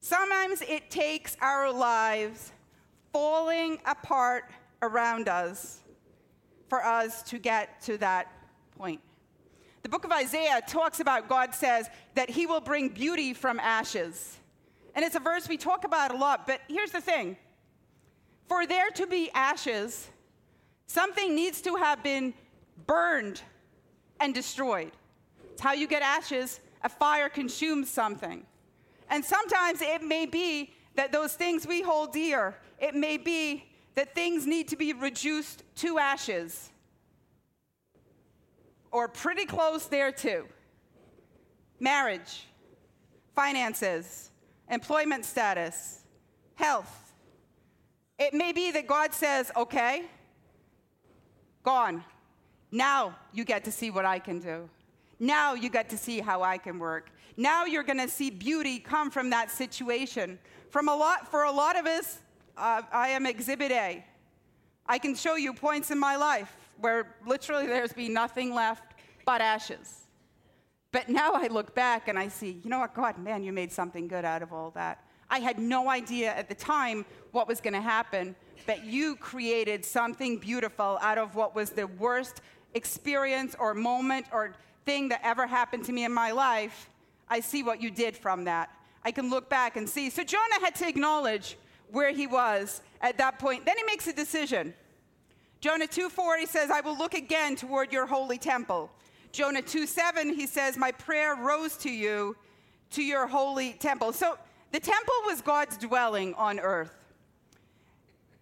Sometimes 0.00 0.62
it 0.62 0.90
takes 0.90 1.36
our 1.40 1.72
lives 1.72 2.52
falling 3.12 3.78
apart 3.84 4.50
around 4.82 5.28
us 5.28 5.80
for 6.68 6.84
us 6.84 7.22
to 7.24 7.38
get 7.38 7.80
to 7.82 7.98
that 7.98 8.28
point. 8.76 9.00
The 9.82 9.88
book 9.88 10.04
of 10.04 10.12
Isaiah 10.12 10.60
talks 10.66 11.00
about 11.00 11.28
God 11.28 11.54
says 11.54 11.90
that 12.14 12.30
he 12.30 12.46
will 12.46 12.60
bring 12.60 12.88
beauty 12.88 13.34
from 13.34 13.58
ashes. 13.58 14.38
And 14.94 15.04
it's 15.04 15.16
a 15.16 15.20
verse 15.20 15.48
we 15.48 15.56
talk 15.56 15.84
about 15.84 16.14
a 16.14 16.16
lot, 16.16 16.46
but 16.46 16.60
here's 16.68 16.92
the 16.92 17.00
thing 17.00 17.36
for 18.48 18.66
there 18.66 18.90
to 18.90 19.06
be 19.06 19.30
ashes, 19.34 20.08
something 20.86 21.34
needs 21.34 21.62
to 21.62 21.76
have 21.76 22.02
been 22.02 22.34
burned 22.86 23.40
and 24.20 24.34
destroyed. 24.34 24.92
It's 25.52 25.62
how 25.62 25.72
you 25.72 25.86
get 25.86 26.02
ashes. 26.02 26.60
A 26.84 26.88
fire 26.88 27.28
consumes 27.28 27.88
something. 27.88 28.44
And 29.08 29.24
sometimes 29.24 29.80
it 29.80 30.02
may 30.02 30.26
be 30.26 30.74
that 30.96 31.12
those 31.12 31.34
things 31.34 31.66
we 31.66 31.80
hold 31.80 32.12
dear, 32.12 32.56
it 32.78 32.94
may 32.94 33.16
be 33.16 33.64
that 33.94 34.14
things 34.14 34.46
need 34.46 34.68
to 34.68 34.76
be 34.76 34.92
reduced 34.92 35.62
to 35.76 35.98
ashes 35.98 36.71
or 38.92 39.08
pretty 39.08 39.46
close 39.46 39.86
there 39.86 40.12
too. 40.12 40.46
Marriage, 41.80 42.46
finances, 43.34 44.30
employment 44.70 45.24
status, 45.24 46.04
health. 46.54 47.14
It 48.18 48.34
may 48.34 48.52
be 48.52 48.70
that 48.70 48.86
God 48.86 49.12
says, 49.12 49.50
okay, 49.56 50.04
gone. 51.64 52.04
Now 52.70 53.16
you 53.32 53.44
get 53.44 53.64
to 53.64 53.72
see 53.72 53.90
what 53.90 54.04
I 54.04 54.18
can 54.18 54.38
do. 54.38 54.68
Now 55.18 55.54
you 55.54 55.70
get 55.70 55.88
to 55.90 55.98
see 55.98 56.20
how 56.20 56.42
I 56.42 56.58
can 56.58 56.78
work. 56.78 57.10
Now 57.36 57.64
you're 57.64 57.82
going 57.82 57.98
to 57.98 58.08
see 58.08 58.30
beauty 58.30 58.78
come 58.78 59.10
from 59.10 59.30
that 59.30 59.50
situation. 59.50 60.38
From 60.70 60.88
a 60.88 60.94
lot, 60.94 61.30
for 61.30 61.44
a 61.44 61.52
lot 61.52 61.78
of 61.78 61.86
us, 61.86 62.20
uh, 62.56 62.82
I 62.92 63.08
am 63.08 63.26
exhibit 63.26 63.72
A. 63.72 64.04
I 64.86 64.98
can 64.98 65.14
show 65.14 65.36
you 65.36 65.52
points 65.54 65.90
in 65.90 65.98
my 65.98 66.16
life 66.16 66.54
where 66.78 67.16
literally 67.26 67.66
there's 67.66 67.92
been 67.92 68.12
nothing 68.12 68.54
left 68.54 68.94
but 69.24 69.40
ashes. 69.40 70.00
But 70.90 71.08
now 71.08 71.32
I 71.32 71.46
look 71.46 71.74
back 71.74 72.08
and 72.08 72.18
I 72.18 72.28
see, 72.28 72.60
you 72.62 72.68
know 72.68 72.80
what, 72.80 72.94
God, 72.94 73.18
man, 73.18 73.42
you 73.42 73.52
made 73.52 73.72
something 73.72 74.08
good 74.08 74.24
out 74.24 74.42
of 74.42 74.52
all 74.52 74.70
that. 74.72 75.04
I 75.30 75.38
had 75.38 75.58
no 75.58 75.88
idea 75.88 76.34
at 76.34 76.48
the 76.48 76.54
time 76.54 77.06
what 77.30 77.48
was 77.48 77.60
going 77.60 77.72
to 77.72 77.80
happen, 77.80 78.36
but 78.66 78.84
you 78.84 79.16
created 79.16 79.84
something 79.84 80.36
beautiful 80.36 80.98
out 81.00 81.16
of 81.16 81.34
what 81.34 81.54
was 81.54 81.70
the 81.70 81.86
worst 81.86 82.42
experience 82.74 83.56
or 83.58 83.72
moment 83.72 84.26
or 84.32 84.54
thing 84.84 85.08
that 85.08 85.20
ever 85.24 85.46
happened 85.46 85.84
to 85.86 85.92
me 85.92 86.04
in 86.04 86.12
my 86.12 86.32
life. 86.32 86.90
I 87.28 87.40
see 87.40 87.62
what 87.62 87.80
you 87.80 87.90
did 87.90 88.14
from 88.14 88.44
that. 88.44 88.68
I 89.04 89.10
can 89.10 89.30
look 89.30 89.48
back 89.48 89.76
and 89.76 89.88
see. 89.88 90.10
So 90.10 90.22
Jonah 90.22 90.60
had 90.60 90.74
to 90.76 90.86
acknowledge 90.86 91.56
where 91.90 92.12
he 92.12 92.26
was 92.26 92.82
at 93.00 93.16
that 93.18 93.38
point. 93.38 93.64
Then 93.64 93.76
he 93.78 93.84
makes 93.84 94.06
a 94.06 94.12
decision. 94.12 94.74
Jonah 95.62 95.86
2:4 95.86 96.38
he 96.38 96.46
says, 96.46 96.70
"I 96.70 96.80
will 96.80 96.98
look 96.98 97.14
again 97.14 97.56
toward 97.56 97.92
your 97.92 98.06
holy 98.06 98.36
temple." 98.36 98.90
Jonah 99.32 99.62
2:7 99.62 100.34
he 100.34 100.46
says, 100.46 100.76
My 100.76 100.92
prayer 100.92 101.34
rose 101.34 101.76
to 101.78 101.90
you, 101.90 102.36
to 102.90 103.02
your 103.02 103.26
holy 103.26 103.72
temple. 103.72 104.12
So 104.12 104.36
the 104.72 104.80
temple 104.80 105.14
was 105.24 105.40
God's 105.40 105.78
dwelling 105.78 106.34
on 106.34 106.60
earth. 106.60 106.92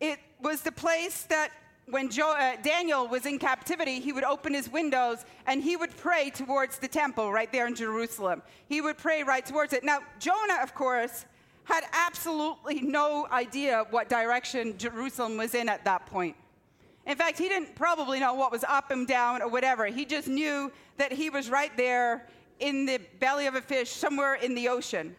It 0.01 0.19
was 0.41 0.63
the 0.63 0.73
place 0.73 1.23
that 1.25 1.53
when 1.87 2.09
jo- 2.09 2.33
uh, 2.33 2.57
Daniel 2.63 3.07
was 3.07 3.27
in 3.27 3.39
captivity, 3.39 4.01
he 4.01 4.13
would 4.13 4.25
open 4.25 4.55
his 4.55 4.69
windows 4.69 5.25
and 5.47 5.63
he 5.63 5.77
would 5.77 5.97
pray 5.97 6.31
towards 6.31 6.79
the 6.79 6.89
temple 6.89 7.33
right 7.33 7.51
there 7.53 7.67
in 7.67 7.75
Jerusalem. 7.75 8.43
He 8.67 8.81
would 8.81 8.97
pray 8.97 9.23
right 9.23 9.45
towards 9.45 9.73
it. 9.73 9.85
Now, 9.85 10.01
Jonah, 10.19 10.63
of 10.63 10.75
course, 10.75 11.27
had 11.65 11.85
absolutely 11.93 12.81
no 12.81 13.29
idea 13.31 13.85
what 13.91 14.09
direction 14.09 14.79
Jerusalem 14.79 15.37
was 15.37 15.55
in 15.55 15.69
at 15.69 15.85
that 15.85 16.07
point. 16.07 16.37
In 17.11 17.17
fact, 17.17 17.39
he 17.39 17.49
didn't 17.49 17.75
probably 17.75 18.21
know 18.21 18.35
what 18.35 18.53
was 18.53 18.63
up 18.63 18.93
and 18.93 19.05
down 19.05 19.43
or 19.43 19.49
whatever. 19.49 19.87
He 19.87 20.05
just 20.05 20.29
knew 20.29 20.71
that 20.97 21.11
he 21.11 21.29
was 21.29 21.51
right 21.51 21.77
there 21.77 22.29
in 22.61 22.87
the 22.87 23.01
belly 23.19 23.49
of 23.49 23.57
a 23.57 23.61
fish, 23.61 23.91
somewhere 23.91 24.37
in 24.37 24.55
the 24.55 24.69
ocean. 24.69 25.17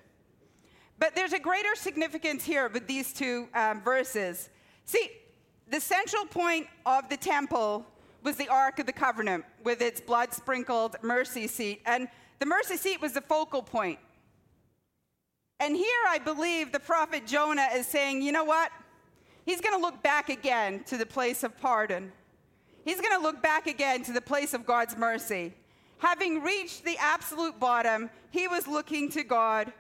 But 1.00 1.16
there's 1.16 1.34
a 1.34 1.39
greater 1.39 1.76
significance 1.76 2.46
here 2.46 2.70
with 2.70 2.88
these 2.88 3.12
two 3.12 3.50
um, 3.54 3.82
verses. 3.82 4.50
See, 4.86 5.12
the 5.70 5.82
central 5.82 6.24
point 6.26 6.68
of 6.86 7.10
the 7.10 7.18
temple 7.18 7.86
was 8.24 8.38
the 8.38 8.48
Ark 8.48 8.80
of 8.80 8.86
the 8.86 8.94
Covenant 8.94 9.44
with 9.66 9.82
its 9.82 10.00
blood 10.00 10.34
sprinkled 10.34 10.96
mercy 11.02 11.46
seat. 11.46 11.82
And 11.86 12.08
the 12.39 12.46
mercy 12.46 12.78
seat 12.78 13.02
was 13.02 13.12
the 13.12 13.22
focal 13.22 13.62
point. 13.62 14.00
And 15.60 15.76
here 15.76 16.04
I 16.08 16.20
believe 16.20 16.72
the 16.72 16.80
prophet 16.80 17.28
Jonah 17.28 17.68
is 17.74 17.86
saying, 17.86 18.22
you 18.22 18.32
know 18.32 18.46
what? 18.46 18.72
He's 19.46 19.62
going 19.62 19.76
to 19.76 19.82
look 19.82 20.04
back 20.04 20.30
again 20.30 20.84
to 20.86 20.98
the 20.98 21.06
place 21.06 21.44
of 21.44 21.60
pardon. 21.60 22.12
He's 22.86 23.02
going 23.02 23.16
to 23.16 23.22
look 23.22 23.42
back 23.42 23.68
again 23.68 24.04
to 24.04 24.12
the 24.12 24.22
place 24.22 24.54
of 24.54 24.66
God's 24.66 24.98
mercy. 24.98 25.54
Having 26.00 26.42
reached 26.42 26.84
the 26.84 26.98
absolute 27.00 27.60
bottom, 27.60 28.10
he 28.32 28.48
was 28.48 28.68
looking 28.68 29.10
to 29.12 29.24
God 29.24 29.72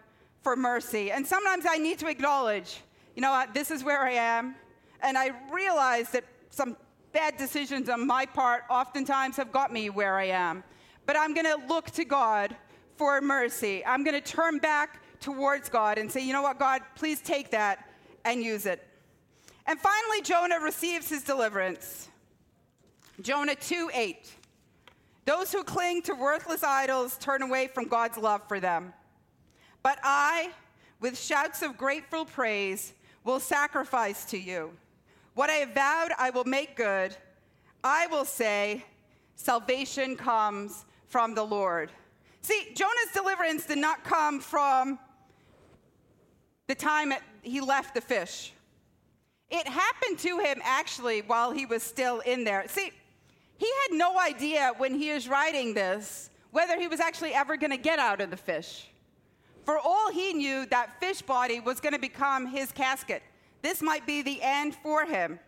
for 0.41 0.55
mercy. 0.55 1.11
And 1.11 1.25
sometimes 1.25 1.65
I 1.67 1.77
need 1.77 1.99
to 1.99 2.07
acknowledge, 2.07 2.81
you 3.15 3.21
know 3.21 3.31
what, 3.31 3.53
this 3.53 3.71
is 3.71 3.83
where 3.83 4.01
I 4.01 4.11
am. 4.11 4.55
And 5.01 5.17
I 5.17 5.31
realize 5.51 6.11
that 6.11 6.23
some 6.49 6.77
bad 7.11 7.37
decisions 7.37 7.89
on 7.89 8.05
my 8.05 8.25
part 8.25 8.63
oftentimes 8.69 9.35
have 9.37 9.51
got 9.51 9.73
me 9.73 9.89
where 9.89 10.17
I 10.17 10.25
am. 10.25 10.63
But 11.05 11.17
I'm 11.17 11.33
going 11.33 11.47
to 11.47 11.57
look 11.67 11.89
to 11.91 12.05
God 12.05 12.55
for 12.97 13.19
mercy. 13.21 13.83
I'm 13.85 14.03
going 14.03 14.19
to 14.19 14.21
turn 14.21 14.59
back 14.59 15.01
towards 15.19 15.69
God 15.69 15.97
and 15.97 16.11
say, 16.11 16.25
you 16.25 16.33
know 16.33 16.43
what, 16.43 16.59
God, 16.59 16.81
please 16.95 17.19
take 17.21 17.51
that 17.51 17.89
and 18.25 18.43
use 18.43 18.65
it. 18.65 18.87
And 19.71 19.79
finally, 19.79 20.21
Jonah 20.21 20.59
receives 20.59 21.07
his 21.07 21.23
deliverance. 21.23 22.09
Jonah 23.21 23.55
2 23.55 23.89
8. 23.93 24.29
Those 25.23 25.53
who 25.53 25.63
cling 25.63 26.01
to 26.01 26.13
worthless 26.13 26.61
idols 26.61 27.17
turn 27.17 27.41
away 27.41 27.67
from 27.67 27.87
God's 27.87 28.17
love 28.17 28.41
for 28.49 28.59
them. 28.59 28.93
But 29.81 29.97
I, 30.03 30.51
with 30.99 31.17
shouts 31.17 31.61
of 31.61 31.77
grateful 31.77 32.25
praise, 32.25 32.91
will 33.23 33.39
sacrifice 33.39 34.25
to 34.25 34.37
you. 34.37 34.73
What 35.35 35.49
I 35.49 35.53
have 35.53 35.73
vowed, 35.73 36.11
I 36.17 36.31
will 36.31 36.43
make 36.43 36.75
good. 36.75 37.15
I 37.81 38.07
will 38.07 38.25
say, 38.25 38.83
Salvation 39.37 40.17
comes 40.17 40.83
from 41.07 41.33
the 41.33 41.45
Lord. 41.45 41.91
See, 42.41 42.73
Jonah's 42.75 43.13
deliverance 43.13 43.67
did 43.67 43.77
not 43.77 44.03
come 44.03 44.41
from 44.41 44.99
the 46.67 46.75
time 46.75 47.13
he 47.41 47.61
left 47.61 47.93
the 47.93 48.01
fish. 48.01 48.51
It 49.51 49.67
happened 49.67 50.17
to 50.19 50.39
him 50.39 50.61
actually 50.63 51.21
while 51.21 51.51
he 51.51 51.65
was 51.65 51.83
still 51.83 52.19
in 52.21 52.43
there. 52.43 52.63
See, 52.67 52.91
he 53.57 53.71
had 53.83 53.97
no 53.97 54.17
idea 54.17 54.71
when 54.77 54.95
he 54.95 55.11
was 55.11 55.27
writing 55.27 55.73
this 55.73 56.29
whether 56.51 56.79
he 56.79 56.87
was 56.87 56.99
actually 56.99 57.33
ever 57.33 57.57
going 57.57 57.71
to 57.71 57.77
get 57.77 57.97
out 57.97 58.21
of 58.21 58.29
the 58.29 58.37
fish. 58.37 58.87
For 59.65 59.77
all 59.79 60.11
he 60.11 60.33
knew, 60.33 60.65
that 60.67 60.99
fish 60.99 61.21
body 61.21 61.59
was 61.59 61.79
going 61.79 61.93
to 61.93 61.99
become 61.99 62.45
his 62.45 62.71
casket. 62.71 63.23
This 63.61 63.81
might 63.81 64.05
be 64.05 64.21
the 64.21 64.41
end 64.41 64.75
for 64.75 65.05
him. 65.05 65.39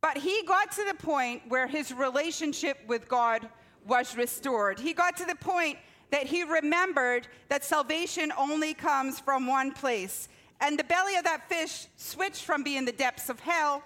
But 0.00 0.18
he 0.18 0.42
got 0.46 0.72
to 0.72 0.84
the 0.84 0.94
point 0.94 1.42
where 1.48 1.66
his 1.66 1.92
relationship 1.92 2.78
with 2.86 3.08
God 3.08 3.48
was 3.86 4.16
restored. 4.16 4.78
He 4.78 4.92
got 4.92 5.16
to 5.16 5.24
the 5.24 5.34
point 5.34 5.78
that 6.10 6.26
he 6.26 6.42
remembered 6.42 7.28
that 7.48 7.64
salvation 7.64 8.32
only 8.36 8.74
comes 8.74 9.18
from 9.20 9.46
one 9.46 9.72
place. 9.72 10.28
And 10.60 10.78
the 10.78 10.84
belly 10.84 11.16
of 11.16 11.24
that 11.24 11.48
fish 11.48 11.86
switched 11.96 12.44
from 12.44 12.62
being 12.62 12.84
the 12.84 12.92
depths 12.92 13.28
of 13.28 13.40
hell 13.40 13.82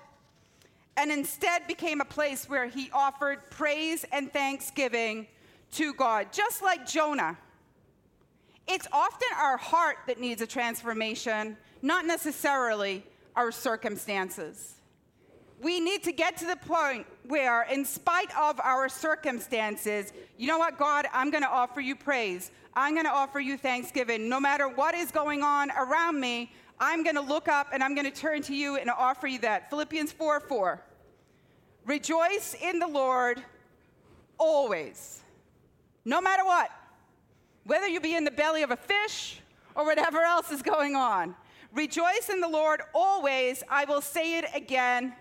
and 0.97 1.11
instead 1.11 1.67
became 1.67 2.01
a 2.01 2.05
place 2.05 2.49
where 2.49 2.67
he 2.67 2.91
offered 2.93 3.51
praise 3.51 4.05
and 4.13 4.33
thanksgiving 4.33 5.27
to 5.73 5.95
God, 5.95 6.33
just 6.33 6.63
like 6.63 6.87
Jonah. 6.87 7.37
It's 8.67 8.87
often 8.93 9.29
our 9.39 9.57
heart 9.57 9.97
that 10.07 10.21
needs 10.21 10.43
a 10.43 10.47
transformation, 10.47 11.57
not 11.81 12.07
necessarily 12.07 13.05
our 13.35 13.51
circumstances 13.51 14.75
we 15.63 15.79
need 15.79 16.03
to 16.03 16.13
get 16.13 16.37
to 16.39 16.47
the 16.47 16.57
point 16.57 17.07
where, 17.29 17.63
in 17.63 17.85
spite 17.85 18.37
of 18.37 18.61
our 18.61 18.89
circumstances, 18.89 20.13
you 20.37 20.49
know 20.49 20.59
what, 20.59 20.77
God, 20.77 21.07
I'm 21.13 21.31
going 21.31 21.45
to 21.45 21.49
offer 21.49 21.81
you 21.81 21.95
praise. 21.95 22.51
I'm 22.75 22.95
going 22.95 23.07
to 23.07 23.13
offer 23.13 23.39
you 23.39 23.57
thanksgiving. 23.57 24.29
No 24.29 24.41
matter 24.41 24.69
what 24.69 24.95
is 24.95 25.13
going 25.13 25.43
on 25.43 25.71
around 25.71 26.21
me, 26.21 26.53
I'm 26.85 27.05
going 27.05 27.15
to 27.15 27.23
look 27.23 27.47
up 27.47 27.69
and 27.73 27.81
I'm 27.81 27.95
going 27.95 28.11
to 28.11 28.21
turn 28.21 28.43
to 28.43 28.55
you 28.55 28.75
and 28.77 28.91
offer 28.91 29.29
you 29.29 29.39
that. 29.39 29.71
Philippians 29.71 30.11
4 30.11 30.41
4. 30.41 30.83
Rejoice 31.87 32.57
in 32.61 32.81
the 32.81 32.89
Lord 32.89 33.41
always, 34.37 35.21
no 36.05 36.21
matter 36.21 36.45
what. 36.45 36.73
Whether 37.65 37.87
you 37.87 38.01
be 38.01 38.17
in 38.17 38.25
the 38.25 38.33
belly 38.33 38.65
of 38.65 38.73
a 38.73 38.77
fish 38.77 39.41
or 39.77 39.87
whatever 39.87 40.23
else 40.23 40.51
is 40.51 40.61
going 40.61 40.97
on. 40.97 41.37
Rejoice 41.73 42.29
in 42.29 42.41
the 42.41 42.49
Lord 42.49 42.83
always. 42.93 43.63
I 43.69 43.85
will 43.85 44.01
say 44.01 44.39
it 44.39 44.47
again 44.53 45.15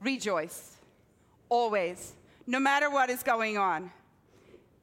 rejoice, 0.00 0.78
always, 1.50 2.14
no 2.46 2.58
matter 2.58 2.90
what 2.90 3.10
is 3.10 3.22
going 3.22 3.58
on. 3.58 3.92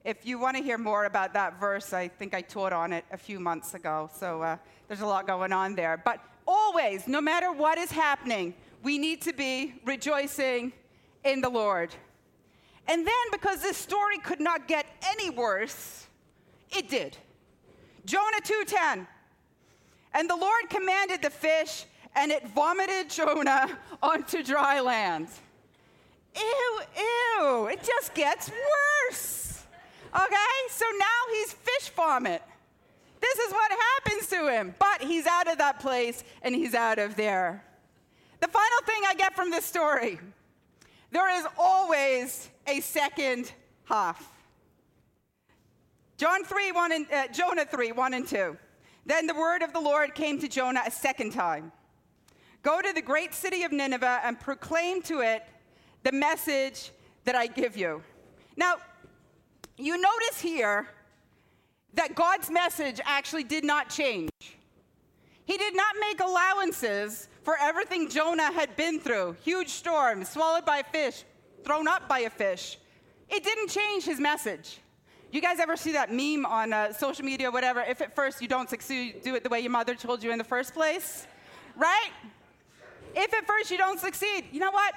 If 0.08 0.26
you 0.26 0.40
want 0.40 0.56
to 0.56 0.64
hear 0.64 0.78
more 0.78 1.04
about 1.04 1.34
that 1.34 1.60
verse, 1.60 1.92
I 1.92 2.08
think 2.08 2.34
I 2.34 2.40
taught 2.40 2.72
on 2.72 2.94
it 2.94 3.04
a 3.12 3.18
few 3.18 3.42
months 3.42 3.74
ago, 3.74 4.10
so 4.18 4.42
uh, 4.42 4.56
there's 4.88 5.02
a 5.02 5.06
lot 5.06 5.28
going 5.28 5.52
on 5.52 5.76
there. 5.76 6.02
But 6.02 6.22
always, 6.48 7.10
no 7.10 7.20
matter 7.20 7.52
what 7.52 7.78
is 7.78 7.92
happening, 7.92 8.54
we 8.84 8.98
need 8.98 9.22
to 9.24 9.34
be 9.34 9.74
rejoicing 9.84 10.72
in 11.26 11.42
the 11.42 11.50
Lord. 11.50 11.94
And 12.88 13.06
then, 13.06 13.26
because 13.34 13.62
this 13.62 13.76
story 13.76 14.18
could 14.20 14.40
not 14.40 14.66
get 14.66 14.86
any 15.06 15.30
worse, 15.30 16.08
it 16.72 16.88
did. 16.88 17.18
Jonah 18.06 18.40
2:10. 18.42 19.06
And 20.14 20.30
the 20.30 20.38
Lord 20.38 20.70
commanded 20.70 21.22
the 21.22 21.30
fish, 21.30 21.84
and 22.16 22.32
it 22.32 22.48
vomited 22.56 23.10
Jonah 23.10 23.78
onto 24.02 24.42
dry 24.42 24.80
land. 24.80 25.28
Ew, 26.34 26.82
ew, 26.96 27.68
it 27.68 27.84
just 27.84 28.14
gets 28.14 28.50
worse. 28.50 29.47
Okay, 30.14 30.60
so 30.70 30.86
now 30.98 31.06
he's 31.32 31.54
fish 31.54 31.90
vomit. 31.96 32.42
This 33.20 33.40
is 33.40 33.52
what 33.52 33.72
happens 33.72 34.28
to 34.28 34.48
him. 34.48 34.76
But 34.80 35.02
he's 35.02 35.26
out 35.26 35.52
of 35.52 35.58
that 35.58 35.80
place 35.80 36.24
and 36.42 36.56
he's 36.56 36.74
out 36.74 37.00
of 37.00 37.16
there. 37.16 37.64
The 38.40 38.48
final 38.48 38.80
thing 38.86 39.02
I 39.08 39.16
get 39.16 39.36
from 39.36 39.52
this 39.52 39.66
story 39.66 40.20
there 41.10 41.40
is 41.40 41.48
always 41.58 42.50
a 42.68 42.82
second 42.82 43.52
half. 43.86 44.30
John 46.18 46.44
3, 46.44 46.72
1 46.72 46.92
and, 46.92 47.12
uh, 47.12 47.28
Jonah 47.28 47.66
3, 47.66 47.94
1 47.94 48.14
and 48.14 48.28
2. 48.28 48.58
Then 49.06 49.26
the 49.26 49.34
word 49.34 49.62
of 49.62 49.72
the 49.72 49.80
Lord 49.80 50.16
came 50.16 50.38
to 50.40 50.50
Jonah 50.50 50.82
a 50.86 50.92
second 50.92 51.32
time 51.32 51.72
Go 52.64 52.82
to 52.82 52.92
the 52.92 53.02
great 53.02 53.34
city 53.34 53.64
of 53.64 53.72
Nineveh 53.72 54.20
and 54.26 54.38
proclaim 54.38 55.02
to 55.04 55.22
it 55.22 55.44
the 56.04 56.12
message 56.12 56.92
that 57.24 57.36
I 57.36 57.48
give 57.48 57.78
you. 57.78 58.04
Now, 58.58 58.76
you 59.78 60.00
notice 60.00 60.42
here 60.42 60.88
that 61.94 62.16
God's 62.16 62.50
message 62.50 63.00
actually 63.06 63.44
did 63.44 63.64
not 63.64 63.90
change. 63.90 64.32
He 65.46 65.58
did 65.58 65.76
not 65.76 65.96
make 66.00 66.20
allowances 66.20 67.28
for 67.44 67.56
everything 67.60 68.10
Jonah 68.10 68.52
had 68.52 68.76
been 68.76 69.00
through 69.00 69.38
huge 69.44 69.70
storms, 69.70 70.30
swallowed 70.30 70.66
by 70.66 70.80
a 70.80 70.84
fish, 70.84 71.24
thrown 71.64 71.88
up 71.88 72.10
by 72.10 72.20
a 72.20 72.30
fish. 72.30 72.78
It 73.30 73.44
didn't 73.44 73.70
change 73.70 74.04
his 74.04 74.20
message. 74.20 74.80
You 75.32 75.42
guys 75.42 75.60
ever 75.60 75.76
see 75.76 75.92
that 75.94 76.12
meme 76.12 76.46
on 76.46 76.74
uh, 76.74 76.94
social 76.94 77.26
media, 77.26 77.52
whatever? 77.52 77.82
If 77.82 78.02
at 78.02 78.16
first 78.16 78.42
you 78.42 78.48
don't 78.48 78.70
succeed, 78.70 79.22
do 79.24 79.36
it 79.36 79.44
the 79.44 79.50
way 79.50 79.60
your 79.60 79.72
mother 79.72 79.96
told 79.96 80.24
you 80.24 80.32
in 80.32 80.38
the 80.38 80.44
first 80.44 80.74
place, 80.74 81.28
right? 81.76 82.12
If 83.16 83.34
at 83.34 83.46
first 83.46 83.72
you 83.72 83.78
don't 83.78 84.00
succeed, 84.00 84.46
you 84.52 84.60
know 84.60 84.72
what? 84.72 84.96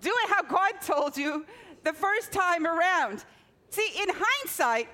Do 0.00 0.10
it 0.24 0.30
how 0.30 0.42
God 0.42 0.72
told 0.82 1.16
you 1.16 1.44
the 1.84 1.92
first 1.92 2.32
time 2.32 2.66
around. 2.66 3.24
See, 3.72 3.88
in 4.02 4.08
hindsight, 4.12 4.86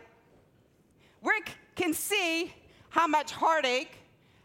we 1.21 1.33
can 1.75 1.93
see 1.93 2.55
how 2.91 3.09
much 3.09 3.33
heartache, 3.33 3.91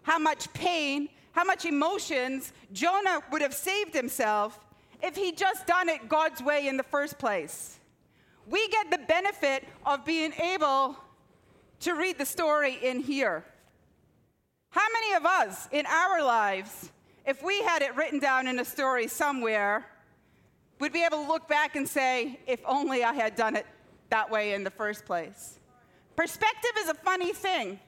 how 0.01 0.17
much 0.17 0.51
pain, 0.53 1.07
how 1.33 1.43
much 1.43 1.65
emotions 1.65 2.51
Jonah 2.71 3.21
would 3.31 3.43
have 3.43 3.53
saved 3.53 3.93
himself 3.93 4.59
if 5.03 5.15
he'd 5.15 5.37
just 5.37 5.67
done 5.67 5.87
it 5.87 6.09
God's 6.09 6.41
way 6.41 6.67
in 6.67 6.77
the 6.77 6.83
first 6.83 7.19
place. 7.19 7.77
We 8.49 8.67
get 8.69 8.89
the 8.89 8.97
benefit 9.07 9.65
of 9.85 10.03
being 10.03 10.33
able 10.33 10.97
to 11.81 11.93
read 11.93 12.17
the 12.17 12.25
story 12.25 12.79
in 12.81 13.01
here. 13.01 13.45
How 14.71 14.87
many 14.93 15.13
of 15.13 15.27
us 15.27 15.69
in 15.71 15.85
our 15.85 16.23
lives 16.23 16.89
if 17.25 17.43
we 17.43 17.61
had 17.61 17.83
it 17.83 17.95
written 17.95 18.19
down 18.19 18.47
in 18.47 18.59
a 18.59 18.65
story 18.65 19.07
somewhere, 19.07 19.85
we'd 20.79 20.91
be 20.91 21.05
able 21.05 21.23
to 21.23 21.27
look 21.27 21.47
back 21.47 21.75
and 21.75 21.87
say, 21.87 22.39
if 22.47 22.59
only 22.65 23.03
I 23.03 23.13
had 23.13 23.35
done 23.35 23.55
it 23.55 23.65
that 24.13 24.29
way 24.29 24.53
in 24.53 24.63
the 24.63 24.69
first 24.69 25.05
place. 25.05 25.57
Perspective 26.15 26.71
is 26.77 26.87
a 26.87 26.93
funny 26.93 27.33
thing. 27.33 27.79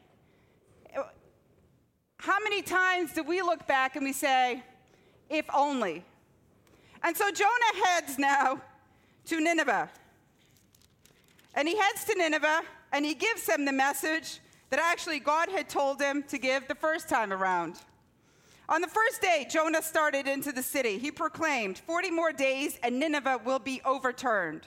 How 2.17 2.39
many 2.43 2.63
times 2.63 3.13
do 3.13 3.21
we 3.21 3.43
look 3.43 3.67
back 3.67 3.95
and 3.95 4.03
we 4.03 4.11
say, 4.11 4.63
if 5.29 5.45
only? 5.53 6.03
And 7.03 7.15
so 7.15 7.29
Jonah 7.29 7.85
heads 7.85 8.17
now 8.17 8.59
to 9.25 9.39
Nineveh. 9.39 9.87
And 11.53 11.67
he 11.67 11.77
heads 11.77 12.05
to 12.05 12.15
Nineveh 12.17 12.63
and 12.91 13.05
he 13.05 13.13
gives 13.13 13.45
them 13.45 13.63
the 13.63 13.71
message 13.71 14.39
that 14.71 14.79
actually 14.79 15.19
God 15.19 15.49
had 15.49 15.69
told 15.69 16.01
him 16.01 16.23
to 16.23 16.39
give 16.39 16.67
the 16.67 16.73
first 16.73 17.07
time 17.07 17.31
around. 17.31 17.75
On 18.67 18.81
the 18.81 18.87
first 18.87 19.21
day, 19.21 19.45
Jonah 19.47 19.83
started 19.83 20.27
into 20.27 20.51
the 20.51 20.63
city. 20.63 20.97
He 20.97 21.11
proclaimed, 21.11 21.77
40 21.77 22.09
more 22.09 22.31
days 22.31 22.79
and 22.81 22.99
Nineveh 22.99 23.41
will 23.45 23.59
be 23.59 23.79
overturned. 23.85 24.65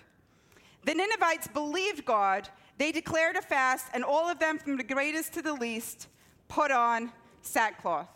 The 0.84 0.94
Ninevites 0.94 1.48
believed 1.48 2.04
God. 2.04 2.48
They 2.78 2.92
declared 2.92 3.36
a 3.36 3.42
fast, 3.42 3.86
and 3.92 4.04
all 4.04 4.28
of 4.28 4.38
them, 4.38 4.58
from 4.58 4.76
the 4.76 4.84
greatest 4.84 5.34
to 5.34 5.42
the 5.42 5.52
least, 5.52 6.08
put 6.48 6.70
on 6.70 7.12
sackcloth. 7.42 8.08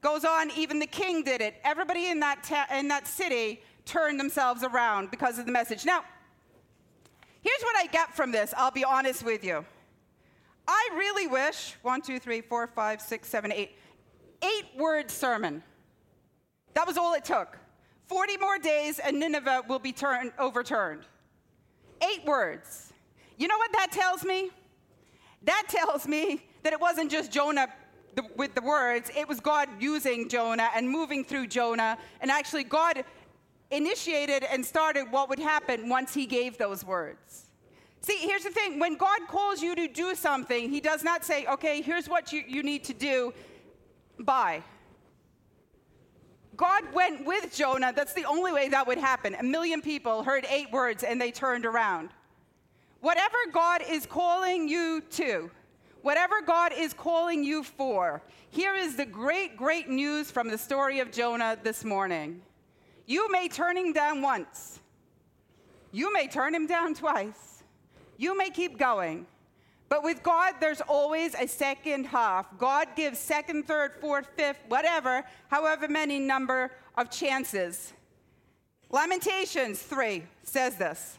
Goes 0.00 0.24
on, 0.24 0.50
even 0.52 0.78
the 0.78 0.86
king 0.86 1.24
did 1.24 1.40
it. 1.40 1.56
Everybody 1.64 2.08
in 2.08 2.20
that, 2.20 2.42
ta- 2.44 2.66
in 2.76 2.88
that 2.88 3.06
city 3.06 3.62
turned 3.84 4.20
themselves 4.20 4.62
around 4.62 5.10
because 5.10 5.38
of 5.38 5.46
the 5.46 5.52
message. 5.52 5.84
Now, 5.84 6.04
here's 7.42 7.62
what 7.62 7.76
I 7.76 7.86
get 7.86 8.14
from 8.14 8.30
this, 8.30 8.54
I'll 8.56 8.70
be 8.70 8.84
honest 8.84 9.24
with 9.24 9.44
you. 9.44 9.64
I 10.66 10.88
really 10.94 11.26
wish 11.26 11.74
one, 11.82 12.00
two, 12.00 12.18
three, 12.18 12.40
four, 12.40 12.66
five, 12.66 13.00
six, 13.00 13.28
seven, 13.28 13.52
eight, 13.52 13.76
eight 14.42 14.66
word 14.76 15.10
sermon. 15.10 15.62
That 16.74 16.86
was 16.86 16.96
all 16.96 17.14
it 17.14 17.24
took. 17.24 17.58
40 18.08 18.36
more 18.38 18.58
days 18.58 18.98
and 18.98 19.18
Nineveh 19.18 19.62
will 19.68 19.78
be 19.78 19.92
turned, 19.92 20.32
overturned. 20.38 21.02
Eight 22.12 22.24
words. 22.24 22.92
You 23.36 23.48
know 23.48 23.58
what 23.58 23.72
that 23.72 23.92
tells 23.92 24.24
me? 24.24 24.50
That 25.42 25.64
tells 25.68 26.06
me 26.06 26.42
that 26.62 26.72
it 26.72 26.80
wasn't 26.80 27.10
just 27.10 27.32
Jonah 27.32 27.68
the, 28.14 28.22
with 28.36 28.54
the 28.54 28.62
words, 28.62 29.10
it 29.16 29.28
was 29.28 29.40
God 29.40 29.68
using 29.80 30.28
Jonah 30.28 30.70
and 30.74 30.88
moving 30.88 31.24
through 31.24 31.48
Jonah. 31.48 31.98
And 32.20 32.30
actually, 32.30 32.64
God 32.64 33.04
initiated 33.70 34.44
and 34.44 34.64
started 34.64 35.10
what 35.10 35.28
would 35.28 35.38
happen 35.38 35.88
once 35.88 36.14
he 36.14 36.26
gave 36.26 36.58
those 36.58 36.84
words. 36.84 37.46
See, 38.00 38.18
here's 38.18 38.44
the 38.44 38.50
thing 38.50 38.78
when 38.78 38.96
God 38.96 39.20
calls 39.28 39.62
you 39.62 39.74
to 39.74 39.88
do 39.88 40.14
something, 40.14 40.70
he 40.70 40.80
does 40.80 41.02
not 41.02 41.24
say, 41.24 41.46
okay, 41.46 41.80
here's 41.80 42.08
what 42.08 42.32
you, 42.32 42.42
you 42.46 42.62
need 42.62 42.84
to 42.84 42.94
do, 42.94 43.32
bye. 44.18 44.62
God 46.56 46.92
went 46.92 47.24
with 47.24 47.54
Jonah. 47.54 47.92
That's 47.94 48.12
the 48.12 48.24
only 48.24 48.52
way 48.52 48.68
that 48.68 48.86
would 48.86 48.98
happen. 48.98 49.34
A 49.34 49.42
million 49.42 49.80
people 49.82 50.22
heard 50.22 50.46
eight 50.48 50.70
words 50.70 51.02
and 51.02 51.20
they 51.20 51.30
turned 51.30 51.66
around. 51.66 52.10
Whatever 53.00 53.36
God 53.52 53.82
is 53.88 54.06
calling 54.06 54.68
you 54.68 55.02
to, 55.12 55.50
whatever 56.02 56.40
God 56.40 56.72
is 56.76 56.92
calling 56.92 57.44
you 57.44 57.62
for, 57.62 58.22
here 58.50 58.74
is 58.76 58.96
the 58.96 59.06
great, 59.06 59.56
great 59.56 59.88
news 59.88 60.30
from 60.30 60.48
the 60.48 60.58
story 60.58 61.00
of 61.00 61.10
Jonah 61.10 61.58
this 61.62 61.84
morning. 61.84 62.40
You 63.06 63.30
may 63.30 63.48
turn 63.48 63.76
him 63.76 63.92
down 63.92 64.22
once, 64.22 64.80
you 65.92 66.12
may 66.12 66.26
turn 66.26 66.54
him 66.54 66.66
down 66.66 66.94
twice, 66.94 67.62
you 68.16 68.36
may 68.36 68.50
keep 68.50 68.78
going. 68.78 69.26
But 69.94 70.02
with 70.02 70.24
God, 70.24 70.54
there's 70.58 70.80
always 70.80 71.36
a 71.36 71.46
second 71.46 72.06
half. 72.06 72.46
God 72.58 72.88
gives 72.96 73.16
second, 73.16 73.68
third, 73.68 73.92
fourth, 74.00 74.26
fifth, 74.34 74.58
whatever, 74.66 75.22
however 75.46 75.86
many 75.86 76.18
number 76.18 76.72
of 76.96 77.12
chances. 77.12 77.92
Lamentations 78.90 79.80
3 79.80 80.24
says 80.42 80.74
this 80.74 81.16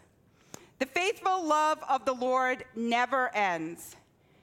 The 0.79 0.87
faithful 0.87 1.47
love 1.47 1.77
of 1.87 2.03
the 2.03 2.11
Lord 2.11 2.65
never 2.75 3.33
ends, 3.33 3.95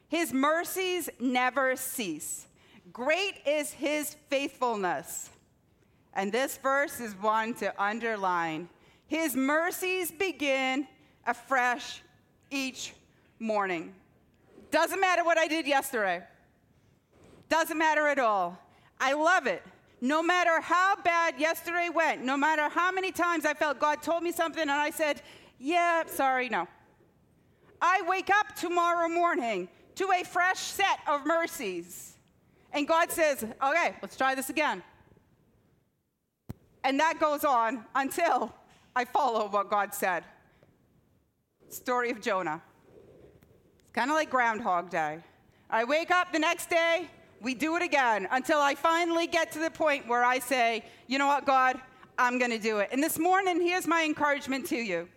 his 0.09 0.33
mercies 0.33 1.11
never 1.21 1.77
cease. 1.77 2.47
Great 2.91 3.35
is 3.47 3.73
his 3.73 4.17
faithfulness. 4.31 5.29
And 6.15 6.33
this 6.33 6.57
verse 6.57 7.01
is 7.01 7.13
one 7.21 7.53
to 7.57 7.71
underline. 7.79 8.71
His 9.09 9.37
mercies 9.37 10.11
begin 10.11 10.89
afresh 11.27 12.01
each 12.51 12.95
morning. 13.39 13.93
Doesn't 14.73 15.01
matter 15.01 15.23
what 15.23 15.39
I 15.39 15.47
did 15.47 15.67
yesterday. 15.67 16.23
Doesn't 17.51 17.77
matter 17.77 18.09
at 18.09 18.19
all. 18.19 18.59
I 18.99 19.13
love 19.13 19.47
it. 19.47 19.63
No 20.01 20.23
matter 20.23 20.61
how 20.61 20.97
bad 20.97 21.39
yesterday 21.39 21.91
went, 21.95 22.25
no 22.25 22.37
matter 22.37 22.69
how 22.69 22.91
many 22.91 23.13
times 23.13 23.45
I 23.45 23.53
felt 23.55 23.79
God 23.79 24.03
told 24.03 24.23
me 24.23 24.33
something 24.33 24.63
and 24.63 24.71
I 24.71 24.91
said, 24.91 25.21
yeah, 25.61 26.05
sorry, 26.07 26.49
no. 26.49 26.67
I 27.81 28.03
wake 28.09 28.31
up 28.31 28.57
tomorrow 28.57 29.09
morning 29.09 29.69
to 29.97 30.11
a 30.11 30.25
fresh 30.25 30.59
set 30.59 31.01
of 31.07 31.27
mercies. 31.27 32.17
And 32.73 32.89
God 32.89 33.11
says, 33.11 33.45
okay, 33.45 33.95
let's 34.01 34.17
try 34.17 34.35
this 34.35 34.49
again. 34.49 34.83
And 36.83 36.99
that 36.99 37.21
goes 37.21 37.45
on 37.45 37.85
until 37.95 38.55
I 38.97 39.05
follow 39.05 39.49
what 39.49 39.69
God 39.69 39.93
said. 39.93 40.25
Story 41.69 42.11
of 42.11 42.23
Jonah. 42.23 42.63
Kind 43.93 44.11
of 44.11 44.17
like 44.17 44.31
Groundhog 44.31 44.89
Day. 44.89 45.19
I 45.69 45.85
wake 45.85 46.11
up 46.11 46.33
the 46.33 46.39
next 46.39 46.71
day, 46.71 47.09
we 47.43 47.55
do 47.55 47.77
it 47.77 47.83
again 47.83 48.27
until 48.31 48.61
I 48.61 48.75
finally 48.75 49.27
get 49.27 49.53
to 49.53 49.59
the 49.59 49.71
point 49.71 50.07
where 50.09 50.25
I 50.25 50.39
say, 50.39 50.85
you 51.09 51.19
know 51.19 51.27
what, 51.27 51.45
God, 51.45 51.81
I'm 52.17 52.39
going 52.39 52.51
to 52.53 52.59
do 52.59 52.79
it. 52.79 52.89
And 52.93 53.03
this 53.03 53.19
morning, 53.19 53.61
here's 53.61 53.87
my 53.87 54.05
encouragement 54.05 54.67
to 54.69 54.77
you. 54.77 55.09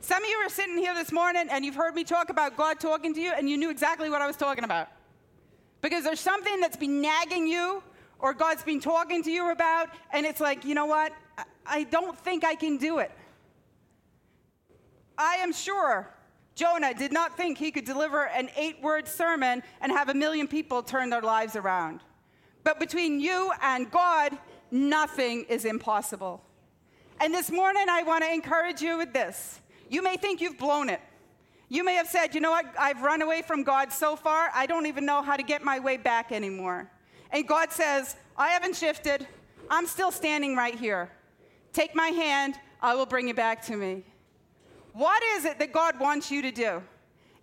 Some 0.00 0.22
of 0.22 0.28
you 0.28 0.36
are 0.36 0.48
sitting 0.48 0.78
here 0.78 0.94
this 0.94 1.12
morning 1.12 1.48
and 1.50 1.64
you've 1.64 1.74
heard 1.74 1.94
me 1.94 2.04
talk 2.04 2.30
about 2.30 2.56
God 2.56 2.80
talking 2.80 3.12
to 3.14 3.20
you 3.20 3.32
and 3.32 3.48
you 3.48 3.56
knew 3.56 3.70
exactly 3.70 4.08
what 4.08 4.22
I 4.22 4.26
was 4.26 4.36
talking 4.36 4.64
about. 4.64 4.88
Because 5.80 6.04
there's 6.04 6.20
something 6.20 6.60
that's 6.60 6.76
been 6.76 7.02
nagging 7.02 7.46
you 7.46 7.82
or 8.18 8.32
God's 8.32 8.62
been 8.62 8.80
talking 8.80 9.22
to 9.24 9.30
you 9.30 9.50
about, 9.50 9.88
and 10.12 10.24
it's 10.24 10.40
like, 10.40 10.64
you 10.64 10.74
know 10.74 10.86
what? 10.86 11.12
I 11.66 11.82
don't 11.84 12.16
think 12.16 12.44
I 12.44 12.54
can 12.54 12.76
do 12.78 12.98
it. 12.98 13.10
I 15.18 15.36
am 15.36 15.52
sure 15.52 16.08
Jonah 16.62 16.94
did 16.94 17.12
not 17.12 17.36
think 17.36 17.58
he 17.58 17.72
could 17.72 17.84
deliver 17.84 18.28
an 18.28 18.48
eight 18.56 18.80
word 18.80 19.08
sermon 19.08 19.64
and 19.80 19.90
have 19.90 20.08
a 20.10 20.14
million 20.14 20.46
people 20.46 20.80
turn 20.80 21.10
their 21.10 21.20
lives 21.20 21.56
around. 21.56 21.98
But 22.62 22.78
between 22.78 23.18
you 23.18 23.50
and 23.60 23.90
God, 23.90 24.38
nothing 24.70 25.44
is 25.48 25.64
impossible. 25.64 26.40
And 27.20 27.34
this 27.34 27.50
morning, 27.50 27.86
I 27.88 28.04
want 28.04 28.22
to 28.22 28.32
encourage 28.32 28.80
you 28.80 28.96
with 28.96 29.12
this. 29.12 29.58
You 29.90 30.04
may 30.04 30.16
think 30.16 30.40
you've 30.40 30.56
blown 30.56 30.88
it. 30.88 31.00
You 31.68 31.82
may 31.82 31.94
have 31.94 32.06
said, 32.06 32.32
you 32.32 32.40
know 32.40 32.52
what, 32.52 32.66
I've 32.78 33.02
run 33.02 33.22
away 33.22 33.42
from 33.42 33.64
God 33.64 33.92
so 33.92 34.14
far, 34.14 34.48
I 34.54 34.66
don't 34.66 34.86
even 34.86 35.04
know 35.04 35.20
how 35.20 35.36
to 35.36 35.42
get 35.42 35.64
my 35.64 35.80
way 35.80 35.96
back 35.96 36.30
anymore. 36.30 36.88
And 37.32 37.48
God 37.48 37.72
says, 37.72 38.14
I 38.36 38.50
haven't 38.50 38.76
shifted. 38.76 39.26
I'm 39.68 39.88
still 39.88 40.12
standing 40.12 40.54
right 40.54 40.76
here. 40.76 41.10
Take 41.72 41.96
my 41.96 42.08
hand, 42.10 42.54
I 42.80 42.94
will 42.94 43.06
bring 43.06 43.26
you 43.26 43.34
back 43.34 43.64
to 43.66 43.76
me. 43.76 44.04
What 44.92 45.22
is 45.36 45.44
it 45.44 45.58
that 45.58 45.72
God 45.72 45.98
wants 45.98 46.30
you 46.30 46.42
to 46.42 46.50
do? 46.50 46.82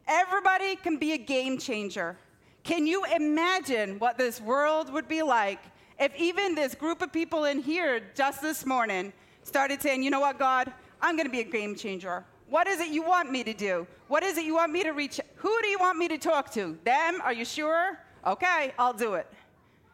Everybody 0.07 0.75
can 0.75 0.97
be 0.97 1.13
a 1.13 1.17
game 1.17 1.57
changer. 1.57 2.17
Can 2.63 2.85
you 2.85 3.03
imagine 3.05 3.97
what 3.99 4.17
this 4.17 4.39
world 4.39 4.91
would 4.93 5.07
be 5.07 5.23
like 5.23 5.59
if 5.99 6.15
even 6.15 6.55
this 6.55 6.75
group 6.75 7.01
of 7.01 7.11
people 7.11 7.45
in 7.45 7.61
here 7.61 8.01
just 8.15 8.41
this 8.41 8.65
morning 8.65 9.11
started 9.43 9.81
saying, 9.81 10.03
you 10.03 10.11
know 10.11 10.19
what, 10.19 10.37
God, 10.37 10.71
I'm 11.01 11.15
going 11.15 11.25
to 11.25 11.31
be 11.31 11.41
a 11.41 11.43
game 11.43 11.75
changer. 11.75 12.23
What 12.49 12.67
is 12.67 12.79
it 12.79 12.89
you 12.89 13.03
want 13.03 13.31
me 13.31 13.43
to 13.43 13.53
do? 13.53 13.87
What 14.07 14.23
is 14.23 14.37
it 14.37 14.45
you 14.45 14.55
want 14.55 14.71
me 14.71 14.83
to 14.83 14.91
reach? 14.91 15.19
Who 15.35 15.61
do 15.61 15.67
you 15.67 15.79
want 15.79 15.97
me 15.97 16.07
to 16.07 16.17
talk 16.17 16.51
to? 16.53 16.77
Them? 16.83 17.21
Are 17.21 17.33
you 17.33 17.45
sure? 17.45 17.99
Okay, 18.25 18.73
I'll 18.77 18.93
do 18.93 19.15
it. 19.15 19.27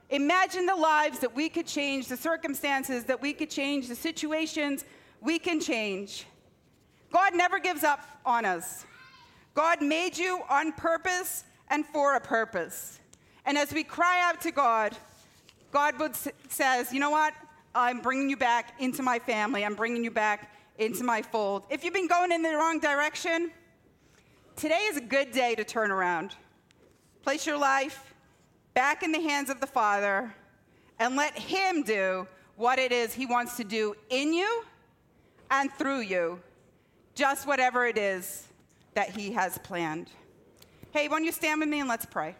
Imagine 0.09 0.65
the 0.65 0.75
lives 0.75 1.19
that 1.19 1.33
we 1.35 1.49
could 1.49 1.65
change, 1.65 2.07
the 2.07 2.17
circumstances 2.17 3.05
that 3.05 3.21
we 3.21 3.33
could 3.33 3.49
change, 3.49 3.87
the 3.87 3.95
situations 3.95 4.85
we 5.21 5.39
can 5.39 5.59
change. 5.59 6.25
God 7.15 7.33
never 7.33 7.59
gives 7.59 7.85
up 7.85 8.05
on 8.25 8.43
us. 8.43 8.85
God 9.53 9.81
made 9.81 10.17
you 10.17 10.41
on 10.49 10.73
purpose 10.73 11.45
and 11.69 11.85
for 11.85 12.15
a 12.15 12.19
purpose. 12.19 12.99
And 13.45 13.57
as 13.57 13.71
we 13.71 13.85
cry 13.85 14.21
out 14.21 14.41
to 14.41 14.51
God, 14.51 14.97
God 15.71 15.95
says, 16.49 16.91
You 16.91 16.99
know 16.99 17.11
what? 17.11 17.33
I'm 17.73 18.01
bringing 18.01 18.29
you 18.29 18.35
back 18.35 18.73
into 18.81 19.01
my 19.01 19.17
family. 19.17 19.63
I'm 19.63 19.75
bringing 19.75 20.03
you 20.03 20.11
back 20.11 20.51
into 20.77 21.05
my 21.05 21.21
fold. 21.21 21.63
If 21.69 21.85
you've 21.85 21.93
been 21.93 22.09
going 22.09 22.33
in 22.33 22.41
the 22.41 22.49
wrong 22.49 22.81
direction, 22.81 23.49
today 24.57 24.81
is 24.89 24.97
a 24.97 25.01
good 25.01 25.31
day 25.31 25.55
to 25.55 25.63
turn 25.63 25.91
around. 25.91 26.35
Place 27.23 27.47
your 27.47 27.57
life 27.57 28.13
back 28.73 29.03
in 29.03 29.13
the 29.13 29.21
hands 29.21 29.49
of 29.49 29.61
the 29.61 29.67
Father 29.67 30.35
and 30.99 31.15
let 31.15 31.39
Him 31.39 31.81
do 31.83 32.27
what 32.57 32.77
it 32.77 32.91
is 32.91 33.13
He 33.13 33.25
wants 33.25 33.55
to 33.55 33.63
do 33.63 33.95
in 34.09 34.33
you 34.33 34.65
and 35.49 35.71
through 35.71 36.01
you 36.01 36.41
just 37.15 37.47
whatever 37.47 37.85
it 37.85 37.97
is 37.97 38.47
that 38.93 39.09
He 39.09 39.31
has 39.31 39.57
planned. 39.59 40.09
Hey, 40.91 41.07
why 41.07 41.17
don't 41.17 41.25
you 41.25 41.31
stand 41.31 41.59
with 41.59 41.69
me 41.69 41.79
and 41.79 41.89
let's 41.89 42.05
pray? 42.05 42.35